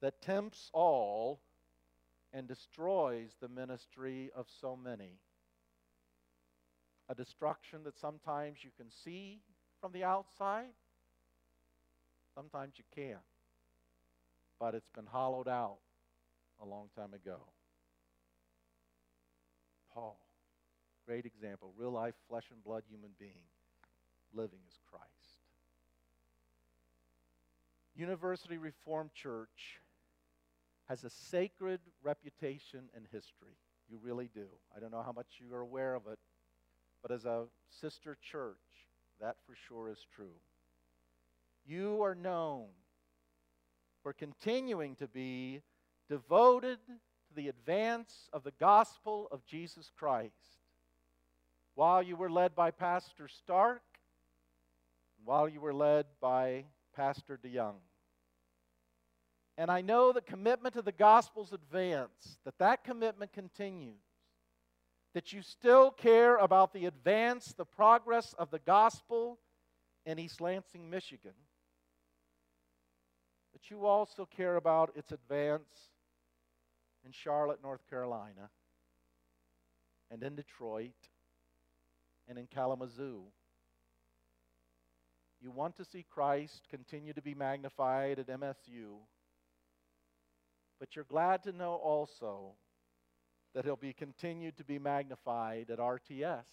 that 0.00 0.22
tempts 0.22 0.70
all 0.72 1.40
and 2.32 2.46
destroys 2.46 3.30
the 3.40 3.48
ministry 3.48 4.30
of 4.36 4.46
so 4.60 4.76
many. 4.76 5.18
A 7.08 7.14
destruction 7.14 7.80
that 7.84 7.98
sometimes 7.98 8.58
you 8.62 8.70
can 8.76 8.90
see 8.90 9.40
from 9.80 9.92
the 9.92 10.04
outside? 10.04 10.72
Sometimes 12.34 12.74
you 12.76 12.84
can't. 12.94 13.18
But 14.58 14.74
it's 14.74 14.90
been 14.94 15.06
hollowed 15.06 15.48
out 15.48 15.78
a 16.60 16.66
long 16.66 16.88
time 16.96 17.14
ago. 17.14 17.38
Paul, 19.94 20.18
great 21.06 21.24
example, 21.24 21.72
real 21.76 21.90
life, 21.90 22.14
flesh 22.28 22.44
and 22.50 22.62
blood 22.62 22.82
human 22.88 23.10
being, 23.18 23.46
living 24.34 24.58
as 24.68 24.78
Christ. 24.90 25.06
University 27.94 28.58
Reformed 28.58 29.14
Church 29.14 29.80
has 30.88 31.04
a 31.04 31.10
sacred 31.10 31.80
reputation 32.02 32.90
and 32.94 33.06
history. 33.10 33.56
You 33.88 33.98
really 34.02 34.28
do. 34.34 34.46
I 34.76 34.80
don't 34.80 34.90
know 34.90 35.02
how 35.02 35.12
much 35.12 35.26
you 35.38 35.54
are 35.54 35.60
aware 35.60 35.94
of 35.94 36.02
it, 36.06 36.18
but 37.02 37.10
as 37.10 37.24
a 37.24 37.44
sister 37.70 38.16
church, 38.20 38.56
that 39.20 39.36
for 39.46 39.54
sure 39.68 39.90
is 39.90 40.06
true. 40.14 40.34
You 41.66 42.02
are 42.02 42.14
known 42.14 42.66
for 44.02 44.12
continuing 44.12 44.94
to 44.96 45.08
be 45.08 45.62
devoted 46.08 46.78
to 46.86 47.34
the 47.34 47.48
advance 47.48 48.28
of 48.32 48.44
the 48.44 48.52
gospel 48.60 49.28
of 49.32 49.44
Jesus 49.46 49.90
Christ. 49.98 50.60
While 51.74 52.02
you 52.02 52.16
were 52.16 52.30
led 52.30 52.54
by 52.54 52.70
Pastor 52.70 53.28
Stark, 53.28 53.82
while 55.24 55.48
you 55.48 55.60
were 55.60 55.74
led 55.74 56.06
by 56.20 56.64
Pastor 56.94 57.38
DeYoung. 57.44 57.80
And 59.58 59.70
I 59.70 59.80
know 59.80 60.12
the 60.12 60.20
commitment 60.20 60.74
to 60.74 60.82
the 60.82 60.92
gospel's 60.92 61.52
advance, 61.52 62.38
that 62.44 62.58
that 62.58 62.84
commitment 62.84 63.32
continues 63.32 64.05
that 65.16 65.32
you 65.32 65.40
still 65.40 65.90
care 65.90 66.36
about 66.36 66.74
the 66.74 66.84
advance, 66.84 67.54
the 67.56 67.64
progress 67.64 68.34
of 68.38 68.50
the 68.50 68.58
gospel 68.58 69.38
in 70.04 70.18
East 70.18 70.42
Lansing, 70.42 70.90
Michigan, 70.90 71.32
but 73.50 73.70
you 73.70 73.86
also 73.86 74.26
care 74.26 74.56
about 74.56 74.92
its 74.94 75.12
advance 75.12 75.88
in 77.02 77.12
Charlotte, 77.12 77.60
North 77.62 77.80
Carolina, 77.88 78.50
and 80.10 80.22
in 80.22 80.36
Detroit, 80.36 81.08
and 82.28 82.36
in 82.36 82.46
Kalamazoo. 82.46 83.22
You 85.40 85.50
want 85.50 85.76
to 85.76 85.84
see 85.86 86.04
Christ 86.10 86.66
continue 86.68 87.14
to 87.14 87.22
be 87.22 87.34
magnified 87.34 88.18
at 88.18 88.26
MSU, 88.26 88.98
but 90.78 90.94
you're 90.94 91.06
glad 91.06 91.42
to 91.44 91.52
know 91.52 91.72
also 91.72 92.52
that 93.56 93.64
he'll 93.64 93.74
be 93.74 93.94
continued 93.94 94.54
to 94.58 94.64
be 94.64 94.78
magnified 94.78 95.70
at 95.70 95.78
RTS. 95.78 96.44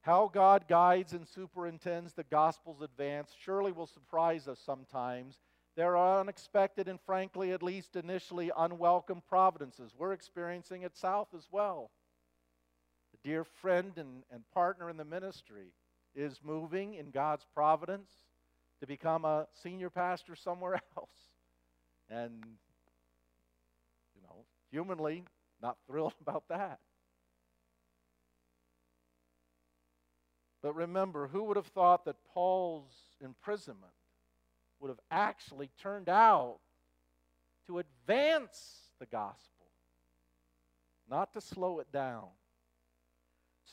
How 0.00 0.28
God 0.34 0.64
guides 0.68 1.12
and 1.12 1.24
superintends 1.28 2.12
the 2.12 2.24
gospel's 2.24 2.82
advance 2.82 3.32
surely 3.38 3.70
will 3.70 3.86
surprise 3.86 4.48
us 4.48 4.58
sometimes. 4.66 5.38
There 5.76 5.96
are 5.96 6.20
unexpected 6.20 6.88
and, 6.88 6.98
frankly, 7.06 7.52
at 7.52 7.62
least 7.62 7.94
initially, 7.94 8.50
unwelcome 8.56 9.22
providences. 9.28 9.92
We're 9.96 10.12
experiencing 10.12 10.82
it 10.82 10.96
south 10.96 11.28
as 11.32 11.46
well. 11.52 11.92
A 13.14 13.26
dear 13.28 13.44
friend 13.44 13.92
and, 13.96 14.24
and 14.32 14.42
partner 14.52 14.90
in 14.90 14.96
the 14.96 15.04
ministry 15.04 15.68
is 16.16 16.40
moving 16.42 16.94
in 16.94 17.10
God's 17.10 17.46
providence 17.54 18.10
to 18.80 18.88
become 18.88 19.24
a 19.24 19.46
senior 19.62 19.88
pastor 19.88 20.34
somewhere 20.34 20.80
else. 20.96 21.28
And 22.10 22.42
humanly 24.74 25.22
not 25.62 25.76
thrilled 25.86 26.14
about 26.20 26.44
that. 26.48 26.80
But 30.62 30.74
remember, 30.74 31.28
who 31.28 31.44
would 31.44 31.56
have 31.56 31.66
thought 31.66 32.06
that 32.06 32.16
Paul's 32.32 32.92
imprisonment 33.20 33.92
would 34.80 34.88
have 34.88 35.00
actually 35.10 35.70
turned 35.80 36.08
out 36.08 36.56
to 37.66 37.78
advance 37.78 38.90
the 38.98 39.06
gospel, 39.06 39.66
not 41.08 41.32
to 41.34 41.40
slow 41.40 41.80
it 41.80 41.92
down? 41.92 42.28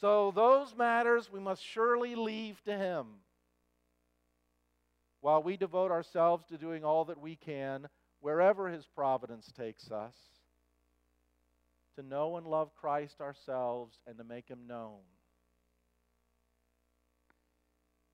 So, 0.02 0.32
those 0.32 0.76
matters 0.76 1.32
we 1.32 1.40
must 1.40 1.64
surely 1.64 2.16
leave 2.16 2.62
to 2.66 2.78
him 2.78 3.06
while 5.22 5.42
we 5.42 5.56
devote 5.56 5.92
ourselves 5.92 6.46
to 6.48 6.58
doing 6.58 6.84
all 6.84 7.06
that 7.06 7.22
we 7.22 7.36
can 7.36 7.88
wherever 8.20 8.68
his 8.68 8.86
providence 8.86 9.52
takes 9.56 9.92
us 9.92 10.14
to 11.96 12.04
know 12.04 12.38
and 12.38 12.46
love 12.46 12.74
Christ 12.76 13.22
ourselves 13.22 14.00
and 14.08 14.18
to 14.18 14.24
make 14.24 14.48
him 14.48 14.68
known. 14.68 15.00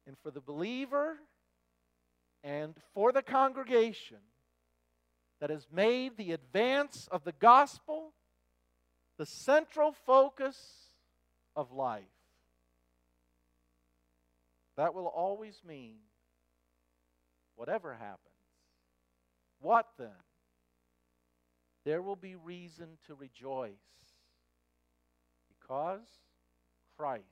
And 0.05 0.15
for 0.23 0.32
the 0.32 0.41
believer 0.41 1.17
and 2.43 2.75
for 2.93 3.11
the 3.11 3.21
congregation 3.21 4.17
that 5.39 5.49
has 5.49 5.67
made 5.71 6.17
the 6.17 6.32
advance 6.32 7.07
of 7.11 7.23
the 7.23 7.34
gospel 7.34 8.13
the 9.17 9.25
central 9.25 9.91
focus 10.05 10.57
of 11.55 11.71
life. 11.71 12.03
That 14.78 14.93
will 14.93 15.07
always 15.07 15.59
mean 15.67 15.97
whatever 17.55 17.93
happens. 17.93 18.21
What 19.59 19.88
then? 19.97 20.09
There 21.88 22.02
will 22.02 22.18
be 22.18 22.36
reason 22.36 22.98
to 23.06 23.16
rejoice 23.16 23.72
because 25.48 26.02
Christ 26.98 27.24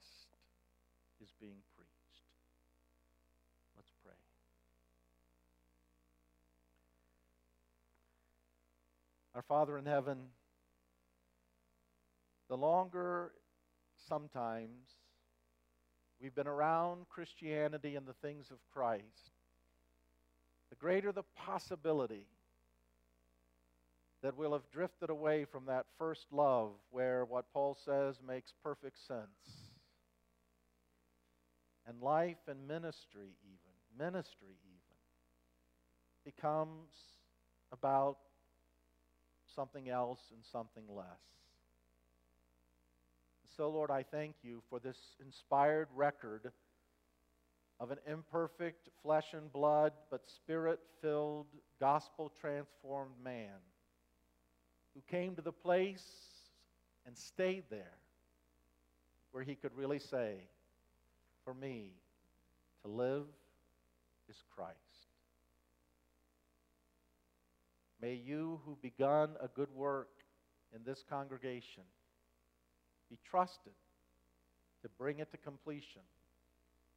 is 1.22 1.28
being 1.42 1.58
preached. 1.76 2.22
Let's 3.76 3.92
pray. 4.02 4.14
Our 9.36 9.42
Father 9.42 9.78
in 9.78 9.86
heaven, 9.86 10.20
the 12.48 12.56
longer 12.56 13.34
sometimes 14.08 14.88
we've 16.22 16.34
been 16.34 16.48
around 16.48 17.10
Christianity 17.10 17.98
and 17.98 18.08
the 18.08 18.14
things 18.14 18.52
of 18.52 18.58
Christ, 18.74 19.34
the 20.70 20.78
greater 20.78 21.12
the 21.12 21.24
possibility 21.36 22.26
that 24.26 24.36
we'll 24.36 24.54
have 24.54 24.68
drifted 24.74 25.12
away 25.12 25.46
from 25.46 25.68
that 25.68 25.86
first 26.00 26.26
love 26.32 26.72
where 26.90 27.26
what 27.26 27.46
Paul 27.54 27.78
says 27.86 28.16
makes 28.28 28.56
perfect 28.64 28.98
sense. 29.08 29.20
And 31.88 32.02
life 32.02 32.40
and 32.48 32.68
ministry, 32.68 33.28
even, 33.44 34.04
ministry, 34.04 34.56
even, 34.66 36.34
becomes 36.34 36.90
about 37.72 38.18
something 39.56 39.90
else 39.90 40.22
and 40.34 40.44
something 40.52 40.86
less. 40.90 41.06
So, 43.56 43.70
Lord, 43.70 43.92
I 43.92 44.02
thank 44.02 44.34
you 44.42 44.64
for 44.72 44.80
this 44.80 44.98
inspired 45.24 45.88
record 45.96 46.52
of 47.80 47.92
an 47.92 48.00
imperfect 48.12 48.90
flesh 49.04 49.34
and 49.34 49.54
blood, 49.54 49.94
but 50.10 50.22
spirit 50.26 50.80
filled, 51.00 51.46
gospel 51.80 52.32
transformed 52.42 53.14
man 53.24 53.52
who 54.96 55.02
came 55.12 55.36
to 55.36 55.42
the 55.42 55.52
place 55.52 56.06
and 57.06 57.16
stayed 57.16 57.66
there 57.70 57.98
where 59.32 59.44
he 59.44 59.56
could 59.56 59.76
really 59.76 60.00
say, 60.00 60.36
For 61.44 61.54
me, 61.54 61.92
to 62.84 62.88
live 62.90 63.26
is 64.30 64.42
Christ. 64.56 64.78
May 68.02 68.14
you, 68.14 68.62
who 68.66 68.78
begun 68.82 69.32
a 69.42 69.48
good 69.50 69.70
work 69.76 70.10
in 70.74 70.82
this 70.86 71.04
congregation, 71.10 71.84
be 73.10 73.18
trusted 73.30 73.74
to 74.84 74.90
bring 74.98 75.20
it 75.20 75.32
to 75.32 75.38
completion 75.38 76.02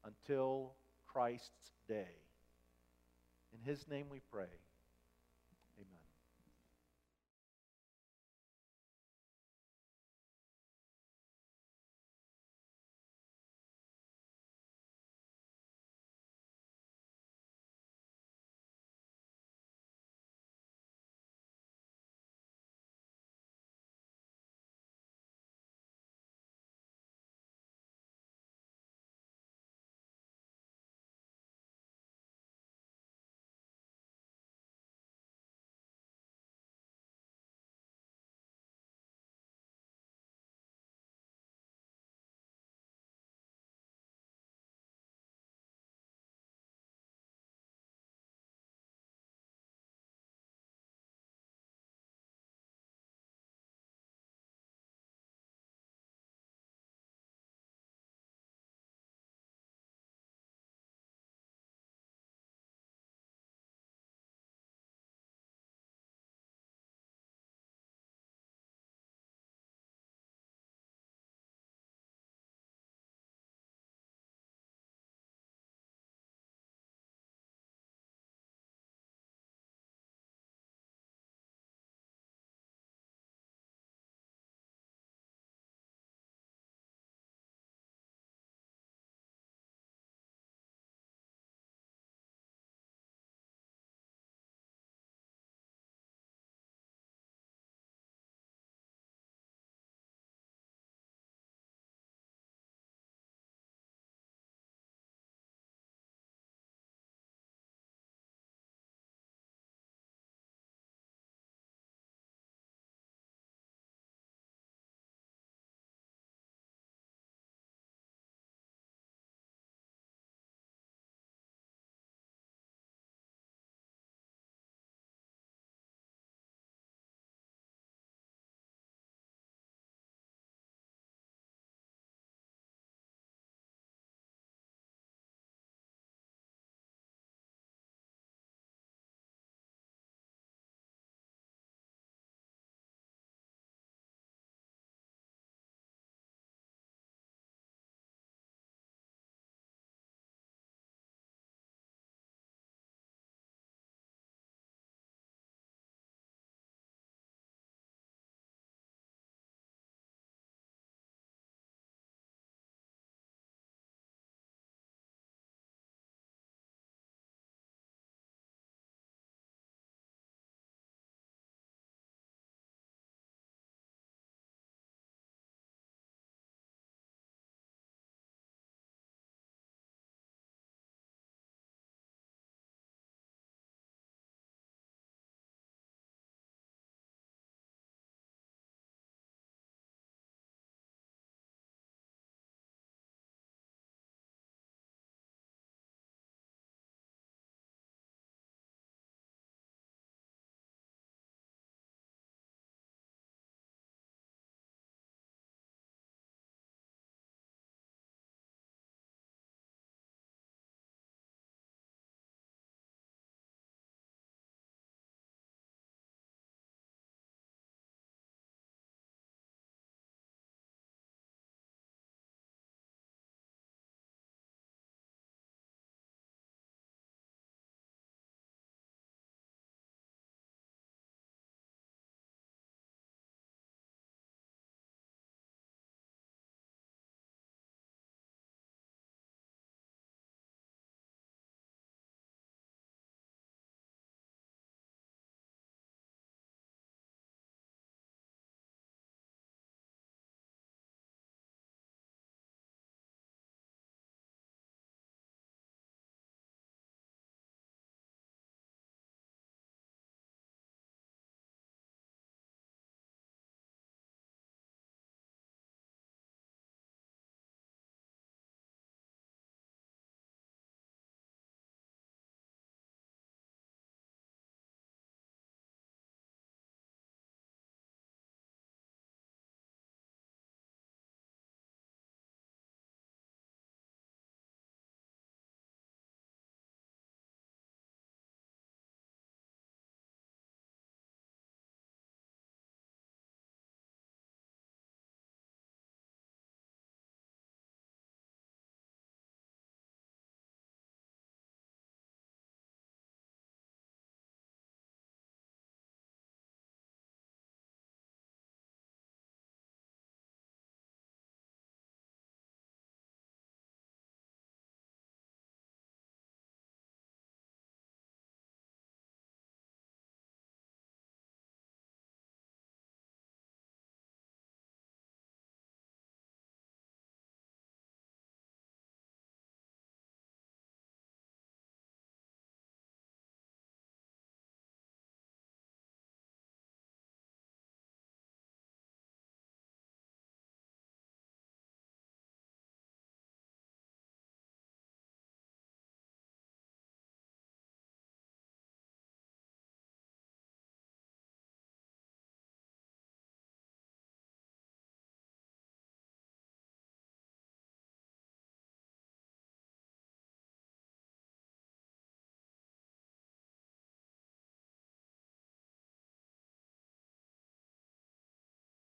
until 0.04 0.72
Christ's 1.06 1.72
day. 1.88 2.14
In 3.52 3.68
his 3.68 3.88
name 3.88 4.06
we 4.10 4.20
pray. 4.30 4.46